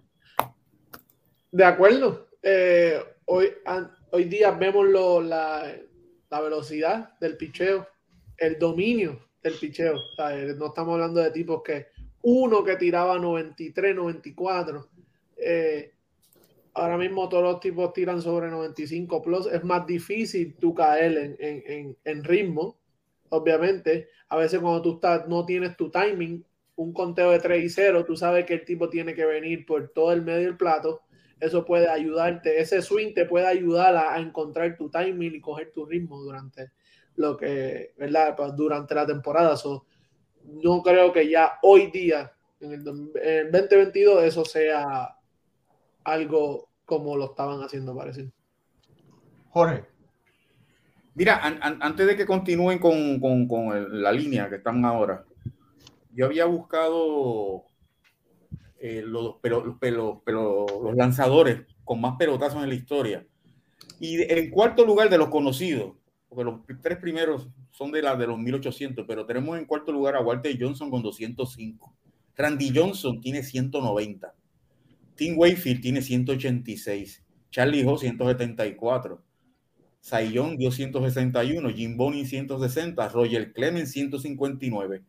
De 1.52 1.66
acuerdo. 1.66 2.28
Eh, 2.44 3.00
hoy, 3.26 3.50
an- 3.66 3.92
hoy 4.12 4.26
día 4.26 4.52
vemos 4.52 4.86
lo- 4.88 5.22
la, 5.22 5.64
la 6.30 6.42
velocidad 6.42 7.18
del 7.20 7.38
picheo, 7.38 7.88
el 8.38 8.60
dominio 8.60 9.20
del 9.42 9.54
picheo. 9.54 9.96
Eh, 10.30 10.54
no 10.58 10.68
estamos 10.68 10.94
hablando 10.96 11.22
de 11.22 11.32
tipos 11.32 11.62
que 11.64 11.88
uno 12.24 12.64
que 12.64 12.76
tiraba 12.76 13.18
93, 13.20 13.96
94. 13.96 14.88
eh, 15.38 15.94
ahora 16.74 16.98
mismo 16.98 17.28
todos 17.30 17.44
los 17.44 17.60
tipos 17.60 17.92
tiran 17.94 18.22
sobre 18.22 18.50
95 18.50 19.22
plus. 19.22 19.48
Es 19.48 19.64
más 19.64 19.86
difícil 19.88 20.56
tú 20.60 20.74
caer 20.76 21.18
en, 21.18 21.36
en- 21.40 21.64
en- 21.66 21.98
en 22.04 22.24
ritmo, 22.24 22.78
obviamente. 23.30 24.10
A 24.30 24.38
veces 24.38 24.60
cuando 24.60 24.82
tú 24.82 24.96
estás, 24.96 25.28
no 25.28 25.46
tienes 25.46 25.76
tu 25.78 25.90
timing, 25.90 26.44
un 26.76 26.94
conteo 26.94 27.32
de 27.32 27.40
3 27.40 27.64
y 27.64 27.70
0, 27.70 28.06
tú 28.06 28.16
sabes 28.16 28.46
que 28.46 28.54
el 28.56 28.66
tipo 28.66 28.90
tiene 28.90 29.16
que 29.16 29.26
venir 29.26 29.66
por 29.66 29.90
todo 29.90 30.12
el 30.12 30.22
medio 30.22 30.46
del 30.46 30.58
plato 30.58 31.02
eso 31.40 31.64
puede 31.66 31.88
ayudarte, 31.90 32.60
ese 32.60 32.82
swing 32.82 33.14
te 33.14 33.26
puede 33.26 33.46
ayudar 33.48 33.96
a, 33.96 34.14
a 34.14 34.20
encontrar 34.20 34.76
tu 34.78 34.90
timing 34.90 35.36
y 35.36 35.42
coger 35.42 35.72
tu 35.72 35.86
ritmo 35.86 36.20
durante 36.20 36.72
lo 37.16 37.36
que, 37.38 37.94
¿verdad? 37.98 38.36
Pues, 38.36 38.56
Durante 38.56 38.96
la 38.96 39.06
temporada. 39.06 39.56
So, 39.56 39.86
no 40.44 40.82
creo 40.82 41.12
que 41.14 41.30
ya 41.30 41.60
hoy 41.62 41.88
día, 41.92 42.32
en 42.60 42.72
el, 42.74 42.84
dos- 42.84 43.00
en 43.16 43.48
el 43.48 43.52
2022, 43.52 44.24
eso 44.24 44.46
sea 44.46 45.16
algo 46.04 46.70
como 46.86 47.18
lo 47.18 47.26
estaban 47.26 47.62
haciendo, 47.62 47.96
parece. 47.96 48.32
Jorge. 49.50 49.86
Mira, 51.16 51.38
an- 51.44 51.60
an- 51.62 51.80
antes 51.82 52.06
de 52.08 52.16
que 52.16 52.26
continúen 52.26 52.80
con, 52.80 53.20
con- 53.20 53.48
con 53.48 53.76
el- 53.76 54.02
la 54.02 54.12
línea 54.12 54.50
que 54.50 54.56
están 54.56 54.86
ahora, 54.86 55.24
yo 56.14 56.26
había 56.28 56.46
buscado 56.46 57.66
eh, 58.80 59.02
los, 59.06 59.36
pero, 59.42 59.78
pero- 59.80 60.22
pero 60.26 60.66
los 60.84 60.96
lanzadores 60.96 61.62
con 61.84 62.02
más 62.02 62.16
pelotazos 62.18 62.62
en 62.64 62.70
la 62.70 62.76
historia. 62.76 63.26
Y 64.00 64.22
en 64.22 64.50
cuarto 64.52 64.86
lugar 64.86 65.10
de 65.10 65.18
los 65.18 65.30
conocidos, 65.30 65.94
porque 66.30 66.44
los 66.44 66.62
tres 66.82 66.98
primeros 66.98 67.50
son 67.72 67.92
de, 67.92 68.02
los 68.02 68.40
1800, 68.40 69.06
pero 69.08 69.26
tenemos 69.26 69.58
en 69.58 69.66
cuarto 69.66 69.92
lugar 69.92 70.16
a 70.16 70.22
Walter 70.22 70.56
Johnson 70.60 70.90
con 70.90 71.02
205. 71.02 71.96
Randy 72.36 72.72
Johnson 72.76 73.22
tiene 73.22 73.42
190. 73.44 74.34
Tim 75.16 75.38
Wakefield 75.38 75.82
tiene 75.82 76.02
186. 76.02 77.24
Charlie 77.50 77.86
Ho 77.86 77.98
174. 77.98 79.24
Cy 80.00 80.32
Young 80.32 80.58
dio 80.58 80.72
161, 80.72 81.70
Jim 81.72 81.98
Bonnie 81.98 82.26
160, 82.26 83.10
Roger 83.10 83.52
Clemens 83.52 83.92
159, 83.92 85.04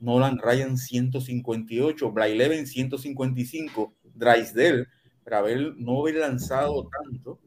Nolan 0.00 0.38
Ryan 0.38 0.76
158, 0.76 2.12
Bray 2.12 2.36
Leven 2.36 2.66
155, 2.66 3.94
Drysdale, 4.14 4.86
para 5.24 5.38
haber, 5.38 5.74
no 5.76 6.00
haber 6.00 6.16
lanzado 6.16 6.88
tanto, 6.88 7.40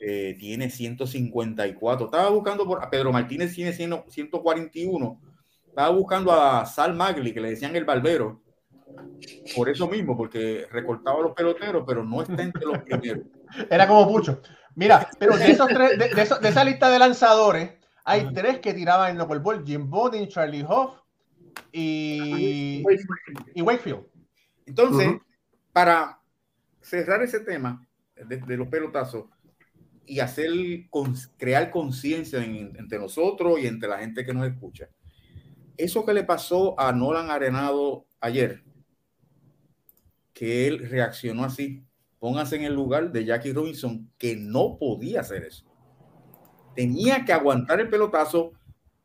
eh, 0.00 0.36
tiene 0.38 0.70
154. 0.70 2.06
Estaba 2.06 2.30
buscando 2.30 2.66
por 2.66 2.82
a 2.82 2.90
Pedro 2.90 3.12
Martínez 3.12 3.54
tiene 3.54 3.72
100 3.72 4.04
141. 4.08 5.20
Estaba 5.68 5.88
buscando 5.90 6.32
a 6.32 6.66
Sal 6.66 6.94
Magli, 6.94 7.32
que 7.32 7.40
le 7.40 7.50
decían 7.50 7.74
el 7.74 7.84
barbero, 7.84 8.42
por 9.56 9.68
eso 9.68 9.88
mismo, 9.88 10.16
porque 10.16 10.66
recortaba 10.70 11.20
los 11.20 11.32
peloteros, 11.32 11.84
pero 11.86 12.04
no 12.04 12.22
está 12.22 12.42
entre 12.42 12.64
los 12.64 12.78
primeros. 12.78 13.26
Era 13.70 13.86
como 13.86 14.06
Pucho. 14.06 14.40
Mira, 14.76 15.08
pero 15.18 15.36
de, 15.36 15.50
esos 15.50 15.68
tres, 15.68 15.98
de, 15.98 16.08
de 16.08 16.48
esa 16.48 16.64
lista 16.64 16.90
de 16.90 16.98
lanzadores, 16.98 17.72
hay 18.04 18.32
tres 18.32 18.58
que 18.58 18.74
tiraban 18.74 19.10
el 19.10 19.16
Knuckle 19.16 19.38
Ball: 19.38 19.64
Jim 19.64 19.88
Bowden, 19.88 20.28
Charlie 20.28 20.64
Hoff 20.68 21.03
y, 21.72 22.82
y 23.54 23.62
Wakefield. 23.62 24.04
Entonces, 24.66 25.08
para 25.72 26.20
cerrar 26.80 27.22
ese 27.22 27.40
tema 27.40 27.86
de, 28.16 28.38
de 28.38 28.56
los 28.56 28.68
pelotazos 28.68 29.26
y 30.06 30.20
hacer 30.20 30.50
con- 30.90 31.14
crear 31.36 31.70
conciencia 31.70 32.42
en- 32.44 32.76
entre 32.76 32.98
nosotros 32.98 33.58
y 33.60 33.66
entre 33.66 33.88
la 33.88 33.98
gente 33.98 34.24
que 34.24 34.34
nos 34.34 34.46
escucha, 34.46 34.88
eso 35.76 36.04
que 36.06 36.14
le 36.14 36.24
pasó 36.24 36.78
a 36.78 36.92
Nolan 36.92 37.30
Arenado 37.30 38.06
ayer, 38.20 38.62
que 40.32 40.66
él 40.68 40.88
reaccionó 40.88 41.44
así, 41.44 41.84
póngase 42.18 42.56
en 42.56 42.62
el 42.64 42.74
lugar 42.74 43.12
de 43.12 43.24
Jackie 43.24 43.52
Robinson, 43.52 44.10
que 44.18 44.36
no 44.36 44.76
podía 44.78 45.20
hacer 45.20 45.44
eso. 45.44 45.64
Tenía 46.74 47.24
que 47.24 47.32
aguantar 47.32 47.80
el 47.80 47.88
pelotazo 47.88 48.52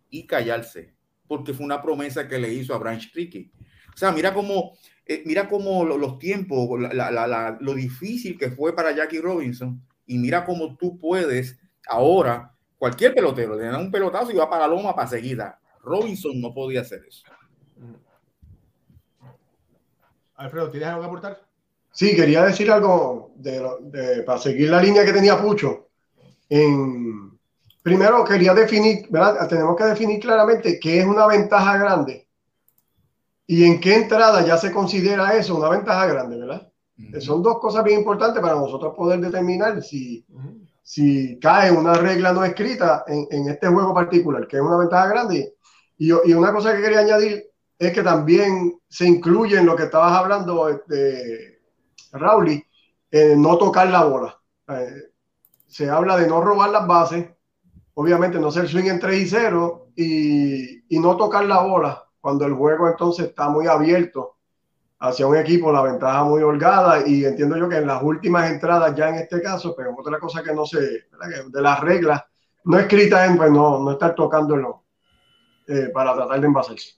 y 0.10 0.26
callarse, 0.26 0.96
porque 1.30 1.54
fue 1.54 1.64
una 1.66 1.82
promesa 1.82 2.28
que 2.28 2.40
le 2.40 2.52
hizo 2.52 2.74
a 2.74 2.80
Branch 2.80 3.12
Tricky. 3.14 3.52
O 3.94 3.98
sea, 3.98 4.12
mira 4.12 4.34
cómo, 4.34 4.74
eh, 5.06 5.22
mira 5.26 5.48
cómo 5.48 5.86
lo- 5.86 5.98
los 5.98 6.18
tiempos, 6.18 6.80
la- 6.80 6.92
la- 6.92 7.12
la- 7.12 7.28
la- 7.28 7.58
lo 7.62 7.74
difícil 7.76 8.38
que 8.38 8.50
fue 8.50 8.76
para 8.76 8.94
Jackie 8.96 9.20
Robinson, 9.22 9.80
y 10.08 10.18
mira 10.18 10.44
cómo 10.44 10.76
tú 10.76 10.98
puedes 10.98 11.60
ahora, 11.88 12.52
cualquier 12.80 13.14
pelotero, 13.14 13.56
le 13.56 13.66
dan 13.66 13.80
un 13.80 13.92
pelotazo 13.92 14.32
y 14.32 14.36
va 14.36 14.50
para 14.50 14.68
la 14.68 14.74
loma 14.74 14.96
para 14.96 15.08
seguida. 15.08 15.60
Robinson 15.84 16.42
no 16.42 16.52
podía 16.54 16.82
hacer 16.82 17.04
eso. 17.08 17.24
Alfredo, 20.36 20.72
¿tienes 20.72 20.90
algo 20.90 21.02
que 21.02 21.08
aportar? 21.08 21.46
Sí, 21.92 22.16
quería 22.16 22.44
decir 22.46 22.72
algo 22.72 23.34
de- 23.36 24.24
para 24.26 24.40
seguir 24.40 24.70
la 24.70 24.82
línea 24.82 25.06
que 25.06 25.14
tenía 25.14 25.40
Pucho. 25.40 25.90
En, 26.48 27.29
primero 27.82 28.24
quería 28.24 28.54
definir, 28.54 29.08
¿verdad? 29.10 29.48
Tenemos 29.48 29.76
que 29.76 29.86
definir 29.86 30.20
claramente 30.20 30.80
qué 30.80 31.00
es 31.00 31.06
una 31.06 31.28
ventaja 31.28 31.78
grande 31.78 32.28
y 33.48 33.64
en 33.66 33.80
qué 33.80 33.96
entrada 33.96 34.46
ya 34.46 34.58
se 34.58 34.72
considera 34.72 35.36
eso 35.36 35.56
una 35.56 35.70
ventaja 35.70 36.06
grande, 36.08 36.38
¿verdad? 36.38 36.72
Son 37.20 37.42
dos 37.42 37.60
cosas 37.60 37.84
bien 37.84 38.00
importantes 38.00 38.42
para 38.42 38.56
nosotros 38.56 38.94
poder 38.96 39.20
determinar 39.22 39.82
si, 39.82 40.26
si 40.84 41.40
cae 41.40 41.72
una 41.72 41.94
regla 41.94 42.34
no 42.34 42.44
escrita 42.44 43.06
en, 43.08 43.26
en 43.32 43.48
este 43.50 43.68
juego 43.68 43.94
particular, 43.94 44.46
que 44.48 44.58
es 44.58 44.62
una 44.62 44.78
ventaja 44.78 45.08
grande. 45.08 45.56
Y, 45.98 46.10
y 46.10 46.34
una 46.34 46.52
cosa 46.52 46.76
que 46.76 46.82
quería 46.82 47.00
añadir 47.00 47.50
es 47.80 47.94
que 47.94 48.04
también 48.04 48.78
se 48.90 49.08
incluye 49.08 49.58
en 49.58 49.66
lo 49.66 49.76
que 49.78 49.84
estabas 49.84 50.12
hablando, 50.12 50.82
de 50.86 51.62
Rauli, 52.12 52.62
no 53.38 53.58
tocar 53.58 53.88
la 53.88 54.04
bola. 54.04 54.38
Eh, 54.68 55.12
se 55.66 55.90
habla 55.90 56.18
de 56.18 56.28
no 56.28 56.42
robar 56.42 56.72
las 56.72 56.86
bases, 56.86 57.30
obviamente 58.00 58.40
no 58.40 58.50
ser 58.50 58.70
swing 58.70 58.86
en 58.86 58.98
3 58.98 59.22
y 59.22 59.28
0 59.28 59.88
y, 59.98 61.00
no 61.02 61.18
tocar 61.18 61.44
la 61.46 61.62
bola 61.62 62.06
cuando 62.22 62.46
el 62.46 62.54
juego 62.54 62.88
entonces 62.88 63.28
está 63.28 63.50
muy 63.50 63.68
abierto 63.68 64.38
hacia 65.00 65.28
un 65.28 65.36
equipo, 65.36 65.70
la 65.70 65.82
ventaja 65.82 66.24
muy 66.24 66.42
holgada 66.42 67.06
y 67.06 67.26
entiendo 67.26 67.58
yo 67.58 67.68
que 67.68 67.76
en 67.76 67.88
las 67.88 68.02
últimas 68.02 68.50
entradas 68.50 68.96
ya 68.96 69.10
en 69.10 69.16
este 69.16 69.42
caso, 69.42 69.76
pero 69.76 69.94
otra 69.98 70.18
cosa 70.18 70.42
que 70.42 70.54
no 70.54 70.66
sé, 70.66 70.80
de 70.80 71.62
las 71.62 71.82
reglas 71.82 72.24
no 72.64 72.80
escritas 72.80 73.30
en, 73.30 73.36
pues 73.36 73.52
no, 73.52 73.80
no 73.80 73.92
estar 73.92 74.16
tocándolo 74.16 74.86
eh, 75.68 75.90
para 75.94 76.16
tratar 76.16 76.40
de 76.40 76.48
envasarse. 76.48 76.94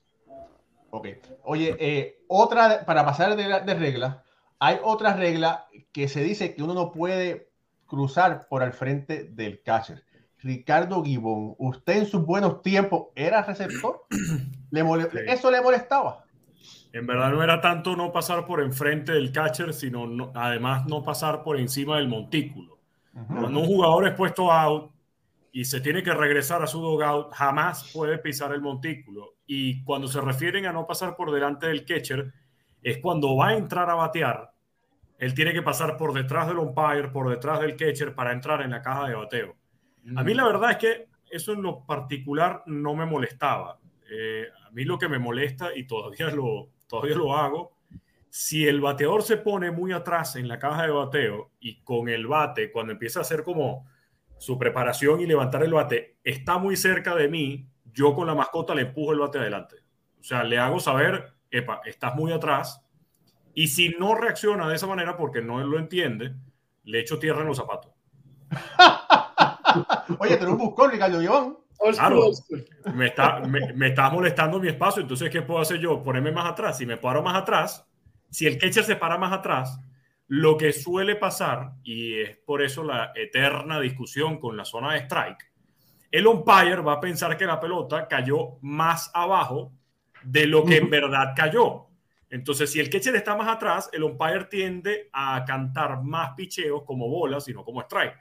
Ok. 0.91 1.07
Oye, 1.45 1.75
eh, 1.79 2.23
otra, 2.27 2.85
para 2.85 3.03
pasar 3.05 3.35
de, 3.35 3.43
de 3.43 3.73
reglas, 3.73 4.17
hay 4.59 4.79
otra 4.83 5.15
regla 5.15 5.65
que 5.91 6.07
se 6.07 6.21
dice 6.21 6.53
que 6.53 6.61
uno 6.61 6.75
no 6.75 6.91
puede 6.91 7.51
cruzar 7.87 8.47
por 8.47 8.61
al 8.61 8.73
frente 8.73 9.23
del 9.23 9.63
catcher. 9.63 10.03
Ricardo 10.43 11.03
Gibón, 11.03 11.55
¿usted 11.57 11.99
en 11.99 12.05
sus 12.05 12.25
buenos 12.25 12.61
tiempos 12.61 13.07
era 13.15 13.43
receptor? 13.43 14.05
¿Le 14.71 14.83
¿Eso 15.27 15.51
le 15.51 15.61
molestaba? 15.61 16.25
En 16.93 17.07
verdad 17.07 17.31
no 17.31 17.43
era 17.43 17.61
tanto 17.61 17.95
no 17.95 18.11
pasar 18.11 18.45
por 18.45 18.61
enfrente 18.61 19.13
del 19.13 19.31
catcher, 19.31 19.73
sino 19.73 20.31
además 20.33 20.85
no 20.87 21.03
pasar 21.03 21.43
por 21.43 21.59
encima 21.59 21.97
del 21.97 22.07
montículo. 22.07 22.79
Cuando 23.27 23.59
un 23.59 23.65
jugador 23.65 24.07
es 24.07 24.13
puesto 24.13 24.51
out 24.51 24.91
y 25.51 25.65
se 25.65 25.81
tiene 25.81 26.01
que 26.01 26.13
regresar 26.13 26.61
a 26.61 26.67
su 26.67 26.79
dugout, 26.79 27.31
jamás 27.33 27.91
puede 27.93 28.17
pisar 28.17 28.53
el 28.53 28.61
montículo. 28.61 29.35
Y 29.45 29.83
cuando 29.83 30.07
se 30.07 30.21
refieren 30.21 30.65
a 30.65 30.73
no 30.73 30.87
pasar 30.87 31.15
por 31.15 31.31
delante 31.31 31.67
del 31.67 31.85
catcher, 31.85 32.33
es 32.81 32.97
cuando 32.99 33.35
va 33.35 33.49
a 33.49 33.57
entrar 33.57 33.89
a 33.89 33.95
batear, 33.95 34.51
él 35.17 35.33
tiene 35.33 35.53
que 35.53 35.61
pasar 35.61 35.97
por 35.97 36.13
detrás 36.13 36.47
del 36.47 36.57
umpire, 36.57 37.09
por 37.09 37.29
detrás 37.29 37.59
del 37.59 37.75
catcher 37.75 38.15
para 38.15 38.31
entrar 38.31 38.61
en 38.61 38.71
la 38.71 38.81
caja 38.81 39.07
de 39.07 39.15
bateo. 39.15 39.55
A 40.15 40.23
mí 40.23 40.33
la 40.33 40.45
verdad 40.45 40.71
es 40.71 40.77
que 40.77 41.07
eso 41.29 41.53
en 41.53 41.61
lo 41.61 41.85
particular 41.85 42.63
no 42.65 42.95
me 42.95 43.05
molestaba. 43.05 43.79
Eh, 44.09 44.47
a 44.65 44.71
mí 44.71 44.83
lo 44.83 44.97
que 44.97 45.07
me 45.07 45.19
molesta, 45.19 45.75
y 45.75 45.85
todavía 45.85 46.29
lo, 46.29 46.69
todavía 46.87 47.15
lo 47.15 47.35
hago, 47.35 47.77
si 48.29 48.67
el 48.67 48.79
bateador 48.81 49.23
se 49.23 49.37
pone 49.37 49.71
muy 49.71 49.91
atrás 49.91 50.35
en 50.35 50.47
la 50.47 50.57
caja 50.57 50.83
de 50.83 50.91
bateo 50.91 51.51
y 51.59 51.81
con 51.81 52.09
el 52.09 52.27
bate, 52.27 52.71
cuando 52.71 52.93
empieza 52.93 53.19
a 53.19 53.23
hacer 53.23 53.43
como 53.43 53.87
su 54.37 54.57
preparación 54.57 55.21
y 55.21 55.25
levantar 55.25 55.63
el 55.63 55.73
bate, 55.73 56.17
está 56.23 56.57
muy 56.57 56.75
cerca 56.75 57.13
de 57.15 57.27
mí, 57.27 57.67
yo 57.93 58.15
con 58.15 58.27
la 58.27 58.35
mascota 58.35 58.73
le 58.73 58.83
empujo 58.83 59.11
el 59.11 59.19
bate 59.19 59.37
adelante. 59.37 59.77
O 60.19 60.23
sea, 60.23 60.43
le 60.43 60.57
hago 60.57 60.79
saber, 60.79 61.33
epa, 61.49 61.81
estás 61.85 62.15
muy 62.15 62.31
atrás. 62.31 62.81
Y 63.53 63.67
si 63.67 63.89
no 63.89 64.15
reacciona 64.15 64.67
de 64.67 64.75
esa 64.75 64.87
manera 64.87 65.17
porque 65.17 65.41
no 65.41 65.59
lo 65.59 65.77
entiende, 65.77 66.33
le 66.83 66.99
echo 66.99 67.19
tierra 67.19 67.41
en 67.41 67.47
los 67.47 67.57
zapatos. 67.57 67.91
Oye, 70.19 70.37
pero 70.37 70.51
un 70.51 70.57
buscón, 70.57 70.91
Ricardo 70.91 71.21
Iván. 71.21 71.57
Claro, 71.93 72.29
me 72.93 73.07
está, 73.07 73.39
me, 73.39 73.93
molestando 74.11 74.59
mi 74.59 74.67
espacio, 74.67 75.01
entonces 75.01 75.31
¿qué 75.31 75.41
puedo 75.41 75.59
hacer 75.59 75.79
yo? 75.79 76.03
Ponerme 76.03 76.31
más 76.31 76.51
atrás. 76.51 76.77
Si 76.77 76.85
me 76.85 76.97
paro 76.97 77.23
más 77.23 77.35
atrás, 77.35 77.87
si 78.29 78.45
el 78.45 78.59
catcher 78.59 78.83
se 78.83 78.95
para 78.95 79.17
más 79.17 79.33
atrás, 79.33 79.79
lo 80.27 80.57
que 80.57 80.73
suele 80.73 81.15
pasar, 81.15 81.73
y 81.83 82.21
es 82.21 82.37
por 82.37 82.61
eso 82.61 82.83
la 82.83 83.11
eterna 83.15 83.79
discusión 83.79 84.39
con 84.39 84.55
la 84.55 84.63
zona 84.63 84.93
de 84.93 84.99
strike, 84.99 85.51
el 86.11 86.27
umpire 86.27 86.81
va 86.81 86.93
a 86.93 86.99
pensar 86.99 87.35
que 87.35 87.45
la 87.45 87.59
pelota 87.59 88.07
cayó 88.07 88.59
más 88.61 89.09
abajo 89.13 89.71
de 90.23 90.45
lo 90.45 90.63
que 90.63 90.77
en 90.77 90.89
verdad 90.89 91.33
cayó. 91.35 91.87
Entonces, 92.29 92.71
si 92.71 92.79
el 92.79 92.89
catcher 92.89 93.15
está 93.15 93.35
más 93.35 93.47
atrás, 93.47 93.89
el 93.91 94.03
umpire 94.03 94.45
tiende 94.45 95.09
a 95.11 95.43
cantar 95.45 96.03
más 96.03 96.33
picheos 96.35 96.83
como 96.83 97.09
bolas, 97.09 97.43
sino 97.43 97.65
como 97.65 97.81
strike. 97.81 98.15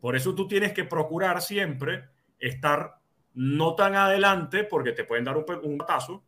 Por 0.00 0.16
eso 0.16 0.34
tú 0.34 0.46
tienes 0.46 0.72
que 0.72 0.84
procurar 0.84 1.42
siempre 1.42 2.04
estar 2.38 2.98
no 3.34 3.74
tan 3.74 3.94
adelante 3.94 4.64
porque 4.64 4.92
te 4.92 5.04
pueden 5.04 5.24
dar 5.24 5.36
un, 5.36 5.44
un 5.62 5.78
batazo, 5.78 6.24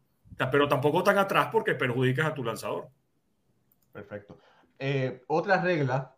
pero 0.51 0.69
tampoco 0.69 1.03
tan 1.03 1.19
atrás 1.19 1.49
porque 1.51 1.75
perjudicas 1.75 2.27
a 2.27 2.35
tu 2.35 2.45
lanzador. 2.45 2.89
Perfecto. 3.93 4.39
Eh, 4.79 5.23
otra 5.27 5.61
regla 5.61 6.15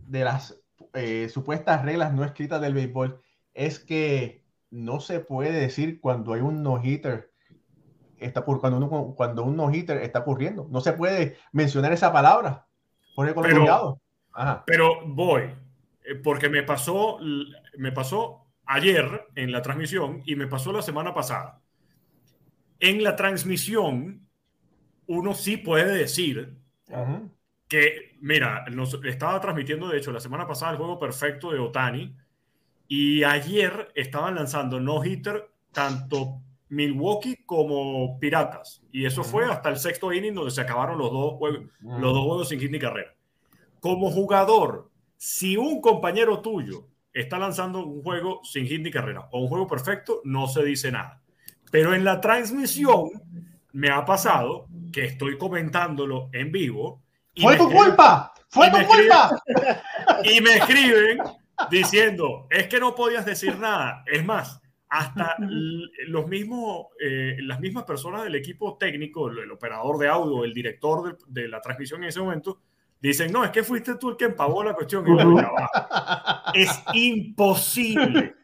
de 0.00 0.24
las 0.24 0.60
eh, 0.94 1.28
supuestas 1.28 1.84
reglas 1.84 2.12
no 2.12 2.24
escritas 2.24 2.60
del 2.60 2.74
béisbol 2.74 3.20
es 3.54 3.78
que 3.78 4.44
no 4.70 5.00
se 5.00 5.20
puede 5.20 5.52
decir 5.52 6.00
cuando 6.00 6.32
hay 6.32 6.40
un 6.40 6.62
no-hitter 6.62 7.30
está 8.18 8.44
por, 8.44 8.60
cuando, 8.60 8.78
uno, 8.78 9.14
cuando 9.16 9.44
un 9.44 9.56
no-hitter 9.56 9.98
está 9.98 10.20
ocurriendo. 10.20 10.66
No 10.70 10.80
se 10.80 10.92
puede 10.92 11.36
mencionar 11.52 11.92
esa 11.92 12.12
palabra. 12.12 12.66
pero, 13.16 13.34
pero 14.66 15.06
voy, 15.06 15.54
porque 16.22 16.48
me 16.48 16.62
pasó, 16.62 17.18
me 17.76 17.92
pasó 17.92 18.46
ayer 18.66 19.28
en 19.34 19.52
la 19.52 19.62
transmisión 19.62 20.22
y 20.26 20.36
me 20.36 20.46
pasó 20.46 20.72
la 20.72 20.82
semana 20.82 21.14
pasada. 21.14 21.60
En 22.78 23.02
la 23.02 23.16
transmisión, 23.16 24.28
uno 25.06 25.34
sí 25.34 25.56
puede 25.56 25.92
decir 25.92 26.56
que, 27.68 28.16
mira, 28.20 28.64
nos 28.70 28.98
estaba 29.04 29.40
transmitiendo, 29.40 29.88
de 29.88 29.98
hecho, 29.98 30.12
la 30.12 30.20
semana 30.20 30.46
pasada 30.46 30.72
el 30.72 30.78
juego 30.78 30.98
perfecto 30.98 31.52
de 31.52 31.58
Otani 31.58 32.16
y 32.88 33.22
ayer 33.22 33.92
estaban 33.94 34.34
lanzando 34.34 34.80
no-hitter 34.80 35.50
tanto 35.72 36.42
Milwaukee 36.68 37.44
como 37.44 38.18
Piratas. 38.18 38.82
Y 38.90 39.04
eso 39.04 39.22
fue 39.22 39.44
hasta 39.44 39.68
el 39.68 39.76
sexto 39.76 40.12
inning 40.12 40.34
donde 40.34 40.50
se 40.50 40.60
acabaron 40.60 40.98
los 40.98 41.10
dos 41.10 41.34
juegos, 41.34 41.66
los 41.80 42.14
dos 42.14 42.24
juegos 42.24 42.48
sin 42.48 42.60
hit 42.60 42.70
ni 42.70 42.78
carrera. 42.78 43.14
Como 43.80 44.10
jugador, 44.10 44.89
si 45.22 45.54
un 45.58 45.82
compañero 45.82 46.40
tuyo 46.40 46.86
está 47.12 47.38
lanzando 47.38 47.84
un 47.84 48.02
juego 48.02 48.40
sin 48.42 48.66
hit 48.66 48.80
ni 48.80 48.90
carrera 48.90 49.28
o 49.32 49.42
un 49.42 49.48
juego 49.48 49.66
perfecto, 49.66 50.22
no 50.24 50.48
se 50.48 50.64
dice 50.64 50.90
nada. 50.90 51.20
Pero 51.70 51.94
en 51.94 52.04
la 52.04 52.22
transmisión 52.22 53.10
me 53.74 53.90
ha 53.90 54.06
pasado 54.06 54.66
que 54.90 55.04
estoy 55.04 55.36
comentándolo 55.36 56.30
en 56.32 56.50
vivo. 56.50 57.02
¡Fue 57.36 57.58
tu 57.58 57.70
culpa! 57.70 58.32
¡Fue 58.48 58.70
tu 58.70 58.78
culpa! 58.86 59.42
y 60.24 60.40
me 60.40 60.56
escriben 60.56 61.18
diciendo, 61.70 62.46
es 62.48 62.66
que 62.68 62.80
no 62.80 62.94
podías 62.94 63.26
decir 63.26 63.58
nada. 63.58 64.02
Es 64.06 64.24
más, 64.24 64.58
hasta 64.88 65.36
los 65.38 66.28
mismos, 66.28 66.86
eh, 66.98 67.36
las 67.40 67.60
mismas 67.60 67.84
personas 67.84 68.24
del 68.24 68.36
equipo 68.36 68.78
técnico, 68.78 69.28
el, 69.28 69.50
operador 69.50 69.98
de 69.98 70.08
audio, 70.08 70.44
el 70.44 70.54
director 70.54 71.18
de, 71.26 71.42
de 71.42 71.48
la 71.48 71.60
transmisión 71.60 72.02
en 72.04 72.08
ese 72.08 72.20
momento, 72.20 72.62
Dicen, 73.00 73.32
no, 73.32 73.42
es 73.44 73.50
que 73.50 73.62
fuiste 73.62 73.94
tú 73.94 74.10
el 74.10 74.16
que 74.16 74.26
empavó 74.26 74.62
la 74.62 74.74
cuestión. 74.74 75.06
es 76.54 76.70
imposible 76.92 78.34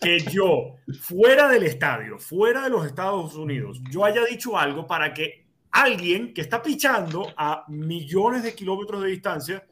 que 0.00 0.20
yo, 0.20 0.76
fuera 1.00 1.48
del 1.48 1.64
estadio, 1.64 2.18
fuera 2.18 2.62
de 2.62 2.70
los 2.70 2.86
Estados 2.86 3.34
Unidos, 3.34 3.80
yo 3.90 4.04
haya 4.04 4.24
dicho 4.24 4.56
algo 4.56 4.86
para 4.86 5.12
que 5.12 5.46
alguien 5.72 6.32
que 6.32 6.40
está 6.40 6.62
pichando 6.62 7.26
a 7.36 7.64
millones 7.68 8.44
de 8.44 8.54
kilómetros 8.54 9.02
de 9.02 9.08
distancia 9.08 9.66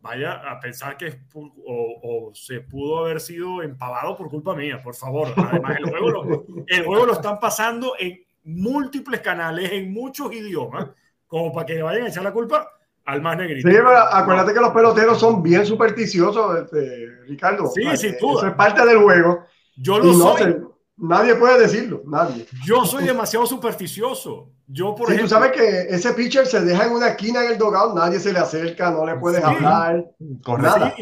vaya 0.00 0.34
a 0.34 0.58
pensar 0.58 0.96
que 0.96 1.22
o, 1.34 2.30
se 2.32 2.60
pudo 2.60 3.00
haber 3.00 3.20
sido 3.20 3.60
empavado 3.62 4.16
por 4.16 4.30
culpa 4.30 4.54
mía, 4.54 4.80
por 4.80 4.94
favor. 4.94 5.28
Además, 5.36 5.76
el 5.78 5.90
juego, 5.90 6.10
lo, 6.10 6.46
el 6.66 6.84
juego 6.84 7.06
lo 7.06 7.12
están 7.12 7.38
pasando 7.38 7.94
en 7.98 8.24
múltiples 8.44 9.20
canales, 9.20 9.72
en 9.72 9.92
muchos 9.92 10.32
idiomas, 10.32 10.88
como 11.26 11.52
para 11.52 11.66
que 11.66 11.74
le 11.74 11.82
vayan 11.82 12.04
a 12.04 12.08
echar 12.08 12.22
la 12.22 12.32
culpa 12.32 12.79
al 13.04 13.22
más 13.22 13.36
negrito. 13.36 13.68
Sí, 13.68 13.74
pero 13.74 13.90
acuérdate 13.90 14.54
que 14.54 14.60
los 14.60 14.70
peloteros 14.70 15.18
son 15.18 15.42
bien 15.42 15.66
supersticiosos, 15.66 16.58
este, 16.58 17.06
Ricardo. 17.26 17.66
Sí, 17.68 17.82
sí, 17.96 18.08
Eso 18.08 18.46
es 18.46 18.54
parte 18.54 18.84
del 18.86 18.98
juego. 18.98 19.44
Yo 19.76 19.98
lo 19.98 20.12
soy. 20.12 20.62
nadie 20.96 21.34
puede 21.34 21.60
decirlo, 21.60 22.02
nadie. 22.06 22.46
Yo 22.64 22.84
soy 22.84 23.04
demasiado 23.04 23.46
supersticioso. 23.46 24.50
Yo, 24.66 24.94
por 24.94 25.08
ejemplo. 25.08 25.24
Tú 25.24 25.28
sabes 25.28 25.52
que 25.52 25.94
ese 25.94 26.12
pitcher 26.12 26.46
se 26.46 26.64
deja 26.64 26.86
en 26.86 26.92
una 26.92 27.08
esquina 27.08 27.44
en 27.44 27.52
el 27.52 27.58
dogout, 27.58 27.94
nadie 27.94 28.20
se 28.20 28.32
le 28.32 28.38
acerca, 28.38 28.90
no 28.90 29.04
le 29.04 29.16
puedes 29.16 29.42
hablar. 29.42 30.04
Con 30.44 30.62
nada, 30.62 30.94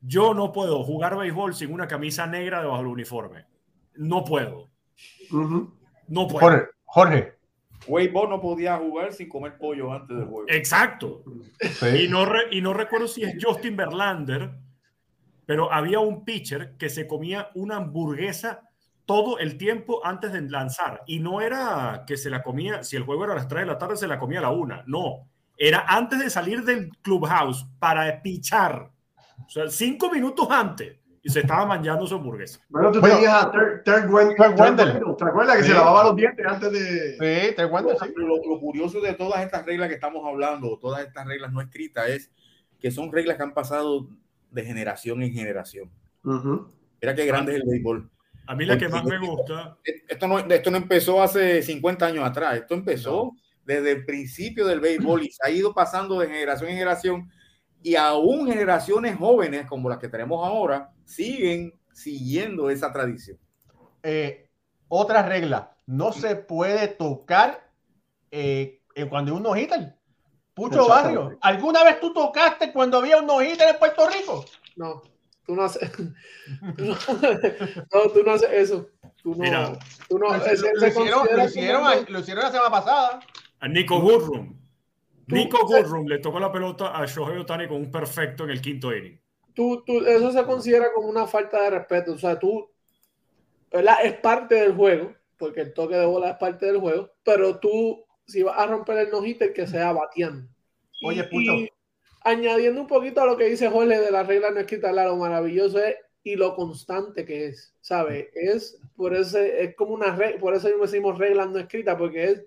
Yo 0.00 0.34
no 0.34 0.52
puedo 0.52 0.84
jugar 0.84 1.16
béisbol 1.16 1.54
sin 1.54 1.72
una 1.72 1.88
camisa 1.88 2.26
negra 2.26 2.60
debajo 2.60 2.78
del 2.78 2.88
uniforme. 2.88 3.46
No 3.94 4.24
puedo. 4.24 4.68
No 5.30 6.28
puedo. 6.28 6.40
Jorge, 6.40 6.68
Jorge, 6.84 7.35
Wade 7.86 8.10
no 8.12 8.40
podía 8.40 8.76
jugar 8.76 9.12
sin 9.12 9.28
comer 9.28 9.56
pollo 9.56 9.92
antes 9.92 10.16
del 10.16 10.26
juego. 10.26 10.48
Exacto. 10.48 11.22
Y, 11.98 12.08
no 12.08 12.26
y 12.50 12.60
no 12.60 12.74
recuerdo 12.74 13.08
si 13.08 13.22
es 13.22 13.36
Justin 13.40 13.76
Verlander, 13.76 14.50
pero 15.44 15.72
había 15.72 16.00
un 16.00 16.24
pitcher 16.24 16.76
que 16.76 16.88
se 16.88 17.06
comía 17.06 17.50
una 17.54 17.76
hamburguesa 17.76 18.68
todo 19.06 19.38
el 19.38 19.56
tiempo 19.56 20.04
antes 20.04 20.32
de 20.32 20.42
lanzar. 20.42 21.02
Y 21.06 21.20
no 21.20 21.40
era 21.40 22.04
que 22.06 22.16
se 22.16 22.28
la 22.28 22.42
comía, 22.42 22.82
si 22.82 22.96
el 22.96 23.04
juego 23.04 23.24
era 23.24 23.32
a 23.32 23.36
las 23.36 23.48
3 23.48 23.62
de 23.62 23.66
la 23.66 23.78
tarde, 23.78 23.96
se 23.96 24.08
la 24.08 24.18
comía 24.18 24.40
a 24.40 24.42
la 24.42 24.50
1. 24.50 24.82
No. 24.86 25.28
Era 25.56 25.86
antes 25.88 26.18
de 26.18 26.28
salir 26.28 26.64
del 26.64 26.90
clubhouse 27.02 27.66
para 27.78 28.20
pichar. 28.20 28.90
O 29.46 29.48
sea, 29.48 29.68
cinco 29.68 30.10
minutos 30.10 30.48
antes. 30.50 30.98
Y 31.26 31.28
se 31.28 31.40
estaba 31.40 31.66
manchando 31.66 32.06
su 32.06 32.14
hamburguesa. 32.14 32.60
Bueno, 32.68 32.92
tú 32.92 33.00
Bueno, 33.00 33.16
tenías 33.16 33.34
a 33.34 33.50
Ter- 33.50 33.82
Ter 33.82 34.06
Wen- 34.08 34.28
Ter 34.28 34.36
Ter 34.36 34.60
Wendell. 34.60 34.88
Wendell, 34.92 35.16
¿Te 35.16 35.24
acuerdas 35.24 35.56
que 35.56 35.62
Sí. 35.64 35.68
se 35.70 35.74
lavaba 35.74 36.04
los 36.04 36.14
dientes 36.14 36.46
antes 36.46 36.70
de. 36.70 37.48
Sí, 37.48 37.54
te 37.56 37.68
cuento, 37.68 37.90
sí. 38.00 38.12
Lo, 38.14 38.36
lo 38.36 38.60
curioso 38.60 39.00
de 39.00 39.12
todas 39.14 39.42
estas 39.42 39.66
reglas 39.66 39.88
que 39.88 39.94
estamos 39.96 40.22
hablando, 40.24 40.78
todas 40.78 41.04
estas 41.04 41.26
reglas 41.26 41.52
no 41.52 41.60
escritas, 41.60 42.08
es 42.10 42.30
que 42.78 42.92
son 42.92 43.10
reglas 43.10 43.36
que 43.38 43.42
han 43.42 43.54
pasado 43.54 44.06
de 44.52 44.64
generación 44.64 45.20
en 45.24 45.32
generación. 45.32 45.90
Ujú. 46.22 46.68
Mira 47.02 47.14
qué 47.16 47.26
grande 47.26 47.56
es 47.56 47.60
el 47.60 47.66
béisbol. 47.68 48.08
A 48.46 48.54
mí 48.54 48.64
la 48.64 48.78
que 48.78 48.88
más 48.88 49.02
me 49.04 49.18
gusta, 49.18 49.76
Esto 50.06 50.28
no, 50.28 50.38
esto 50.38 50.70
no 50.70 50.76
empezó 50.76 51.20
hace 51.20 51.60
50 51.60 52.06
años 52.06 52.24
atrás, 52.24 52.56
esto 52.56 52.74
empezó 52.74 53.32
desde 53.64 53.90
el 53.90 54.04
principio 54.04 54.64
del 54.64 54.78
béisbol 54.78 55.24
y 55.24 55.30
se 55.32 55.44
ha 55.44 55.50
ido 55.50 55.74
pasando 55.74 56.20
de 56.20 56.28
generación 56.28 56.70
en 56.70 56.76
generación 56.76 57.30
y 57.82 57.96
aún 57.96 58.46
generaciones 58.46 59.16
jóvenes 59.16 59.66
como 59.66 59.88
las 59.88 59.98
que 59.98 60.08
tenemos 60.08 60.46
ahora 60.46 60.92
siguen 61.04 61.72
siguiendo 61.92 62.68
esa 62.70 62.92
tradición. 62.92 63.38
Eh, 64.02 64.48
otra 64.88 65.22
regla, 65.22 65.76
no 65.86 66.12
se 66.12 66.36
puede 66.36 66.88
tocar 66.88 67.70
eh, 68.30 68.80
cuando 69.08 69.32
hay 69.32 69.36
un 69.36 69.42
no-hitter. 69.42 69.96
Pucho. 70.54 70.88
Barrio, 70.88 71.36
¿alguna 71.42 71.84
vez 71.84 72.00
tú 72.00 72.12
tocaste 72.14 72.72
cuando 72.72 72.98
había 72.98 73.18
un 73.18 73.26
no-hitter 73.26 73.68
en 73.68 73.78
Puerto 73.78 74.08
Rico? 74.08 74.44
No, 74.76 75.02
tú 75.44 75.54
no 75.54 75.64
haces. 75.64 75.90
no, 76.78 76.96
no, 77.92 78.10
tú 78.12 78.22
no 78.24 78.32
haces 78.32 78.50
eso. 78.52 78.88
Tú 79.22 79.30
no. 79.34 79.36
Mira. 79.36 79.78
tú 80.08 80.18
no 80.18 80.28
Lo, 80.28 80.38
lo 80.38 80.52
hicieron, 80.52 81.26
lo 81.30 81.44
hicieron, 81.44 82.06
lo 82.08 82.20
hicieron 82.20 82.44
la 82.44 82.50
semana 82.50 82.70
pasada. 82.70 83.20
a 83.60 83.68
Nico 83.68 84.00
Goodrum. 84.00 84.54
Tú- 85.28 85.34
Nico 85.36 85.64
Goodrum 85.66 86.06
le 86.08 86.18
tocó 86.18 86.40
la 86.40 86.50
pelota 86.50 86.96
a 86.96 87.06
Shohei 87.06 87.38
Otani 87.38 87.68
con 87.68 87.76
un 87.76 87.90
perfecto 87.92 88.44
en 88.44 88.50
el 88.50 88.60
quinto 88.60 88.92
inning. 88.94 89.20
tú, 89.54 89.82
tú- 89.84 90.04
eso 90.06 90.30
se 90.32 90.44
considera 90.44 90.92
como 90.92 91.08
una 91.08 91.26
falta 91.26 91.62
de 91.62 91.70
respeto. 91.70 92.12
O 92.12 92.18
sea, 92.18 92.38
tú, 92.38 92.70
¿verdad? 93.72 93.96
Es 94.04 94.14
parte 94.20 94.54
del 94.56 94.74
juego, 94.74 95.14
porque 95.38 95.60
el 95.62 95.74
toque 95.74 95.96
de 95.96 96.06
bola 96.06 96.30
es 96.30 96.36
parte 96.38 96.66
del 96.66 96.78
juego, 96.78 97.10
pero 97.24 97.58
tú, 97.58 98.04
si 98.26 98.42
vas 98.42 98.58
a 98.58 98.66
romper 98.66 98.98
el 98.98 99.10
no-hitter, 99.10 99.52
que 99.52 99.66
sea 99.66 99.92
bateando. 99.92 100.48
Y- 101.00 101.06
Oye, 101.06 101.24
Pucho. 101.24 101.52
y 101.54 101.70
añadiendo 102.22 102.80
un 102.80 102.86
poquito 102.86 103.20
a 103.22 103.26
lo 103.26 103.36
que 103.36 103.44
dice 103.46 103.68
Jorge 103.70 104.00
de 104.00 104.10
la 104.10 104.22
regla 104.24 104.50
no 104.50 104.60
escrita, 104.60 104.92
lo 104.92 105.16
maravilloso 105.16 105.78
es 105.78 105.96
y 106.24 106.36
lo 106.36 106.56
constante 106.56 107.24
que 107.24 107.46
es, 107.46 107.74
¿sabes? 107.80 108.28
Es 108.34 108.80
por 108.96 109.14
ese, 109.14 109.62
es 109.64 109.76
como 109.76 109.94
una 109.94 110.14
regla, 110.16 110.40
por 110.40 110.54
eso 110.54 110.68
decimos 110.68 111.18
reglas 111.18 111.50
no 111.50 111.58
escritas, 111.58 111.96
porque 111.96 112.24
es 112.24 112.44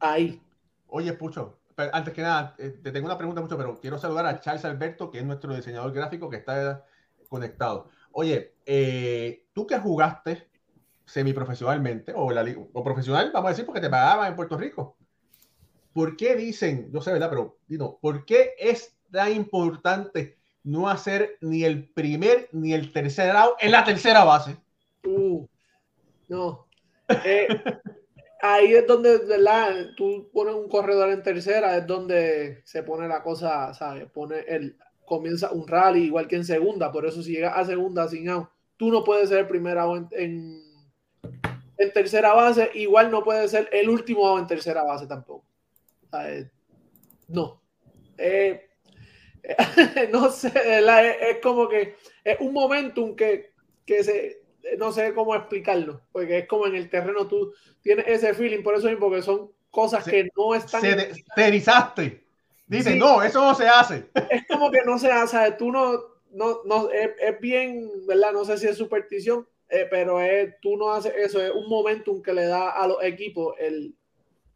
ahí. 0.00 0.40
Oye, 0.88 1.12
Pucho, 1.12 1.57
antes 1.92 2.14
que 2.14 2.22
nada, 2.22 2.54
eh, 2.58 2.78
te 2.82 2.90
tengo 2.90 3.06
una 3.06 3.16
pregunta, 3.16 3.40
Pucho, 3.40 3.56
pero 3.56 3.78
quiero 3.80 3.98
saludar 3.98 4.26
a 4.26 4.40
Charles 4.40 4.64
Alberto, 4.64 5.10
que 5.10 5.18
es 5.18 5.24
nuestro 5.24 5.54
diseñador 5.54 5.92
gráfico 5.92 6.28
que 6.28 6.36
está 6.36 6.84
conectado. 7.28 7.88
Oye, 8.12 8.54
eh, 8.66 9.46
tú 9.52 9.66
que 9.66 9.78
jugaste 9.78 10.48
semiprofesionalmente, 11.04 12.12
o, 12.14 12.30
la, 12.30 12.44
o 12.72 12.84
profesional, 12.84 13.30
vamos 13.32 13.48
a 13.48 13.50
decir, 13.50 13.64
porque 13.64 13.80
te 13.80 13.88
pagaban 13.88 14.28
en 14.28 14.36
Puerto 14.36 14.58
Rico. 14.58 14.96
¿Por 15.92 16.16
qué 16.16 16.36
dicen, 16.36 16.90
yo 16.92 17.00
sé, 17.00 17.12
¿verdad? 17.12 17.30
Pero, 17.30 17.58
Dino, 17.66 17.98
¿por 18.00 18.24
qué 18.24 18.54
es 18.58 18.96
tan 19.10 19.32
importante 19.32 20.36
no 20.64 20.88
hacer 20.88 21.38
ni 21.40 21.64
el 21.64 21.88
primer 21.88 22.48
ni 22.52 22.74
el 22.74 22.92
tercer 22.92 23.34
out 23.34 23.56
en 23.60 23.72
la 23.72 23.84
tercera 23.84 24.24
base? 24.24 24.56
Uh, 25.04 25.46
no. 26.28 26.66
Eh, 27.24 27.48
ahí 28.40 28.74
es 28.74 28.86
donde, 28.86 29.18
¿verdad? 29.18 29.90
Tú 29.96 30.28
pones 30.32 30.54
un 30.54 30.68
corredor 30.68 31.10
en 31.10 31.22
tercera, 31.22 31.76
es 31.76 31.86
donde 31.86 32.62
se 32.64 32.82
pone 32.82 33.08
la 33.08 33.22
cosa, 33.22 33.72
¿sabes? 33.74 34.10
Pone 34.10 34.40
el, 34.48 34.76
comienza 35.04 35.50
un 35.50 35.66
rally 35.66 36.04
igual 36.04 36.28
que 36.28 36.36
en 36.36 36.44
segunda, 36.44 36.92
por 36.92 37.06
eso 37.06 37.22
si 37.22 37.32
llegas 37.32 37.56
a 37.56 37.64
segunda 37.64 38.06
sin 38.08 38.28
out, 38.28 38.48
tú 38.76 38.90
no 38.90 39.02
puedes 39.02 39.28
ser 39.28 39.38
el 39.38 39.48
primer 39.48 39.78
out 39.78 40.12
en, 40.12 40.62
en, 41.78 41.92
tercera 41.92 42.34
base, 42.34 42.70
igual 42.74 43.10
no 43.10 43.24
puede 43.24 43.48
ser 43.48 43.68
el 43.72 43.88
último 43.88 44.28
out 44.28 44.40
en 44.40 44.46
tercera 44.46 44.84
base 44.84 45.06
tampoco. 45.06 45.44
¿Sabes? 46.10 46.46
No. 47.26 47.60
Eh, 48.16 48.68
no 50.12 50.30
sé, 50.30 50.50
¿verdad? 50.50 51.06
Es, 51.06 51.16
es 51.36 51.38
como 51.42 51.68
que 51.68 51.96
es 52.24 52.36
un 52.40 52.52
momentum 52.52 53.16
que, 53.16 53.52
que 53.84 54.04
se, 54.04 54.42
no 54.78 54.92
sé 54.92 55.14
cómo 55.14 55.34
explicarlo, 55.34 56.02
porque 56.12 56.38
es 56.38 56.46
como 56.48 56.66
en 56.66 56.74
el 56.74 56.90
terreno 56.90 57.26
tú 57.28 57.52
tienes 57.82 58.06
ese 58.08 58.34
feeling, 58.34 58.62
por 58.62 58.74
eso 58.74 58.88
mismo, 58.88 59.06
porque 59.08 59.22
son 59.22 59.50
cosas 59.70 60.04
Se- 60.04 60.10
que 60.10 60.28
no 60.36 60.54
están, 60.54 60.80
Se 60.80 60.94
te, 60.94 61.12
te 61.34 61.46
erizaste. 61.46 62.24
Dice, 62.66 62.92
Sí. 62.92 62.98
no, 62.98 63.22
eso 63.22 63.40
no 63.42 63.54
se 63.54 63.66
hace. 63.68 64.10
es 64.30 64.46
como 64.46 64.70
que 64.70 64.82
no 64.84 64.98
se 64.98 65.10
hace, 65.10 65.52
tú 65.52 65.72
no, 65.72 65.92
no, 66.32 66.60
no, 66.64 66.90
es, 66.90 67.10
es 67.20 67.40
bien, 67.40 67.90
¿verdad? 68.06 68.32
No 68.32 68.44
sé 68.44 68.58
si 68.58 68.66
es 68.66 68.76
superstición, 68.76 69.46
eh, 69.70 69.86
pero 69.90 70.20
es, 70.20 70.54
tú 70.60 70.76
no 70.76 70.92
haces 70.92 71.14
eso, 71.16 71.42
es 71.42 71.50
un 71.50 71.68
momentum 71.68 72.22
que 72.22 72.32
le 72.32 72.46
da 72.46 72.70
a 72.70 72.86
los 72.86 73.02
equipos 73.02 73.54
el 73.58 73.94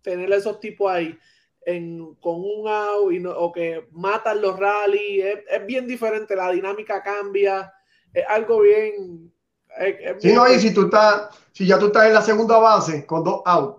tener 0.02 0.32
esos 0.32 0.60
tipos 0.60 0.90
ahí 0.90 1.16
en, 1.64 2.14
con 2.16 2.36
un 2.40 2.68
out 2.68 3.12
y 3.12 3.20
no- 3.20 3.32
o 3.32 3.52
que 3.52 3.86
matan 3.92 4.40
los 4.42 4.58
rallies, 4.58 5.24
es, 5.24 5.38
es 5.48 5.66
bien 5.66 5.86
diferente, 5.86 6.34
la 6.36 6.50
dinámica 6.50 7.02
cambia, 7.02 7.72
es 8.12 8.24
algo 8.28 8.60
bien... 8.60 9.32
es 9.78 9.96
Sí, 10.22 10.28
bien- 10.28 10.36
no, 10.36 10.48
y 10.52 10.58
si 10.60 10.72
tú 10.74 10.82
estás, 10.86 11.28
si 11.52 11.66
ya 11.66 11.78
tú 11.78 11.86
estás 11.86 12.06
en 12.06 12.14
la 12.14 12.22
segunda 12.22 12.58
base 12.58 13.04
con 13.06 13.22
dos 13.24 13.42
out 13.44 13.78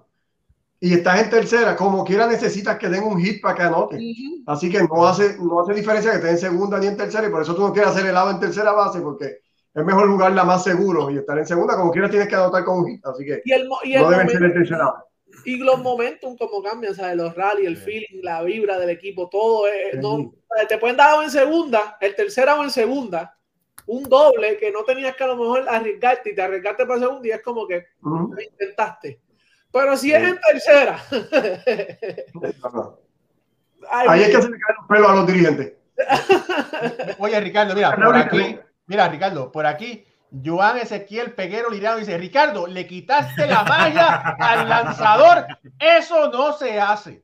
y 0.79 0.93
estás 0.93 1.21
en 1.21 1.29
tercera, 1.29 1.75
como 1.75 2.03
quiera 2.03 2.27
necesitas 2.27 2.77
que 2.77 2.89
den 2.89 3.03
un 3.03 3.19
hit 3.21 3.41
para 3.41 3.55
que 3.55 3.61
anoten. 3.63 3.97
Ujú. 3.99 4.43
Así 4.47 4.69
que 4.69 4.81
no 4.83 5.07
hace, 5.07 5.37
no 5.39 5.61
hace 5.61 5.73
diferencia 5.73 6.11
que 6.11 6.17
estés 6.17 6.31
en 6.31 6.37
segunda 6.51 6.77
ni 6.79 6.87
en 6.87 6.97
tercera, 6.97 7.25
y 7.27 7.31
por 7.31 7.41
eso 7.41 7.55
tú 7.55 7.61
no 7.61 7.71
quieres 7.73 7.91
hacer 7.91 8.05
el 8.05 8.17
out 8.17 8.31
en 8.31 8.39
tercera 8.39 8.71
base, 8.73 8.99
porque 8.99 9.39
es 9.73 9.85
mejor 9.85 10.09
jugarla 10.11 10.43
más 10.43 10.63
seguro 10.63 11.09
y 11.09 11.17
estar 11.17 11.37
en 11.37 11.47
segunda, 11.47 11.75
como 11.77 11.91
quiera 11.91 12.09
tienes 12.09 12.27
que 12.27 12.35
anotar 12.35 12.63
con 12.65 12.79
un 12.79 12.87
hit. 12.87 13.05
Así 13.05 13.23
que 13.25 13.41
Y, 13.45 13.51
el, 13.53 13.67
y, 13.83 13.93
el 13.95 14.01
no 14.03 14.09
deben 14.09 14.27
ser 14.27 14.35
en 14.37 14.41
momento- 14.49 14.59
tercera 14.59 14.85
base. 14.91 15.05
y 15.45 15.57
los 15.57 15.79
momentum 15.81 16.37
como 16.37 16.61
cambian, 16.61 16.93
¿sabes? 16.93 17.15
Los 17.15 17.33
rallies, 17.35 17.67
el 17.67 17.77
Sí. 17.77 17.83
feeling, 17.83 18.21
la 18.23 18.43
vibra 18.43 18.77
del 18.77 18.89
equipo, 18.91 19.29
todo 19.29 19.67
es, 19.67 19.93
Sí. 19.93 19.97
no, 19.99 20.31
te 20.69 20.77
pueden 20.77 20.97
dar 20.97 21.23
en 21.23 21.31
segunda, 21.31 21.97
el 22.01 22.13
tercera 22.15 22.55
o 22.59 22.63
en 22.63 22.69
segunda, 22.69 23.35
un 23.87 24.03
doble 24.03 24.57
que 24.57 24.71
no 24.71 24.83
tenías 24.83 25.15
que 25.15 25.23
a 25.23 25.27
lo 25.27 25.37
mejor 25.37 25.67
arriesgarte 25.67 26.31
y 26.31 26.35
te 26.35 26.41
arriesgaste 26.41 26.85
para 26.85 26.99
segunda 26.99 27.27
y 27.27 27.31
es 27.31 27.41
como 27.41 27.67
que 27.67 27.87
lo 28.01 28.41
intentaste. 28.41 29.19
Pero 29.71 29.97
si 29.97 30.13
es 30.13 30.23
en 30.23 30.39
tercera, 30.39 31.03
ay, 33.89 34.07
Ahí 34.07 34.21
es 34.23 34.35
que 34.35 34.41
se 34.41 34.49
le 34.49 34.59
caen 34.59 34.75
los 34.77 34.87
pelos 34.87 35.09
a 35.09 35.15
los 35.15 35.27
dirigentes. 35.27 35.73
Oye, 37.19 37.39
Ricardo, 37.39 37.73
mira, 37.75 37.95
por 37.95 38.15
aquí, 38.15 38.59
mira, 38.85 39.07
Ricardo, 39.07 39.51
por 39.51 39.65
aquí, 39.65 40.05
Joan 40.43 40.77
Ezequiel 40.77 41.33
Peguero 41.33 41.69
Liriano 41.69 41.97
dice, 41.97 42.17
Ricardo, 42.17 42.65
le 42.67 42.87
quitaste 42.87 43.45
la 43.45 43.63
magia 43.63 44.35
al 44.39 44.67
lanzador. 44.67 45.45
Eso 45.79 46.29
no 46.31 46.53
se 46.53 46.79
hace. 46.79 47.23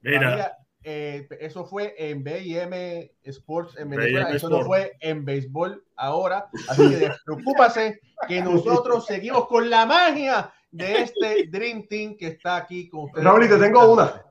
Mira, 0.00 0.30
Mira, 0.30 0.58
eh, 0.90 1.28
eso 1.40 1.66
fue 1.66 1.94
en 1.98 2.24
BM 2.24 3.12
Sports 3.24 3.76
en 3.76 3.90
BIM 3.90 4.00
Venezuela, 4.00 4.30
eso 4.30 4.48
no 4.48 4.62
fue 4.62 4.96
en 5.00 5.22
béisbol 5.22 5.84
ahora. 5.96 6.48
Así 6.66 6.88
que 6.88 6.96
despreocúpase 6.96 8.00
que 8.26 8.40
nosotros 8.42 9.04
seguimos 9.04 9.46
con 9.48 9.68
la 9.68 9.84
magia 9.84 10.50
de 10.70 11.02
este 11.02 11.46
Dream 11.50 11.86
Team 11.88 12.16
que 12.16 12.28
está 12.28 12.56
aquí 12.56 12.88
con 12.88 13.04
ustedes. 13.04 13.22
Raúl, 13.22 13.44
y 13.44 13.48
te 13.50 13.58
tengo 13.58 13.92
una. 13.92 14.24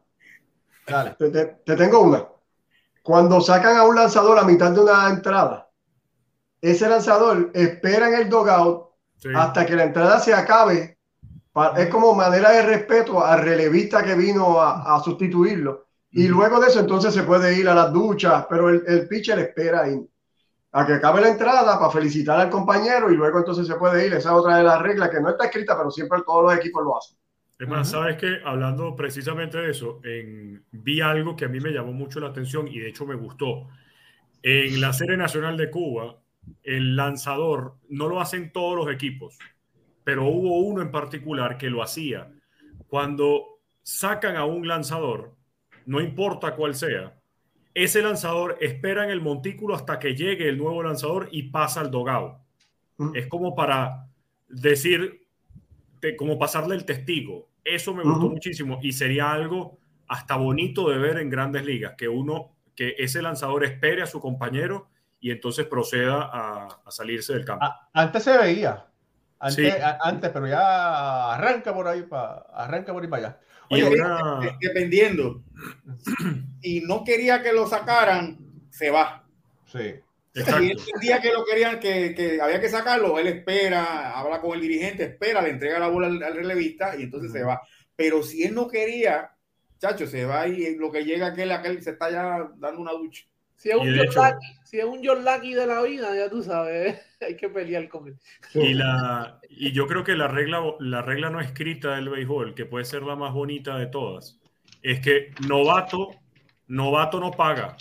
Dale. 0.87 1.11
Te, 1.19 1.29
te- 1.29 1.45
te 1.63 1.75
tengo 1.75 2.01
una. 2.01 2.25
Cuando 3.03 3.39
sacan 3.39 3.77
a 3.77 3.83
un 3.83 3.95
lanzador 3.95 4.39
a 4.39 4.43
mitad 4.43 4.71
de 4.71 4.79
una 4.79 5.09
entrada, 5.09 5.69
ese 6.59 6.89
lanzador 6.89 7.51
espera 7.53 8.07
en 8.07 8.15
el 8.15 8.29
dogout 8.29 8.89
sí. 9.17 9.29
hasta 9.35 9.63
que 9.63 9.75
la 9.75 9.83
entrada 9.83 10.19
se 10.19 10.33
acabe. 10.33 10.97
Es 11.77 11.89
como 11.89 12.15
manera 12.15 12.49
de 12.51 12.63
respeto 12.63 13.23
al 13.23 13.41
relevista 13.43 14.03
que 14.03 14.15
vino 14.15 14.59
a, 14.59 14.95
a 14.95 15.03
sustituirlo. 15.03 15.86
Y 16.17 16.27
luego 16.27 16.59
de 16.59 16.67
eso, 16.67 16.79
entonces 16.79 17.13
se 17.13 17.23
puede 17.23 17.59
ir 17.59 17.69
a 17.69 17.75
las 17.75 17.93
duchas, 17.93 18.45
pero 18.49 18.69
el, 18.69 18.83
el 18.87 19.07
pitcher 19.07 19.37
espera 19.39 19.83
ahí 19.83 19.99
a 20.73 20.85
que 20.85 20.93
acabe 20.93 21.21
la 21.21 21.29
entrada 21.29 21.79
para 21.79 21.91
felicitar 21.91 22.39
al 22.39 22.49
compañero 22.49 23.11
y 23.11 23.17
luego 23.17 23.39
entonces 23.39 23.67
se 23.67 23.75
puede 23.75 24.07
ir. 24.07 24.13
Esa 24.13 24.29
es 24.29 24.35
otra 24.35 24.57
de 24.57 24.63
las 24.63 24.81
reglas 24.81 25.09
que 25.09 25.21
no 25.21 25.29
está 25.29 25.45
escrita, 25.45 25.77
pero 25.77 25.91
siempre 25.91 26.19
todos 26.25 26.43
los 26.45 26.55
equipos 26.57 26.83
lo 26.83 26.97
hacen. 26.97 27.17
Es 27.59 27.67
más, 27.67 27.89
sabes 27.89 28.17
que 28.17 28.39
hablando 28.45 28.95
precisamente 28.95 29.57
de 29.59 29.71
eso, 29.71 30.01
en- 30.03 30.63
vi 30.71 31.01
algo 31.01 31.35
que 31.35 31.45
a 31.45 31.49
mí 31.49 31.59
me 31.59 31.71
llamó 31.71 31.93
mucho 31.93 32.19
la 32.19 32.29
atención 32.29 32.67
y 32.67 32.79
de 32.79 32.89
hecho 32.89 33.05
me 33.05 33.15
gustó. 33.15 33.67
En 34.43 34.81
la 34.81 34.93
Serie 34.93 35.17
Nacional 35.17 35.57
de 35.57 35.69
Cuba, 35.71 36.17
el 36.63 36.95
lanzador 36.95 37.75
no 37.89 38.07
lo 38.07 38.21
hacen 38.21 38.51
todos 38.53 38.75
los 38.77 38.93
equipos, 38.93 39.37
pero 40.03 40.25
hubo 40.25 40.59
uno 40.61 40.81
en 40.81 40.91
particular 40.91 41.57
que 41.57 41.69
lo 41.69 41.83
hacía. 41.83 42.31
Cuando 42.87 43.59
sacan 43.83 44.37
a 44.37 44.45
un 44.45 44.67
lanzador, 44.67 45.36
no 45.87 45.99
importa 46.01 46.53
cuál 46.55 46.75
sea, 46.75 47.13
ese 47.73 48.01
lanzador 48.01 48.57
espera 48.61 49.03
en 49.03 49.09
el 49.09 49.21
montículo 49.21 49.73
hasta 49.75 49.99
que 49.99 50.15
llegue 50.15 50.47
el 50.49 50.57
nuevo 50.57 50.83
lanzador 50.83 51.29
y 51.31 51.43
pasa 51.49 51.79
al 51.81 51.89
dogado. 51.91 52.39
Mm. 52.97 53.15
Es 53.15 53.27
como 53.27 53.55
para 53.55 54.05
decir, 54.47 55.25
te- 55.99 56.15
como 56.15 56.37
pasarle 56.39 56.75
el 56.75 56.85
testigo. 56.85 57.49
Eso 57.63 57.93
me 57.93 58.03
gustó 58.03 58.25
Ujú. 58.25 58.31
muchísimo 58.31 58.79
y 58.81 58.91
sería 58.93 59.31
algo 59.31 59.77
hasta 60.07 60.35
bonito 60.37 60.89
de 60.89 60.97
ver 60.97 61.17
en 61.17 61.29
grandes 61.29 61.65
ligas, 61.65 61.95
que 61.97 62.07
uno, 62.07 62.55
que 62.75 62.95
ese 62.97 63.21
lanzador 63.21 63.63
espere 63.65 64.01
a 64.03 64.07
su 64.07 64.19
compañero 64.21 64.87
y 65.19 65.31
entonces 65.31 65.65
proceda 65.65 66.29
a, 66.31 66.67
a 66.85 66.91
salirse 66.91 67.33
del 67.33 67.43
campo. 67.45 67.65
Antes 67.93 68.23
se 68.23 68.37
veía. 68.37 68.85
Antes, 69.39 69.55
Sí. 69.73 69.81
a- 69.81 69.97
antes, 70.01 70.29
pero 70.31 70.47
ya 70.47 71.33
arranca 71.33 71.73
por 71.73 71.87
ahí 71.87 72.03
para 72.03 72.37
arranca 72.53 72.91
por 72.93 73.03
ahí 73.03 73.09
para 73.09 73.27
allá. 73.27 73.39
Y 73.69 73.81
Oye, 73.81 74.01
una- 74.01 74.39
de- 74.41 74.55
dependiendo. 74.61 75.41
Y 76.61 76.81
no 76.81 77.03
quería 77.03 77.41
que 77.41 77.51
lo 77.53 77.67
sacaran, 77.67 78.37
se 78.69 78.89
va. 78.89 79.23
Sí. 79.71 79.95
exacto. 80.33 80.63
Y 80.63 80.71
el 80.71 80.99
día 81.01 81.19
que 81.19 81.31
lo 81.33 81.43
querían, 81.45 81.79
que, 81.79 82.13
que 82.15 82.39
había 82.41 82.61
que 82.61 82.69
sacarlo, 82.69 83.17
él 83.19 83.27
espera, 83.27 84.17
habla 84.17 84.39
con 84.39 84.53
el 84.55 84.61
dirigente, 84.61 85.03
espera, 85.03 85.41
le 85.41 85.49
entrega 85.49 85.79
la 85.79 85.87
bola 85.87 86.07
al, 86.07 86.21
al 86.23 86.35
relevista 86.35 86.95
y 86.97 87.03
entonces 87.03 87.31
se 87.31 87.43
va. 87.43 87.61
Pero 87.95 88.21
si 88.23 88.43
él 88.43 88.53
no 88.53 88.67
quería, 88.67 89.31
chacho, 89.79 90.05
se 90.07 90.25
va 90.25 90.47
y 90.47 90.75
lo 90.75 90.91
que 90.91 91.03
llega 91.03 91.27
aquel, 91.27 91.51
aquel 91.51 91.81
se 91.81 91.91
está 91.91 92.09
ya 92.11 92.49
dando 92.57 92.79
una 92.81 92.91
ducha. 92.93 93.25
Si 93.57 93.69
es 93.69 93.75
Y 93.75 93.79
un 93.79 93.87
John 93.97 94.05
hecho- 94.05 94.23
Lucky, 94.23 94.47
si 94.63 94.79
es 94.79 94.85
un 94.85 95.01
John 95.03 95.25
Lucky 95.25 95.53
de 95.53 95.67
la 95.67 95.81
vida, 95.81 96.15
ya 96.15 96.29
tú 96.29 96.43
sabes, 96.43 96.99
hay 97.21 97.35
que 97.35 97.49
pelear 97.49 97.89
con 97.89 98.07
él. 98.07 98.15
Y, 98.53 98.73
la, 98.73 99.39
y 99.49 99.71
yo 99.71 99.87
creo 99.87 100.03
que 100.03 100.15
la 100.15 100.27
regla, 100.27 100.61
la 100.79 101.01
regla 101.01 101.29
no 101.29 101.39
escrita 101.41 101.95
del 101.95 102.09
béisbol, 102.09 102.53
que 102.53 102.65
puede 102.65 102.85
ser 102.85 103.03
la 103.03 103.15
más 103.15 103.33
bonita 103.33 103.77
de 103.77 103.87
todas, 103.87 104.39
es 104.83 104.99
que 105.01 105.31
novato, 105.47 106.09
novato 106.67 107.19
no 107.19 107.31
paga. 107.31 107.75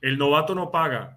El 0.00 0.18
novato 0.18 0.54
no 0.54 0.70
paga. 0.70 1.16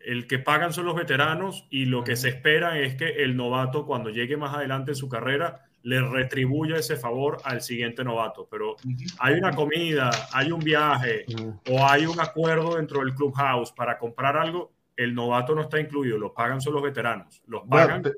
El 0.00 0.28
que 0.28 0.38
pagan 0.38 0.72
son 0.72 0.86
los 0.86 0.94
veteranos 0.94 1.66
y 1.68 1.86
lo 1.86 2.04
que 2.04 2.14
se 2.14 2.28
espera 2.28 2.78
es 2.78 2.94
que 2.94 3.24
el 3.24 3.36
novato 3.36 3.86
cuando 3.86 4.10
llegue 4.10 4.36
más 4.36 4.54
adelante 4.54 4.92
en 4.92 4.96
su 4.96 5.08
carrera 5.08 5.64
le 5.86 6.00
retribuya 6.00 6.78
ese 6.78 6.96
favor 6.96 7.38
al 7.44 7.62
siguiente 7.62 8.02
novato. 8.02 8.48
Pero 8.50 8.74
hay 9.20 9.34
una 9.34 9.54
comida, 9.54 10.10
hay 10.32 10.50
un 10.50 10.58
viaje 10.58 11.24
o 11.70 11.86
hay 11.86 12.06
un 12.06 12.18
acuerdo 12.18 12.74
dentro 12.74 13.00
del 13.00 13.14
clubhouse 13.14 13.70
para 13.70 13.96
comprar 13.96 14.36
algo, 14.36 14.72
el 14.96 15.14
novato 15.14 15.54
no 15.54 15.62
está 15.62 15.78
incluido, 15.78 16.18
lo 16.18 16.34
pagan 16.34 16.60
son 16.60 16.74
los 16.74 16.82
veteranos. 16.82 17.40
Los 17.46 17.64
Bueno, 17.66 17.86
pagan 17.86 18.02
te, 18.02 18.12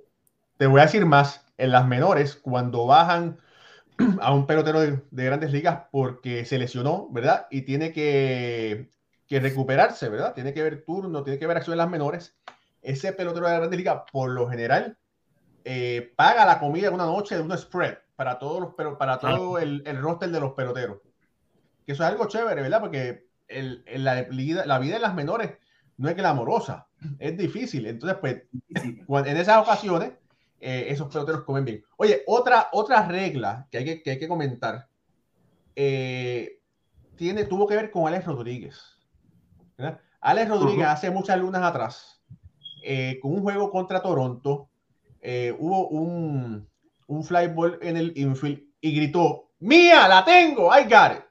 te 0.56 0.66
voy 0.66 0.80
a 0.80 0.84
decir 0.84 1.04
más. 1.04 1.44
En 1.58 1.72
las 1.72 1.86
menores, 1.86 2.36
cuando 2.36 2.86
bajan 2.86 3.36
a 4.22 4.32
un 4.32 4.46
pelotero 4.46 4.80
de, 4.80 5.02
de 5.10 5.24
grandes 5.24 5.52
ligas 5.52 5.82
porque 5.92 6.46
se 6.46 6.58
lesionó, 6.58 7.08
¿verdad? 7.10 7.48
Y 7.50 7.62
tiene 7.62 7.92
que, 7.92 8.88
que 9.26 9.40
recuperarse, 9.40 10.08
¿verdad? 10.08 10.32
Tiene 10.32 10.54
que 10.54 10.62
ver 10.62 10.84
turno, 10.86 11.22
tiene 11.22 11.38
que 11.38 11.46
ver 11.46 11.58
acción 11.58 11.74
en 11.74 11.78
las 11.78 11.90
menores. 11.90 12.34
Ese 12.80 13.12
pelotero 13.12 13.46
de 13.46 13.56
grandes 13.56 13.78
ligas, 13.78 14.04
por 14.10 14.30
lo 14.30 14.48
general, 14.48 14.96
eh, 15.70 16.12
paga 16.16 16.46
la 16.46 16.58
comida 16.58 16.88
en 16.88 16.94
una 16.94 17.04
noche 17.04 17.34
de 17.34 17.42
un 17.42 17.56
spread 17.58 17.98
para 18.16 18.38
todos 18.38 18.60
los 18.62 18.74
pero 18.74 18.96
para 18.96 19.18
todo 19.18 19.58
el, 19.58 19.82
el 19.86 20.00
roster 20.00 20.30
de 20.30 20.40
los 20.40 20.52
peloteros. 20.54 20.98
Que 21.84 21.92
eso 21.92 22.02
es 22.04 22.08
algo 22.08 22.26
chévere, 22.26 22.62
¿verdad? 22.62 22.80
Porque 22.80 23.26
el, 23.48 23.82
el- 23.86 24.02
la, 24.04 24.22
vida, 24.22 24.64
la 24.64 24.78
vida 24.78 24.96
en 24.96 25.02
las 25.02 25.14
menores 25.14 25.58
no 25.98 26.08
es 26.08 26.16
glamorosa, 26.16 26.86
es 27.18 27.36
difícil. 27.36 27.86
Entonces, 27.86 28.18
pues, 28.18 29.26
en 29.26 29.36
esas 29.36 29.58
ocasiones, 29.58 30.12
eh, 30.60 30.86
esos 30.88 31.08
peloteros 31.12 31.42
comen 31.44 31.64
bien. 31.66 31.84
Oye, 31.98 32.22
otra, 32.26 32.68
otra 32.72 33.06
regla 33.06 33.66
que 33.70 33.78
hay 33.78 33.84
que, 33.84 34.02
que 34.02 34.10
hay 34.12 34.18
que 34.18 34.28
comentar 34.28 34.86
eh, 35.76 36.60
tiene, 37.16 37.44
tuvo 37.44 37.66
que 37.66 37.76
ver 37.76 37.90
con 37.90 38.06
Alex 38.06 38.24
Rodríguez. 38.26 38.80
¿verdad? 39.76 40.00
Alex 40.20 40.48
Rodríguez 40.48 40.86
hace 40.86 41.10
muchas 41.10 41.38
lunas 41.38 41.62
atrás, 41.62 42.22
eh, 42.82 43.18
con 43.20 43.32
un 43.32 43.42
juego 43.42 43.70
contra 43.70 44.00
Toronto, 44.02 44.68
eh, 45.20 45.54
hubo 45.58 45.88
un, 45.88 46.68
un 47.06 47.24
fly 47.24 47.48
ball 47.48 47.78
en 47.82 47.96
el 47.96 48.12
infield 48.16 48.62
y 48.80 48.94
gritó, 48.96 49.50
¡Mía, 49.60 50.06
la 50.08 50.24
tengo! 50.24 50.70
¡I 50.76 50.84
got 50.84 51.18
it! 51.18 51.24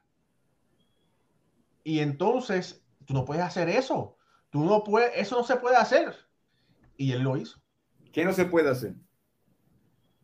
Y 1.84 2.00
entonces, 2.00 2.84
tú 3.06 3.14
no 3.14 3.24
puedes 3.26 3.44
hacer 3.44 3.70
eso. 3.70 4.18
Tú 4.50 4.64
no 4.66 4.84
puedes, 4.84 5.12
eso 5.16 5.38
no 5.38 5.44
se 5.44 5.56
puede 5.58 5.78
hacer. 5.78 6.14
Y 6.98 7.12
él 7.12 7.22
lo 7.22 7.38
hizo 7.38 7.60
¿Qué 8.12 8.26
no 8.26 8.34
se 8.34 8.46
puede 8.46 8.70
hacer? 8.70 8.96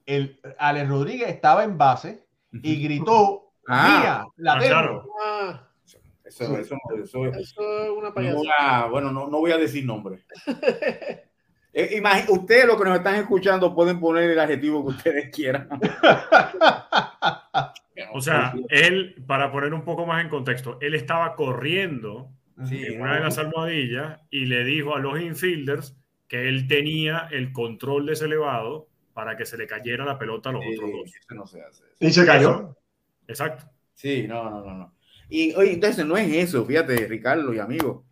el 0.05 0.39
Alex 0.57 0.89
Rodríguez 0.89 1.29
estaba 1.29 1.63
en 1.63 1.77
base 1.77 2.27
y 2.51 2.83
gritó, 2.83 3.53
Ah. 3.67 3.99
mía, 3.99 4.25
la 4.37 4.53
Ah, 4.53 4.59
tengo. 4.59 4.69
claro. 4.71 5.07
Ah, 5.23 5.69
Eso, 6.25 6.57
eso, 6.57 6.75
no- 6.75 7.03
eso- 7.03 7.25
eso 7.27 7.83
es 7.83 7.89
una 7.89 8.09
no 8.09 8.13
payasada. 8.13 8.37
voy 8.39 8.47
a- 8.59 8.85
bueno, 8.87 9.11
no, 9.11 9.27
no 9.27 9.39
voy 9.39 9.51
a 9.51 9.57
decir 9.57 9.85
nombre. 9.85 10.25
Eh, 11.73 11.97
imagi- 11.99 12.29
ustedes 12.29 12.65
los 12.65 12.77
que 12.77 12.83
nos 12.87 12.97
están 12.97 13.15
escuchando 13.15 13.73
pueden 13.73 13.99
poner 13.99 14.29
el 14.29 14.39
adjetivo 14.39 14.83
que 14.85 14.89
ustedes 14.95 15.29
quieran. 15.35 15.67
O 18.13 18.21
sea, 18.21 18.53
él, 18.69 19.15
para 19.27 19.51
poner 19.51 19.73
un 19.73 19.83
poco 19.83 20.05
más 20.05 20.23
en 20.23 20.29
contexto, 20.29 20.77
él 20.81 20.93
estaba 20.95 21.35
corriendo 21.35 22.29
Sí, 22.65 22.83
en 22.85 23.01
una 23.01 23.15
de 23.15 23.21
las 23.21 23.39
almohadillas 23.39 24.19
y 24.29 24.45
le 24.45 24.63
dijo 24.63 24.95
a 24.95 24.99
los 24.99 25.19
infielders 25.19 25.97
que 26.27 26.47
él 26.47 26.67
tenía 26.67 27.27
el 27.31 27.51
control 27.51 28.05
de 28.05 28.13
ese 28.13 28.25
elevado 28.25 28.87
para 29.13 29.35
que 29.35 29.45
se 29.45 29.57
le 29.57 29.65
cayera 29.65 30.05
la 30.05 30.19
pelota 30.19 30.49
a 30.49 30.53
los 30.53 30.61
Sí, 30.63 30.75
otros 30.75 30.91
dos. 30.91 31.09
eso 31.15 31.33
no 31.35 31.47
se 31.47 31.61
hace. 31.63 31.83
Y 31.99 32.11
se 32.11 32.25
cayó. 32.25 32.77
Exacto. 33.27 33.65
Sí, 33.95 34.27
no, 34.27 34.49
no, 34.49 34.63
no, 34.63 34.73
no. 34.77 34.93
Y 35.29 35.53
oye, 35.55 35.73
entonces 35.73 36.05
no 36.05 36.15
es 36.15 36.31
eso, 36.31 36.63
fíjate, 36.65 36.95
Ricardo 37.07 37.51
y 37.53 37.59
amigos. 37.59 38.03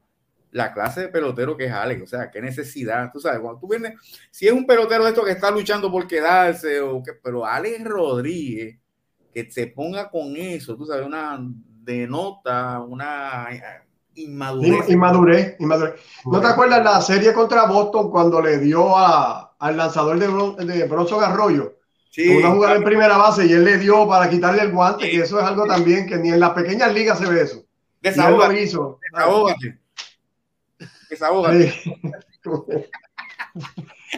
La 0.52 0.74
clase 0.74 1.02
de 1.02 1.08
pelotero 1.08 1.56
que 1.56 1.66
es 1.66 1.72
Alex, 1.72 2.02
o 2.04 2.08
sea, 2.08 2.30
qué 2.30 2.42
necesidad. 2.42 3.10
Tú 3.12 3.20
sabes, 3.20 3.40
cuando 3.40 3.60
tú 3.60 3.68
vienes, 3.70 3.94
si 4.30 4.48
es 4.48 4.54
un 4.54 4.66
pelotero 4.66 5.04
de 5.04 5.10
esto 5.12 5.24
que 5.24 5.32
está 5.32 5.50
luchando 5.52 5.90
por 5.92 6.08
quedarse, 6.08 6.82
o 6.82 7.02
que, 7.02 7.14
pero 7.14 7.46
Alex 7.46 7.84
Rodríguez, 7.86 8.78
que 9.34 9.50
se 9.50 9.68
ponga 9.68 10.10
con 10.10 10.36
eso, 10.36 10.76
tú 10.76 10.86
sabes, 10.86 11.06
una 11.06 11.40
denota, 11.42 12.82
una 12.82 13.48
eh, 13.52 13.62
inmadurez. 14.16 14.90
Inmadurez, 14.90 15.56
inmadurez. 15.60 15.94
¿No 16.26 16.42
te 16.42 16.48
acuerdas 16.48 16.84
la 16.84 17.02
serie 17.02 17.34
contra 17.34 17.66
Boston 17.66 18.12
cuando 18.12 18.42
le 18.42 18.58
dio 18.60 18.98
a, 18.98 19.56
al 19.58 19.78
lanzador 19.78 20.20
de, 20.20 20.28
Bron- 20.30 20.56
de 20.58 20.84
Bronson 20.86 21.24
Arroyo? 21.24 21.78
Sí, 22.10 22.28
Una 22.28 22.50
jugada 22.52 22.76
en 22.76 22.84
primera 22.84 23.16
base 23.16 23.46
y 23.46 23.54
él 23.54 23.64
le 23.64 23.78
dio 23.78 24.06
para 24.06 24.30
quitarle 24.30 24.64
el 24.64 24.72
guante, 24.74 25.10
que 25.10 25.22
eso 25.22 25.40
es 25.40 25.46
algo 25.46 25.66
también 25.66 26.06
que 26.06 26.18
ni 26.18 26.28
en 26.30 26.42
las 26.42 26.50
pequeñas 26.52 26.94
ligas 26.94 27.18
se 27.20 27.26
ve 27.26 27.42
eso. 27.42 27.64
Y 28.14 28.20
lo 28.28 28.38
desahógate, 29.02 29.81
Sí. 31.54 31.72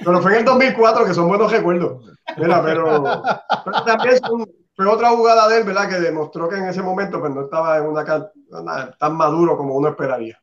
Pero 0.04 0.22
fue 0.22 0.34
en 0.34 0.40
el 0.40 0.46
2004, 0.46 1.06
que 1.06 1.14
son 1.14 1.28
buenos 1.28 1.52
recuerdos. 1.52 2.04
Mira, 2.38 2.64
pero, 2.64 3.24
pero 3.66 3.84
también 3.84 4.18
son- 4.20 4.50
fue 4.76 4.88
otra 4.88 5.10
jugada 5.10 5.48
de 5.50 5.60
él, 5.60 5.64
¿verdad? 5.66 5.88
Que 5.90 6.00
demostró 6.00 6.50
que 6.50 6.56
en 6.58 6.66
ese 6.66 6.82
momento 6.82 7.20
pues, 7.20 7.32
no 7.34 7.42
estaba 7.44 7.78
en 7.78 7.86
una, 7.86 8.92
tan 8.98 9.16
maduro 9.16 9.56
como 9.58 9.76
uno 9.76 9.90
esperaría. 9.90 10.40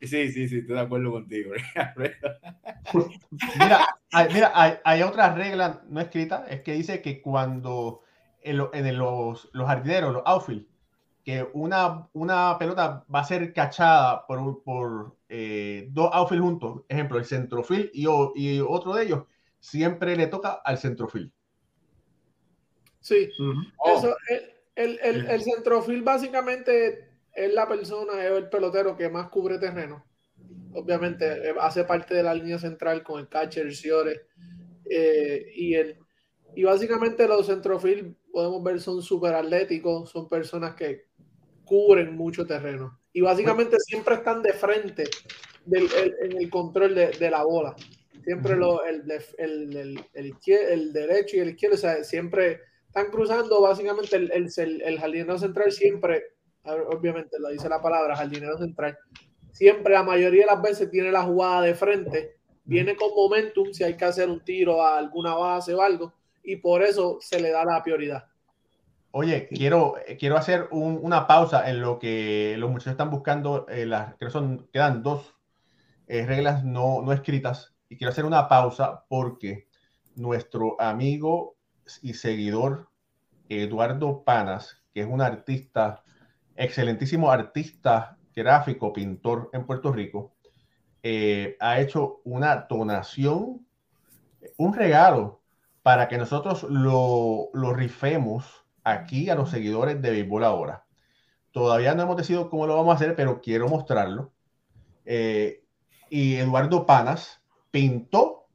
Sí, 0.00 0.30
sí, 0.32 0.48
sí, 0.48 0.58
estoy 0.58 0.74
de 0.74 0.80
acuerdo 0.80 1.12
contigo. 1.12 1.52
Mira, 3.58 3.86
hay, 4.12 4.28
mira, 4.34 4.50
hay, 4.54 4.74
hay 4.84 5.02
otra 5.02 5.32
regla 5.34 5.82
no 5.88 6.00
escrita, 6.00 6.44
es 6.48 6.60
que 6.62 6.72
dice 6.72 7.00
que 7.00 7.22
cuando 7.22 8.00
en, 8.42 8.58
lo- 8.58 8.74
en 8.74 8.86
el- 8.86 8.96
los, 8.96 9.48
los 9.52 9.66
jardineros, 9.66 10.12
los 10.12 10.22
outfield, 10.26 10.66
que 11.24 11.46
una, 11.54 12.08
una 12.14 12.58
pelota 12.58 13.04
va 13.14 13.20
a 13.20 13.24
ser 13.24 13.52
cachada 13.52 14.26
por, 14.26 14.38
un- 14.38 14.62
por 14.62 15.16
eh, 15.28 15.88
dos 15.90 16.10
outfield 16.12 16.42
juntos, 16.42 16.82
ejemplo, 16.88 17.18
el 17.18 17.24
centrofield 17.26 17.90
y, 17.94 18.06
otro 18.60 18.94
de 18.94 19.04
ellos, 19.04 19.24
siempre 19.60 20.16
le 20.16 20.26
toca 20.28 20.52
al 20.64 20.78
centrofield. 20.78 21.32
Sí, 23.00 23.30
Oh, 23.78 23.98
eso, 23.98 24.16
el, 24.28 24.42
el, 24.76 25.00
el, 25.02 25.24
el 25.28 25.42
centrofil 25.42 26.02
básicamente 26.02 27.08
es 27.34 27.52
la 27.52 27.66
persona, 27.68 28.24
es 28.24 28.30
el 28.30 28.48
pelotero 28.48 28.96
que 28.96 29.08
más 29.08 29.28
cubre 29.28 29.58
terreno. 29.58 30.04
Obviamente 30.72 31.50
eh, 31.50 31.54
hace 31.60 31.84
parte 31.84 32.14
de 32.14 32.22
la 32.22 32.34
línea 32.34 32.58
central 32.58 33.02
con 33.04 33.20
el 33.20 33.28
catcher, 33.28 33.66
el 33.66 33.76
Ciore, 33.76 34.22
eh, 34.90 35.46
y 35.56 35.74
el 35.74 35.98
y 36.56 36.64
básicamente 36.64 37.28
los 37.28 37.46
centrofil 37.46 38.16
podemos 38.32 38.62
ver 38.64 38.80
son 38.80 39.02
súper 39.02 39.34
atléticos, 39.34 40.10
son 40.10 40.28
personas 40.28 40.74
que 40.74 41.06
cubren 41.72 42.14
mucho 42.14 42.46
terreno 42.46 43.00
y 43.14 43.22
básicamente 43.22 43.78
siempre 43.80 44.16
están 44.16 44.42
de 44.42 44.52
frente 44.52 45.04
del, 45.64 45.88
el- 45.94 46.14
en 46.20 46.36
el 46.42 46.50
control 46.50 46.94
de, 46.94 47.06
de 47.12 47.30
la 47.30 47.44
bola. 47.44 47.74
Siempre 48.22 48.56
lo, 48.56 48.84
el, 48.84 49.02
el, 49.38 49.98
el, 50.12 50.92
derecho 50.92 51.36
y 51.36 51.40
el 51.40 51.48
izquierdo, 51.48 51.76
o 51.76 51.78
sea, 51.78 52.04
siempre 52.04 52.60
están 52.86 53.06
cruzando 53.10 53.62
básicamente 53.62 54.16
el, 54.16 54.98
jardinero 54.98 55.38
central 55.38 55.72
siempre, 55.72 56.22
obviamente 56.62 57.38
lo 57.40 57.48
dice 57.48 57.70
la 57.70 57.80
palabra, 57.80 58.16
jardinero 58.16 58.58
central, 58.58 58.98
siempre 59.50 59.94
la 59.94 60.02
mayoría 60.02 60.42
de 60.42 60.52
las 60.54 60.60
veces 60.60 60.90
tiene 60.90 61.10
la 61.10 61.22
jugada 61.22 61.62
de 61.62 61.74
frente, 61.74 62.36
viene 62.64 62.96
con 62.96 63.14
momentum 63.16 63.72
si 63.72 63.82
hay 63.82 63.96
que 63.96 64.04
hacer 64.04 64.28
un 64.28 64.44
tiro 64.44 64.82
a 64.82 64.98
alguna 64.98 65.34
base 65.34 65.72
o 65.72 65.80
algo, 65.80 66.12
y 66.44 66.56
por 66.56 66.82
eso 66.82 67.16
se 67.22 67.40
le 67.40 67.50
da 67.50 67.64
la 67.64 67.82
prioridad. 67.82 68.24
Oye, 69.12 69.48
quiero, 69.48 69.94
quiero 70.18 70.36
hacer 70.38 70.68
un- 70.70 70.98
una 71.02 71.26
pausa 71.26 71.68
en 71.70 71.80
lo 71.80 71.98
que 71.98 72.56
los 72.58 72.70
muchachos 72.70 72.92
están 72.92 73.10
buscando, 73.10 73.66
eh, 73.68 73.84
las, 73.86 74.14
creo 74.16 74.30
son, 74.30 74.68
quedan 74.72 75.02
dos 75.02 75.34
eh, 76.08 76.26
reglas 76.26 76.64
no, 76.64 77.02
no 77.02 77.12
escritas, 77.12 77.74
y 77.88 77.96
quiero 77.98 78.12
hacer 78.12 78.24
una 78.26 78.48
pausa 78.48 79.04
porque 79.08 79.68
nuestro 80.16 80.80
amigo 80.80 81.56
y 82.02 82.14
seguidor 82.14 82.90
Eduardo 83.48 84.24
Panas, 84.24 84.82
que 84.94 85.02
es 85.02 85.06
un 85.08 85.22
artista, 85.22 86.02
excelentísimo 86.56 87.30
artista 87.32 88.18
gráfico, 88.36 88.92
pintor 88.92 89.50
en 89.52 89.66
Puerto 89.66 89.92
Rico, 89.92 90.34
eh, 91.02 91.56
ha 91.60 91.80
hecho 91.80 92.20
una 92.24 92.66
donación, 92.68 93.66
un 94.56 94.74
regalo 94.74 95.42
para 95.82 96.08
que 96.08 96.18
nosotros 96.18 96.64
lo, 96.64 97.50
lo 97.54 97.72
rifemos 97.74 98.61
aquí 98.84 99.30
a 99.30 99.34
los 99.34 99.50
seguidores 99.50 100.00
de 100.02 100.10
Béisbol 100.10 100.44
ahora. 100.44 100.84
Todavía 101.50 101.94
no 101.94 102.02
hemos 102.02 102.16
decidido 102.16 102.48
cómo 102.50 102.66
lo 102.66 102.76
vamos 102.76 102.92
a 102.92 102.96
hacer, 102.96 103.14
pero 103.14 103.40
quiero 103.40 103.68
mostrarlo. 103.68 104.32
Eh, 105.04 105.64
y 106.10 106.36
Eduardo 106.36 106.86
Panas 106.86 107.42
pintó 107.70 108.46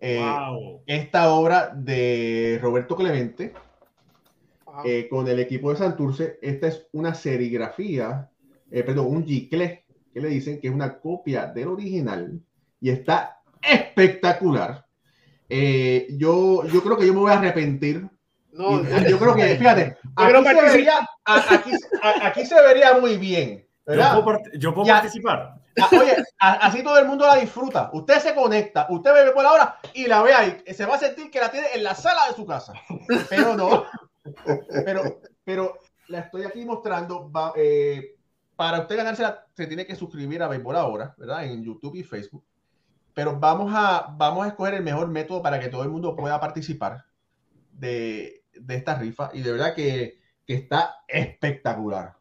eh, 0.00 0.18
Wow. 0.20 0.82
esta 0.86 1.30
obra 1.32 1.72
de 1.74 2.58
Roberto 2.62 2.96
Clemente 2.96 3.52
eh, 4.84 5.08
con 5.08 5.26
el 5.28 5.40
equipo 5.40 5.70
de 5.70 5.76
Santurce. 5.76 6.38
Esta 6.42 6.68
es 6.68 6.88
una 6.92 7.14
serigrafía, 7.14 8.30
eh, 8.70 8.82
perdón, 8.82 9.06
un 9.08 9.26
gicle, 9.26 9.84
que 10.12 10.20
le 10.20 10.28
dicen 10.28 10.60
que 10.60 10.68
es 10.68 10.74
una 10.74 10.98
copia 10.98 11.46
del 11.46 11.68
original 11.68 12.40
y 12.80 12.90
está 12.90 13.42
espectacular. 13.60 14.86
Eh, 15.48 16.08
yo, 16.16 16.64
yo 16.66 16.82
creo 16.82 16.96
que 16.96 17.06
yo 17.06 17.12
me 17.14 17.20
voy 17.20 17.30
a 17.32 17.38
arrepentir. 17.38 18.08
No, 18.52 18.82
yo 18.82 19.18
creo 19.18 19.34
que, 19.34 19.56
fíjate, 19.56 19.96
aquí 20.16 20.32
se, 20.44 20.54
vería, 20.62 21.08
aquí, 21.24 21.70
aquí 22.22 22.46
se 22.46 22.60
vería 22.60 22.98
muy 22.98 23.16
bien. 23.16 23.66
Yo 23.86 23.92
¿verdad? 23.96 24.22
puedo, 24.22 24.38
part- 24.38 24.50
yo 24.58 24.74
puedo 24.74 24.86
Ya. 24.86 24.94
participar. 24.94 25.54
Ah, 25.80 25.88
Oye, 25.92 26.16
a- 26.40 26.52
así 26.66 26.82
todo 26.82 26.98
el 26.98 27.06
mundo 27.06 27.26
la 27.26 27.36
disfruta. 27.36 27.90
Usted 27.92 28.18
se 28.18 28.34
conecta, 28.34 28.86
usted 28.90 29.12
bebe 29.14 29.30
por 29.32 29.44
la 29.44 29.52
hora 29.52 29.76
y 29.94 30.06
la 30.06 30.20
ve 30.22 30.34
ahí. 30.34 30.62
Se 30.74 30.84
va 30.84 30.96
a 30.96 30.98
sentir 30.98 31.30
que 31.30 31.40
la 31.40 31.50
tiene 31.50 31.68
en 31.74 31.84
la 31.84 31.94
sala 31.94 32.26
de 32.28 32.34
su 32.34 32.44
casa. 32.44 32.72
Pero 33.28 33.56
no. 33.56 33.84
Pero, 34.84 35.20
pero 35.44 35.78
la 36.08 36.18
estoy 36.20 36.44
aquí 36.44 36.64
mostrando. 36.64 37.30
va- 37.30 37.52
eh, 37.56 38.16
para 38.56 38.80
usted 38.80 38.96
ganársela, 38.96 39.46
se 39.54 39.66
tiene 39.66 39.86
que 39.86 39.94
suscribir 39.96 40.42
a 40.42 40.48
Béisbol 40.48 40.76
ahora, 40.76 41.14
¿verdad? 41.16 41.44
En 41.44 41.64
YouTube 41.64 41.94
y 41.96 42.02
Facebook. 42.02 42.44
Pero 43.14 43.38
vamos 43.38 43.72
a, 43.74 44.08
vamos 44.16 44.44
a 44.44 44.48
escoger 44.48 44.74
el 44.74 44.82
mejor 44.82 45.08
método 45.08 45.40
para 45.40 45.58
que 45.58 45.68
todo 45.68 45.82
el 45.82 45.88
mundo 45.88 46.14
pueda 46.14 46.38
participar 46.38 47.04
de, 47.72 48.39
de 48.54 48.74
esta 48.76 48.94
rifa. 48.98 49.30
Y 49.32 49.42
de 49.42 49.52
verdad 49.52 49.74
que, 49.74 50.20
que 50.46 50.54
está 50.54 50.96
espectacular. 51.08 52.14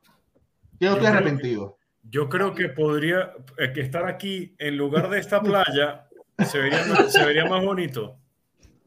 Yo 0.79 0.89
estoy 0.93 0.99
creo 0.99 1.01
que- 1.01 1.07
arrepentido. 1.07 1.77
Yo 2.11 2.27
creo 2.29 2.55
que 2.55 2.69
podría 2.69 3.33
eh, 3.57 3.71
que 3.73 3.81
estar 3.81 4.07
aquí 4.07 4.55
en 4.57 4.77
lugar 4.77 5.09
de 5.09 5.19
esta 5.19 5.41
playa 5.41 6.07
se 6.49 6.57
vería 6.57 6.83
más, 6.87 7.11
se 7.11 7.23
vería 7.25 7.45
más 7.45 7.63
bonito. 7.63 8.17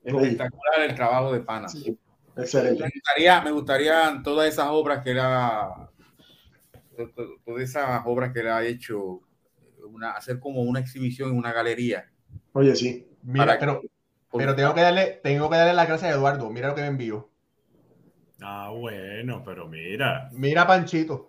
Espectacular 0.02 0.80
el 0.88 0.94
trabajo 0.96 1.32
de 1.32 1.40
Pana. 1.40 1.68
Sí. 1.68 1.96
Me 2.34 2.42
Excelente. 2.42 2.82
gustaría, 2.92 3.40
me 3.42 3.50
gustarían 3.52 4.22
todas 4.22 4.48
esas 4.48 4.66
obras 4.70 5.04
que 5.04 5.10
era, 5.10 5.68
to- 6.96 7.10
to- 7.10 7.36
todas 7.44 7.62
esas 7.62 8.02
obras 8.06 8.32
que 8.32 8.40
él 8.40 8.48
ha 8.48 8.64
hecho, 8.64 9.20
una, 9.86 10.12
hacer 10.12 10.40
como 10.40 10.62
una 10.62 10.80
exhibición 10.80 11.30
en 11.30 11.36
una 11.36 11.52
galería. 11.52 12.10
Oye, 12.54 12.74
sí. 12.74 13.06
Mira, 13.22 13.56
pero, 13.60 13.82
pero 14.32 14.56
tengo 14.56 14.74
que 14.74 14.80
darle, 14.80 15.20
tengo 15.22 15.48
que 15.50 15.56
darle 15.58 15.74
las 15.74 15.86
gracias 15.86 16.10
a 16.10 16.14
Eduardo. 16.16 16.50
Mira 16.50 16.68
lo 16.68 16.74
que 16.74 16.80
me 16.80 16.88
envió. 16.88 17.30
Ah, 18.44 18.70
bueno, 18.74 19.42
pero 19.44 19.68
mira. 19.68 20.28
Mira 20.32 20.62
a 20.62 20.66
Panchito. 20.66 21.28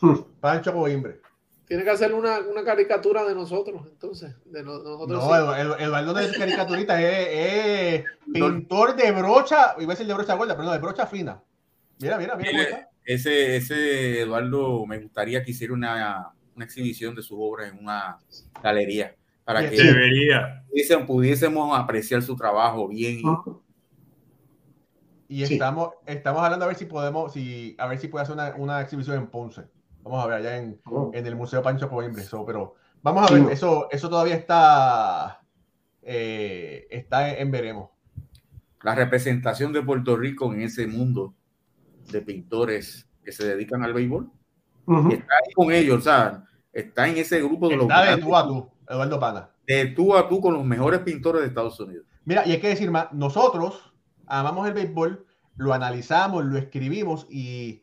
Hmm. 0.00 0.16
Pancho 0.40 0.72
Coimbre. 0.72 1.20
Tiene 1.66 1.82
que 1.82 1.90
hacer 1.90 2.14
una, 2.14 2.38
una 2.40 2.62
caricatura 2.62 3.24
de 3.24 3.34
nosotros, 3.34 3.82
entonces. 3.90 4.34
De 4.44 4.62
no- 4.62 4.78
nosotros 4.78 5.08
No, 5.08 5.20
sí. 5.22 5.28
Edu- 5.32 5.56
Edu- 5.56 5.80
Eduardo 5.80 6.12
no 6.12 6.18
es 6.20 6.36
caricaturista, 6.38 7.02
es, 7.02 7.28
es 8.00 8.04
pintor 8.32 8.94
de 8.94 9.10
brocha, 9.10 9.74
iba 9.78 9.92
a 9.92 9.94
decir 9.94 10.06
de 10.06 10.14
brocha 10.14 10.34
gorda, 10.34 10.54
pero 10.54 10.66
no, 10.66 10.72
de 10.72 10.78
brocha 10.78 11.06
fina. 11.06 11.42
Mira, 11.98 12.18
mira, 12.18 12.36
mira 12.36 12.50
cómo 12.50 12.62
está. 12.62 12.88
Ese, 13.04 13.56
ese 13.56 14.20
Eduardo, 14.22 14.84
me 14.86 14.98
gustaría 15.00 15.42
que 15.42 15.50
hiciera 15.52 15.72
una, 15.72 16.30
una 16.54 16.64
exhibición 16.64 17.14
de 17.14 17.22
sus 17.22 17.38
obras 17.40 17.72
en 17.72 17.78
una 17.78 18.18
galería 18.62 19.14
para 19.44 19.62
Sí. 19.62 19.76
que 19.76 19.82
Debería. 19.82 20.62
pudiésemos, 20.68 21.06
pudiésemos 21.06 21.78
apreciar 21.78 22.22
su 22.22 22.36
trabajo 22.36 22.86
bien. 22.88 23.22
Y 25.36 25.44
Sí. 25.46 25.52
estamos, 25.54 25.90
estamos 26.06 26.40
hablando 26.42 26.64
a 26.64 26.68
ver 26.68 26.78
si 26.78 26.86
podemos, 26.86 27.30
si, 27.34 27.76
a 27.78 27.86
ver 27.86 27.98
si 27.98 28.08
puede 28.08 28.22
hacer 28.22 28.34
una, 28.34 28.54
una 28.56 28.80
exhibición 28.80 29.18
en 29.18 29.26
Ponce. 29.26 29.64
Vamos 30.02 30.24
a 30.24 30.26
ver 30.28 30.36
allá 30.38 30.56
en, 30.56 30.80
Oh. 30.86 31.10
en 31.12 31.26
el 31.26 31.36
Museo 31.36 31.62
Pancho 31.62 31.90
Coimbre. 31.90 32.22
eso, 32.22 32.42
pero 32.46 32.74
vamos 33.02 33.24
a 33.24 33.28
Sí. 33.28 33.34
ver, 33.42 33.52
eso, 33.52 33.86
eso 33.90 34.08
todavía 34.08 34.34
está, 34.34 35.42
eh, 36.02 36.86
está 36.90 37.28
en, 37.34 37.42
en 37.42 37.50
veremos. 37.50 37.90
La 38.82 38.94
representación 38.94 39.74
de 39.74 39.82
Puerto 39.82 40.16
Rico 40.16 40.50
en 40.54 40.62
ese 40.62 40.86
mundo 40.86 41.34
de 42.10 42.22
pintores 42.22 43.06
que 43.22 43.30
se 43.30 43.46
dedican 43.46 43.82
al 43.84 43.92
béisbol. 43.92 44.30
Ujú. 44.86 45.10
Y 45.10 45.14
está 45.16 45.34
ahí 45.34 45.52
con 45.52 45.70
ellos, 45.70 45.98
o 45.98 46.00
sea, 46.00 46.44
está 46.72 47.08
en 47.08 47.18
ese 47.18 47.42
grupo 47.42 47.68
de 47.68 47.76
los 47.76 47.84
Está 47.88 48.16
de 48.16 48.22
tú 48.22 48.34
a 48.34 48.46
tú, 48.46 48.70
Eduardo 48.88 49.20
Pana. 49.20 49.50
de 49.66 49.86
tú 49.88 50.16
a 50.16 50.26
tú 50.28 50.40
con 50.40 50.54
los 50.54 50.64
mejores 50.64 51.00
pintores 51.00 51.42
de 51.42 51.48
Estados 51.48 51.78
Unidos. 51.78 52.06
Mira, 52.24 52.46
y 52.46 52.52
hay 52.52 52.60
que 52.60 52.68
decir 52.68 52.90
más, 52.90 53.12
nosotros 53.12 53.92
amamos 54.26 54.66
el 54.66 54.74
béisbol, 54.74 55.26
lo 55.56 55.72
analizamos, 55.72 56.44
lo 56.44 56.58
escribimos 56.58 57.26
y, 57.30 57.82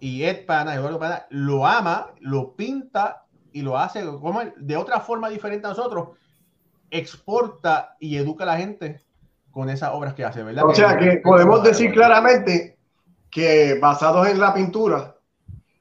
y 0.00 0.24
Ed 0.24 0.46
Pana, 0.46 0.74
Eduardo 0.74 0.98
Pana, 0.98 1.26
lo 1.30 1.66
ama, 1.66 2.08
lo 2.20 2.54
pinta 2.54 3.24
y 3.52 3.62
lo 3.62 3.78
hace 3.78 4.04
como 4.04 4.42
de 4.56 4.76
otra 4.76 5.00
forma 5.00 5.28
diferente 5.30 5.66
a 5.66 5.70
nosotros, 5.70 6.10
exporta 6.90 7.96
y 7.98 8.16
educa 8.16 8.44
a 8.44 8.48
la 8.48 8.58
gente 8.58 9.02
con 9.50 9.70
esas 9.70 9.90
obras 9.92 10.14
que 10.14 10.24
hace, 10.24 10.42
¿verdad? 10.42 10.66
O 10.66 10.74
sea 10.74 10.98
que 10.98 11.20
podemos 11.24 11.62
decir 11.62 11.92
claramente 11.92 12.76
que 13.30 13.78
basados 13.80 14.28
en 14.28 14.38
la 14.38 14.52
pintura, 14.52 15.16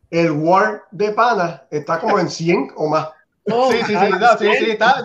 el 0.09 0.31
War 0.31 0.83
de 0.91 1.11
Pana 1.11 1.63
está 1.71 1.99
como 1.99 2.19
en 2.19 2.29
100 2.29 2.71
o 2.75 2.87
más. 2.87 3.09
No, 3.45 3.69
Sí, 3.69 3.77
sí, 3.85 3.95
sí, 3.95 4.09
no, 4.19 4.37
sí, 4.37 4.47
sí, 4.57 4.71
está, 4.71 5.03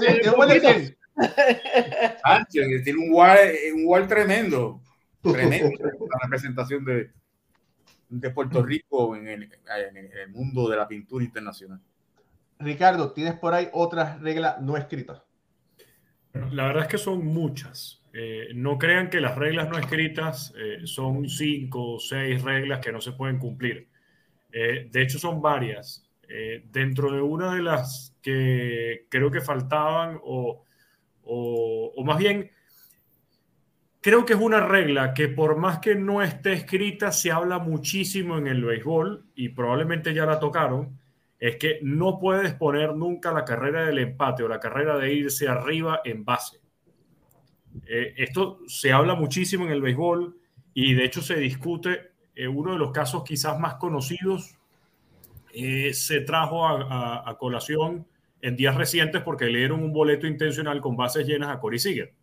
Sánchez, 2.24 2.84
tiene 2.84 2.98
un 2.98 3.12
wall, 3.12 3.38
un 3.74 3.86
wall 3.86 4.06
tremendo, 4.06 4.80
tremendo, 5.22 5.70
la 5.82 6.18
representación 6.24 6.84
de, 6.84 7.11
de 8.08 8.30
Puerto 8.30 8.62
Rico 8.62 9.16
en 9.16 9.28
el, 9.28 9.42
en 9.42 9.96
el 9.96 10.28
mundo 10.30 10.68
de 10.68 10.76
la 10.76 10.88
pintura 10.88 11.24
internacional. 11.24 11.80
Ricardo, 12.58 13.12
¿tienes 13.12 13.34
por 13.34 13.54
ahí 13.54 13.68
otras 13.72 14.20
reglas 14.20 14.61
no 14.61 14.76
escritas? 14.76 15.22
La 16.32 16.66
verdad 16.66 16.84
es 16.84 16.88
que 16.88 16.98
son 16.98 17.24
muchas. 17.24 18.02
Eh, 18.12 18.48
no 18.54 18.78
crean 18.78 19.08
que 19.08 19.20
las 19.20 19.36
reglas 19.36 19.68
no 19.68 19.78
escritas 19.78 20.52
eh, 20.58 20.80
son 20.84 21.28
cinco 21.28 21.94
o 21.94 22.00
seis 22.00 22.42
reglas 22.42 22.80
que 22.80 22.92
no 22.92 23.00
se 23.00 23.12
pueden 23.12 23.38
cumplir. 23.38 23.88
Eh, 24.52 24.88
de 24.90 25.02
hecho, 25.02 25.18
son 25.18 25.40
varias. 25.40 26.08
Eh, 26.28 26.64
dentro 26.70 27.11
de 27.11 27.20
una 27.20 27.54
de 27.54 27.62
las 27.62 28.16
que 28.22 29.06
creo 29.08 29.30
que 29.30 29.40
faltaban, 29.40 30.20
o, 30.22 30.64
o, 31.33 32.05
más 32.05 32.18
bien, 32.18 32.51
creo 34.01 34.24
que 34.24 34.33
es 34.33 34.41
una 34.41 34.66
regla 34.66 35.14
que 35.14 35.28
por 35.28 35.57
más 35.57 35.78
que 35.78 35.95
no 35.95 36.22
esté 36.22 36.53
escrita, 36.55 37.12
se 37.12 37.31
habla 37.31 37.61
muchísimo 37.61 38.37
en 38.37 38.49
el 38.49 38.64
béisbol 38.64 39.26
y 39.37 39.51
probablemente 39.51 40.12
ya 40.12 40.26
la 40.26 40.41
tocaron, 40.41 40.99
es 41.39 41.57
que 41.57 41.78
no 41.83 42.18
puedes 42.18 42.55
poner 42.55 42.97
nunca 42.97 43.33
la 43.33 43.45
carrera 43.45 43.87
del 43.87 43.99
empate 43.99 44.43
o 44.43 44.49
la 44.49 44.59
carrera 44.59 44.99
de 44.99 45.14
irse 45.14 45.47
arriba 45.47 46.01
en 46.05 46.24
base. 46.24 46.59
Eh, 47.87 48.14
esto 48.16 48.59
se 48.66 48.93
habla 48.93 49.14
muchísimo 49.14 49.66
en 49.66 49.70
el 49.70 49.81
béisbol 49.81 50.37
y 50.74 50.95
de 50.95 51.05
hecho 51.05 51.22
se 51.22 51.37
discute. 51.37 52.11
eh, 52.35 52.49
uno 52.49 52.72
de 52.72 52.78
los 52.78 52.91
casos 52.91 53.22
quizás 53.22 53.59
más 53.59 53.74
conocidos 53.74 54.57
eh, 55.55 55.95
se 55.95 56.22
trajo 56.22 56.66
a 56.66 57.37
colación 57.39 58.07
en 58.43 58.57
días 58.57 58.74
recientes 58.74 59.22
porque 59.22 59.47
le 59.47 59.59
dieron 59.59 59.82
un 59.82 59.93
boleto 59.93 60.26
intencional 60.26 60.80
con 60.80 60.97
bases 60.97 61.26
llenas 61.26 61.51
a 61.51 61.61
Corey 61.61 61.78
Seager. 61.78 62.14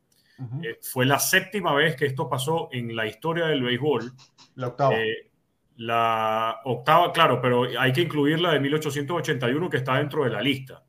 Eh, 0.63 0.77
fue 0.81 1.05
la 1.05 1.17
séptima 1.17 1.73
vez 1.73 1.95
que 1.95 2.05
esto 2.05 2.29
pasó 2.29 2.69
en 2.71 2.95
la 2.95 3.07
historia 3.07 3.47
del 3.47 3.63
béisbol. 3.63 4.11
La 4.55 4.67
octava. 4.67 4.95
Eh, 4.95 5.31
la 5.77 6.61
octava, 6.65 7.11
claro, 7.11 7.39
pero 7.41 7.67
hay 7.79 7.93
que 7.93 8.01
incluir 8.01 8.39
la 8.39 8.53
de 8.53 8.59
1881 8.59 9.69
que 9.69 9.77
está 9.77 9.97
dentro 9.97 10.23
de 10.23 10.29
la 10.29 10.41
lista. 10.41 10.83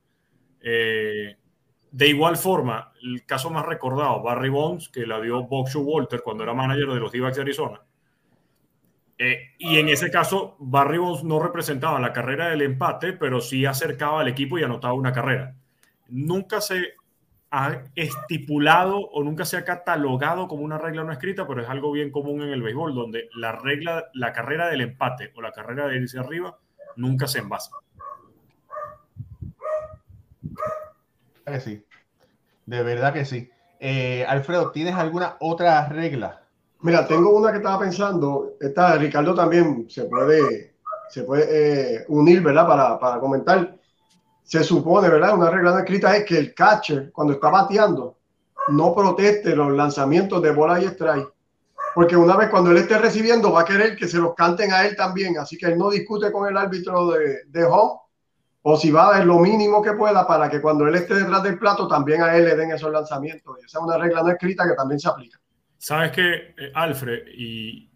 Eh, 0.61 1.37
de 1.91 2.09
igual 2.09 2.37
forma, 2.37 2.93
el 3.03 3.25
caso 3.25 3.51
más 3.51 3.65
recordado, 3.65 4.23
Barry 4.23 4.51
Bonds, 4.51 4.89
que 4.89 5.07
la 5.07 5.21
dio 5.21 5.43
Bob 5.45 5.69
Walter 5.77 6.21
cuando 6.23 6.43
era 6.43 6.55
manager 6.55 6.89
de 6.89 7.01
los 7.01 7.13
D-backs 7.13 7.37
de 7.37 7.43
Arizona. 7.43 7.81
Eh, 9.19 9.55
y 9.59 9.79
en 9.79 9.89
ese 9.89 10.11
caso, 10.11 10.57
Barry 10.61 10.99
Bonds 10.99 11.25
no 11.25 11.41
representaba 11.41 11.99
la 11.99 12.13
carrera 12.13 12.49
del 12.49 12.63
empate, 12.63 13.13
pero 13.13 13.41
sí 13.41 13.67
acercaba 13.67 14.21
al 14.21 14.29
equipo 14.29 14.59
y 14.59 14.63
anotaba 14.63 14.95
una 14.95 15.13
carrera. 15.13 15.57
Nunca 16.09 16.61
se 16.61 16.95
ha 17.51 17.83
estipulado 17.95 18.99
o 18.99 19.25
nunca 19.25 19.45
se 19.45 19.57
ha 19.57 19.65
catalogado 19.65 20.47
como 20.47 20.63
una 20.63 20.79
regla 20.79 21.03
no 21.03 21.13
escrita, 21.13 21.47
pero 21.47 21.63
es 21.63 21.69
algo 21.69 21.91
bien 21.91 22.11
común 22.13 22.43
en 22.43 22.51
el 22.51 22.63
béisbol, 22.63 22.95
donde 22.95 23.29
la 23.35 23.53
regla, 23.53 24.09
la 24.15 24.33
carrera 24.33 24.69
del 24.69 24.83
empate 24.83 25.33
o 25.35 25.43
la 25.43 25.53
carrera 25.53 25.89
de 25.89 25.97
irse 25.97 26.19
arriba 26.19 26.59
nunca 26.97 27.27
se 27.27 27.39
envasa. 27.39 27.71
que 31.47 31.61
sí. 31.61 31.85
De 32.67 32.83
verdad 32.83 33.15
que 33.15 33.25
sí. 33.25 33.51
Eh, 33.81 34.27
Alfredo, 34.29 34.71
¿tienes 34.73 34.95
alguna 34.95 35.37
otra 35.41 35.89
regla? 35.89 36.43
Mira, 36.81 37.07
tengo 37.07 37.31
una 37.31 37.51
que 37.51 37.59
estaba 37.59 37.81
pensando. 37.81 38.57
Esta, 38.61 38.97
Ricardo 38.97 39.35
también 39.35 39.87
se 39.89 40.05
puede, 40.05 40.75
se 41.11 41.25
puede 41.25 41.47
eh, 41.97 42.05
unir, 42.09 42.41
¿verdad? 42.43 42.67
Para, 42.67 42.99
para 42.99 43.19
comentar. 43.19 43.77
se 44.45 44.63
supone, 44.63 45.09
¿verdad? 45.09 45.35
Una 45.35 45.51
regla 45.51 45.73
no 45.73 45.79
escrita 45.79 46.17
es 46.17 46.25
que 46.25 46.39
el 46.39 46.55
catcher, 46.55 47.11
cuando 47.13 47.35
está 47.35 47.51
bateando, 47.51 48.19
no 48.69 48.95
proteste 48.95 49.57
los 49.57 49.73
lanzamientos 49.73 50.41
de 50.43 50.53
bola 50.53 50.81
y 50.81 50.85
strike. 50.87 51.33
Porque 51.95 52.17
una 52.17 52.37
vez 52.37 52.49
cuando 52.49 52.71
él 52.71 52.77
esté 52.77 52.97
recibiendo, 52.99 53.51
va 53.51 53.63
a 53.63 53.65
querer 53.65 53.97
que 53.97 54.07
se 54.07 54.19
los 54.19 54.35
canten 54.35 54.73
a 54.73 54.87
él 54.87 54.95
también. 54.95 55.39
Así 55.39 55.59
que 55.59 55.67
él 55.67 55.79
no 55.79 55.91
discute 55.91 56.31
con 56.31 56.49
el 56.49 56.57
árbitro 56.57 57.11
de, 57.11 57.45
de 57.49 57.65
home 57.65 58.01
o 58.63 58.77
si 58.77 58.91
va 58.91 59.09
a 59.09 59.13
dar 59.13 59.27
lo 59.27 59.39
mínimo 59.39 59.83
que 59.83 59.95
pueda 59.95 60.27
para 60.27 60.51
que 60.51 60.61
cuando 60.61 60.87
él 60.87 60.95
esté 60.95 61.15
detrás 61.15 61.43
del 61.43 61.59
plato 61.59 61.89
también 61.89 62.23
a 62.23 62.37
él 62.37 62.45
le 62.45 62.55
den 62.55 62.71
esos 62.71 62.93
lanzamientos. 62.93 63.59
esa 63.59 63.79
es 63.79 63.85
una 63.85 63.97
regla 63.97 64.23
no 64.23 64.31
escrita 64.31 64.69
que 64.69 64.75
también 64.75 65.01
se 65.01 65.09
aplica. 65.09 65.41
Sabes 65.79 66.11
que, 66.13 66.35
eh, 66.57 66.73
Alfred, 66.75 67.29
y 67.35 67.89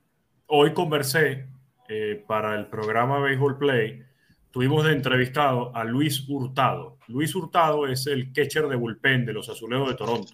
hoy 0.47 0.73
conversé 0.73 1.49
eh, 1.89 2.25
para 2.27 2.55
el 2.55 2.69
programa 2.69 3.19
Baseball 3.19 3.59
Play 3.59 4.03
tuvimos 4.53 4.85
de 4.85 4.93
entrevistado 4.93 5.75
a 5.75 5.83
Luis 5.83 6.29
Hurtado. 6.29 6.99
Luis 7.09 7.35
Hurtado 7.35 7.89
es 7.89 8.07
el 8.07 8.33
catcher 8.33 8.69
de 8.69 8.77
bullpen 8.77 9.27
de 9.27 9.33
los 9.33 9.49
Azulejos 9.49 9.89
de 9.89 9.97
Toronto. 9.97 10.33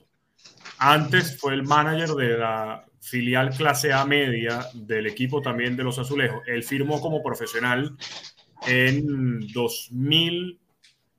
Antes 0.79 1.39
fue 1.39 1.55
el 1.55 1.63
manager 1.63 2.11
de 2.11 2.37
la 2.37 2.85
filial 3.01 3.51
clase 3.51 3.93
A 3.93 4.05
media 4.05 4.67
del 4.75 5.07
equipo 5.07 5.41
también 5.41 5.77
de 5.77 5.85
los 5.85 5.99
Azulejos. 5.99 6.43
Él 6.47 6.63
firmó 6.63 7.01
como 7.01 7.23
profesional 7.23 7.97
en 8.67 9.41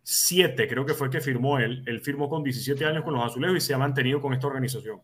2007, 0.10 0.68
creo 0.68 0.86
que 0.88 0.96
fue 0.96 1.10
que 1.12 1.22
firmó 1.22 1.60
él. 1.60 1.84
Él 1.86 2.02
firmó 2.02 2.30
con 2.30 2.44
17 2.44 2.84
años 2.84 3.04
con 3.04 3.14
los 3.14 3.24
Azulejos 3.24 3.58
y 3.58 3.62
se 3.62 3.76
ha 3.76 3.78
mantenido 3.78 4.20
con 4.20 4.34
esta 4.34 4.48
organización. 4.48 5.02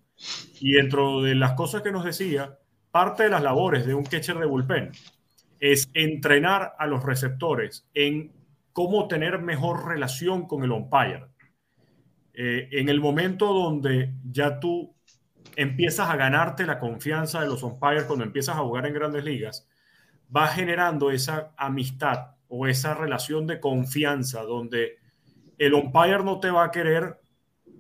Y 0.60 0.72
dentro 0.74 1.22
de 1.22 1.36
las 1.36 1.54
cosas 1.54 1.84
que 1.84 1.92
nos 1.92 2.04
decía, 2.04 2.58
parte 2.90 3.24
de 3.24 3.30
las 3.30 3.44
labores 3.44 3.86
de 3.86 3.94
un 3.94 4.04
catcher 4.04 4.40
de 4.40 4.48
bullpen 4.48 4.92
es 5.60 5.88
entrenar 5.94 6.74
a 6.80 6.88
los 6.88 7.04
receptores 7.04 7.88
en 7.94 8.34
cómo 8.74 9.08
tener 9.08 9.40
mejor 9.40 9.88
relación 9.88 10.48
con 10.48 10.64
el 10.64 10.72
umpire. 10.72 11.28
Eh, 12.34 12.68
en 12.72 12.90
el 12.90 13.00
momento 13.00 13.54
donde 13.54 14.12
ya 14.24 14.60
tú 14.60 14.96
empiezas 15.56 16.10
a 16.10 16.16
ganarte 16.16 16.66
la 16.66 16.80
confianza 16.80 17.42
de 17.42 17.48
los 17.48 17.62
umpires 17.62 18.06
cuando 18.06 18.26
empiezas 18.26 18.58
a 18.58 18.62
jugar 18.62 18.88
en 18.88 18.94
grandes 18.96 19.24
ligas, 19.24 19.68
va 20.36 20.48
generando 20.48 21.12
esa 21.12 21.54
amistad 21.58 22.35
o 22.48 22.68
esa 22.68 22.94
relación 22.94 23.48
de 23.48 23.60
confianza 23.60 24.44
donde 24.44 24.98
el 25.58 25.74
umpire 25.74 26.24
no 26.24 26.40
te 26.40 26.52
va 26.52 26.66
a 26.66 26.72
querer, 26.72 27.20
eh, 27.68 27.72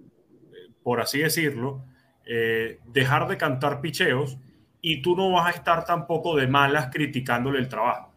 por 0.83 1.01
así 1.01 1.19
decirlo, 1.19 1.85
eh, 2.25 2.79
dejar 2.87 3.27
de 3.27 3.37
cantar 3.37 3.81
picheos 3.81 4.37
y 4.81 5.01
tú 5.01 5.15
no 5.15 5.31
vas 5.31 5.47
a 5.47 5.57
estar 5.57 5.85
tampoco 5.85 6.35
de 6.35 6.47
malas 6.47 6.89
criticándole 6.91 7.59
el 7.59 7.69
trabajo. 7.69 8.13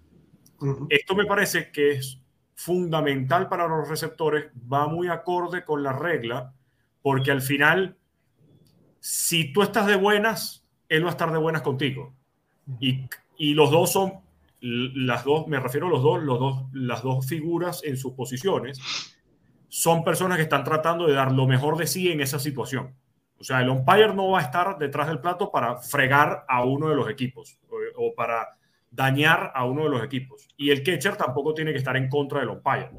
Esto 0.89 1.15
me 1.15 1.25
parece 1.25 1.71
que 1.71 1.93
es 1.93 2.21
fundamental 2.55 3.49
para 3.49 3.69
los 3.69 3.89
receptores, 3.89 4.47
va 4.71 4.89
muy 4.89 5.09
acorde 5.09 5.65
con 5.65 5.83
la 5.83 5.93
regla, 5.93 6.53
porque 7.01 7.31
al 7.31 7.43
final, 7.43 7.97
si 8.99 9.53
tú 9.53 9.63
estás 9.63 9.87
de 9.87 9.95
buenas, 9.95 10.67
él 10.89 11.05
va 11.05 11.09
a 11.09 11.13
estar 11.13 11.31
de 11.31 11.39
buenas 11.39 11.63
contigo. 11.63 12.13
Y, 12.81 13.07
y 13.37 13.55
los 13.55 13.71
dos 13.71 13.93
son, 13.93 14.15
las 14.61 15.25
dos, 15.25 15.47
me 15.47 15.61
refiero 15.61 15.87
a 15.87 15.91
los 15.91 16.03
dos, 16.03 16.23
los 16.23 16.39
dos, 16.39 16.65
las 16.73 17.03
dos 17.03 17.27
figuras 17.27 17.83
en 17.85 17.97
sus 17.97 18.13
posiciones, 18.15 18.81
son 19.69 20.03
personas 20.03 20.37
que 20.37 20.43
están 20.43 20.65
tratando 20.65 21.07
de 21.07 21.15
dar 21.15 21.33
lo 21.33 21.47
mejor 21.47 21.77
de 21.77 21.87
sí 21.87 22.11
en 22.11 22.21
esa 22.21 22.39
situación. 22.39 22.95
O 23.39 23.45
sea, 23.45 23.61
el 23.61 23.69
umpire 23.69 24.13
no 24.15 24.31
va 24.31 24.41
a 24.41 24.43
estar 24.43 24.79
detrás 24.79 25.07
del 25.07 25.21
plato 25.21 25.53
para 25.53 25.77
fregar 25.77 26.45
a 26.49 26.65
uno 26.65 26.89
de 26.89 26.97
los 26.97 27.09
equipos 27.09 27.61
o, 27.97 28.15
para 28.15 28.57
dañar 28.91 29.53
a 29.55 29.65
uno 29.65 29.85
de 29.85 29.91
los 29.91 30.03
equipos. 30.03 30.49
Y 30.57 30.71
el 30.71 30.83
catcher 30.83 31.17
tampoco 31.17 31.55
tiene 31.55 31.73
que 31.73 31.79
estar 31.79 31.97
en 31.97 32.09
contra 32.09 32.41
del 32.41 32.49
umpire. 32.49 32.91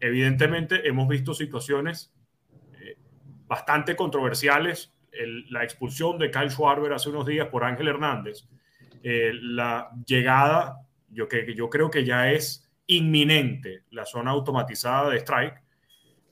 Evidentemente, 0.00 0.88
hemos 0.88 1.06
visto 1.06 1.34
situaciones 1.34 2.12
eh, 2.80 2.96
bastante 3.46 3.94
controversiales. 3.94 4.92
la 5.50 5.62
expulsión 5.62 6.18
de 6.18 6.30
Kyle 6.30 6.50
Schwarber 6.50 6.92
hace 6.92 7.10
unos 7.10 7.26
días 7.26 7.46
por 7.48 7.62
Ángel 7.62 7.88
Hernández. 7.88 8.48
Eh, 9.02 9.32
la 9.34 9.90
llegada, 10.04 10.85
yo, 11.16 11.28
que, 11.28 11.54
yo 11.54 11.68
creo 11.70 11.90
que 11.90 12.04
ya 12.04 12.30
es 12.30 12.70
inminente 12.86 13.82
la 13.90 14.04
zona 14.04 14.30
automatizada 14.30 15.10
de 15.10 15.18
strike 15.18 15.66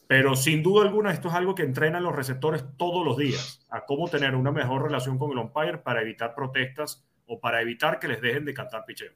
pero 0.07 0.37
sin 0.37 0.63
duda 0.63 0.85
alguna, 0.85 1.11
esto 1.13 1.29
es 1.29 1.35
algo 1.35 1.55
que 1.55 1.63
entrenan 1.63 2.03
los 2.03 2.15
receptores 2.15 2.65
todos 2.77 3.05
los 3.05 3.17
días, 3.17 3.67
a 3.71 3.85
cómo 3.85 4.09
tener 4.09 4.35
una 4.35 4.53
mejor 4.53 4.83
relación 4.83 5.19
con 5.19 5.31
el 5.33 5.39
umpire 5.39 5.79
para 5.79 6.03
evitar 6.03 6.35
protestas 6.35 7.05
o 7.27 7.41
para 7.41 7.63
evitar 7.63 7.99
que 7.99 8.09
les 8.09 8.21
dejen 8.21 8.45
de 8.45 8.53
cantar 8.53 8.85
picheo. 8.85 9.13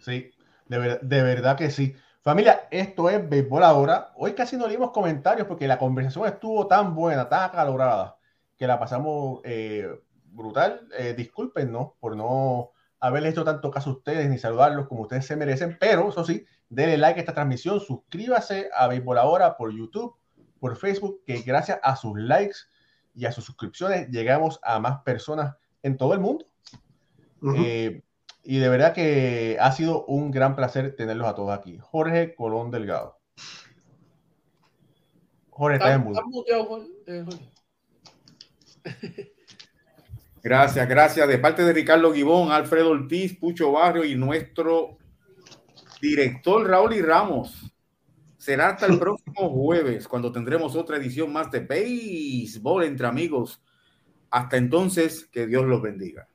Sí, 0.00 0.30
de, 0.66 0.98
de, 1.00 1.22
verdad 1.22 1.56
que 1.56 1.70
sí. 1.70 1.94
Familia, 2.22 2.66
esto 2.70 3.08
es 3.08 3.28
Béisbol 3.28 3.62
Ahora. 3.62 4.12
Hoy 4.16 4.32
casi 4.32 4.56
no 4.56 4.66
leímos 4.66 4.90
comentarios 4.90 5.46
porque 5.46 5.68
la 5.68 5.78
conversación 5.78 6.26
estuvo 6.26 6.66
tan 6.66 6.94
buena, 6.94 7.28
tan 7.28 7.44
acalorada, 7.44 8.16
que 8.56 8.66
la 8.66 8.78
pasamos 8.78 9.40
eh, 9.44 9.88
brutal. 10.24 10.88
Eh, 10.98 11.14
discúlpenos 11.16 11.92
por 12.00 12.16
no 12.16 12.72
haberle 13.00 13.30
hecho 13.30 13.44
tanto 13.44 13.70
caso 13.70 13.90
a 13.90 13.92
ustedes 13.94 14.28
ni 14.28 14.38
saludarlos 14.38 14.88
como 14.88 15.02
ustedes 15.02 15.26
se 15.26 15.36
merecen, 15.36 15.76
pero 15.78 16.08
eso 16.08 16.24
sí, 16.24 16.44
denle 16.68 16.98
like 16.98 17.20
a 17.20 17.22
esta 17.22 17.34
transmisión, 17.34 17.80
suscríbase 17.80 18.68
a 18.74 18.88
Béisbol 18.88 19.18
Ahora 19.18 19.56
por 19.56 19.72
YouTube, 19.72 20.16
por 20.58 20.76
Facebook, 20.76 21.22
que 21.24 21.42
gracias 21.42 21.78
a 21.82 21.96
sus 21.96 22.18
likes 22.18 22.56
y 23.14 23.26
a 23.26 23.32
sus 23.32 23.44
suscripciones 23.44 24.08
llegamos 24.10 24.60
a 24.62 24.78
más 24.80 25.02
personas 25.02 25.56
en 25.82 25.96
todo 25.96 26.14
el 26.14 26.20
mundo. 26.20 26.46
Eh, 27.56 28.02
y 28.42 28.58
de 28.58 28.68
verdad 28.68 28.92
que 28.92 29.56
ha 29.60 29.70
sido 29.72 30.04
un 30.06 30.30
gran 30.30 30.56
placer 30.56 30.96
tenerlos 30.96 31.28
a 31.28 31.34
todos 31.34 31.56
aquí. 31.56 31.78
Jorge 31.78 32.34
Colón 32.34 32.70
Delgado. 32.70 33.18
Jorge, 35.50 35.76
está 35.76 35.94
en 35.94 36.02
mundo. 36.02 36.20
Gracias, 40.42 40.88
gracias. 40.88 41.28
De 41.28 41.38
parte 41.38 41.64
de 41.64 41.72
Ricardo 41.72 42.12
Gibón, 42.12 42.52
Alfredo 42.52 42.90
Ortiz, 42.90 43.36
Pucho 43.38 43.72
Barrio 43.72 44.04
y 44.04 44.14
nuestro 44.14 44.98
director 46.00 46.66
Raúl 46.66 46.94
y 46.94 47.02
Ramos. 47.02 47.72
Será 48.36 48.70
hasta 48.70 48.86
el 48.86 48.98
próximo 48.98 49.50
jueves 49.50 50.06
cuando 50.06 50.30
tendremos 50.30 50.76
otra 50.76 50.96
edición 50.96 51.32
más 51.32 51.50
de 51.50 51.60
béisbol 51.60 52.84
entre 52.84 53.06
amigos. 53.06 53.60
Hasta 54.30 54.56
entonces, 54.56 55.26
que 55.26 55.46
Dios 55.46 55.64
los 55.64 55.82
bendiga. 55.82 56.27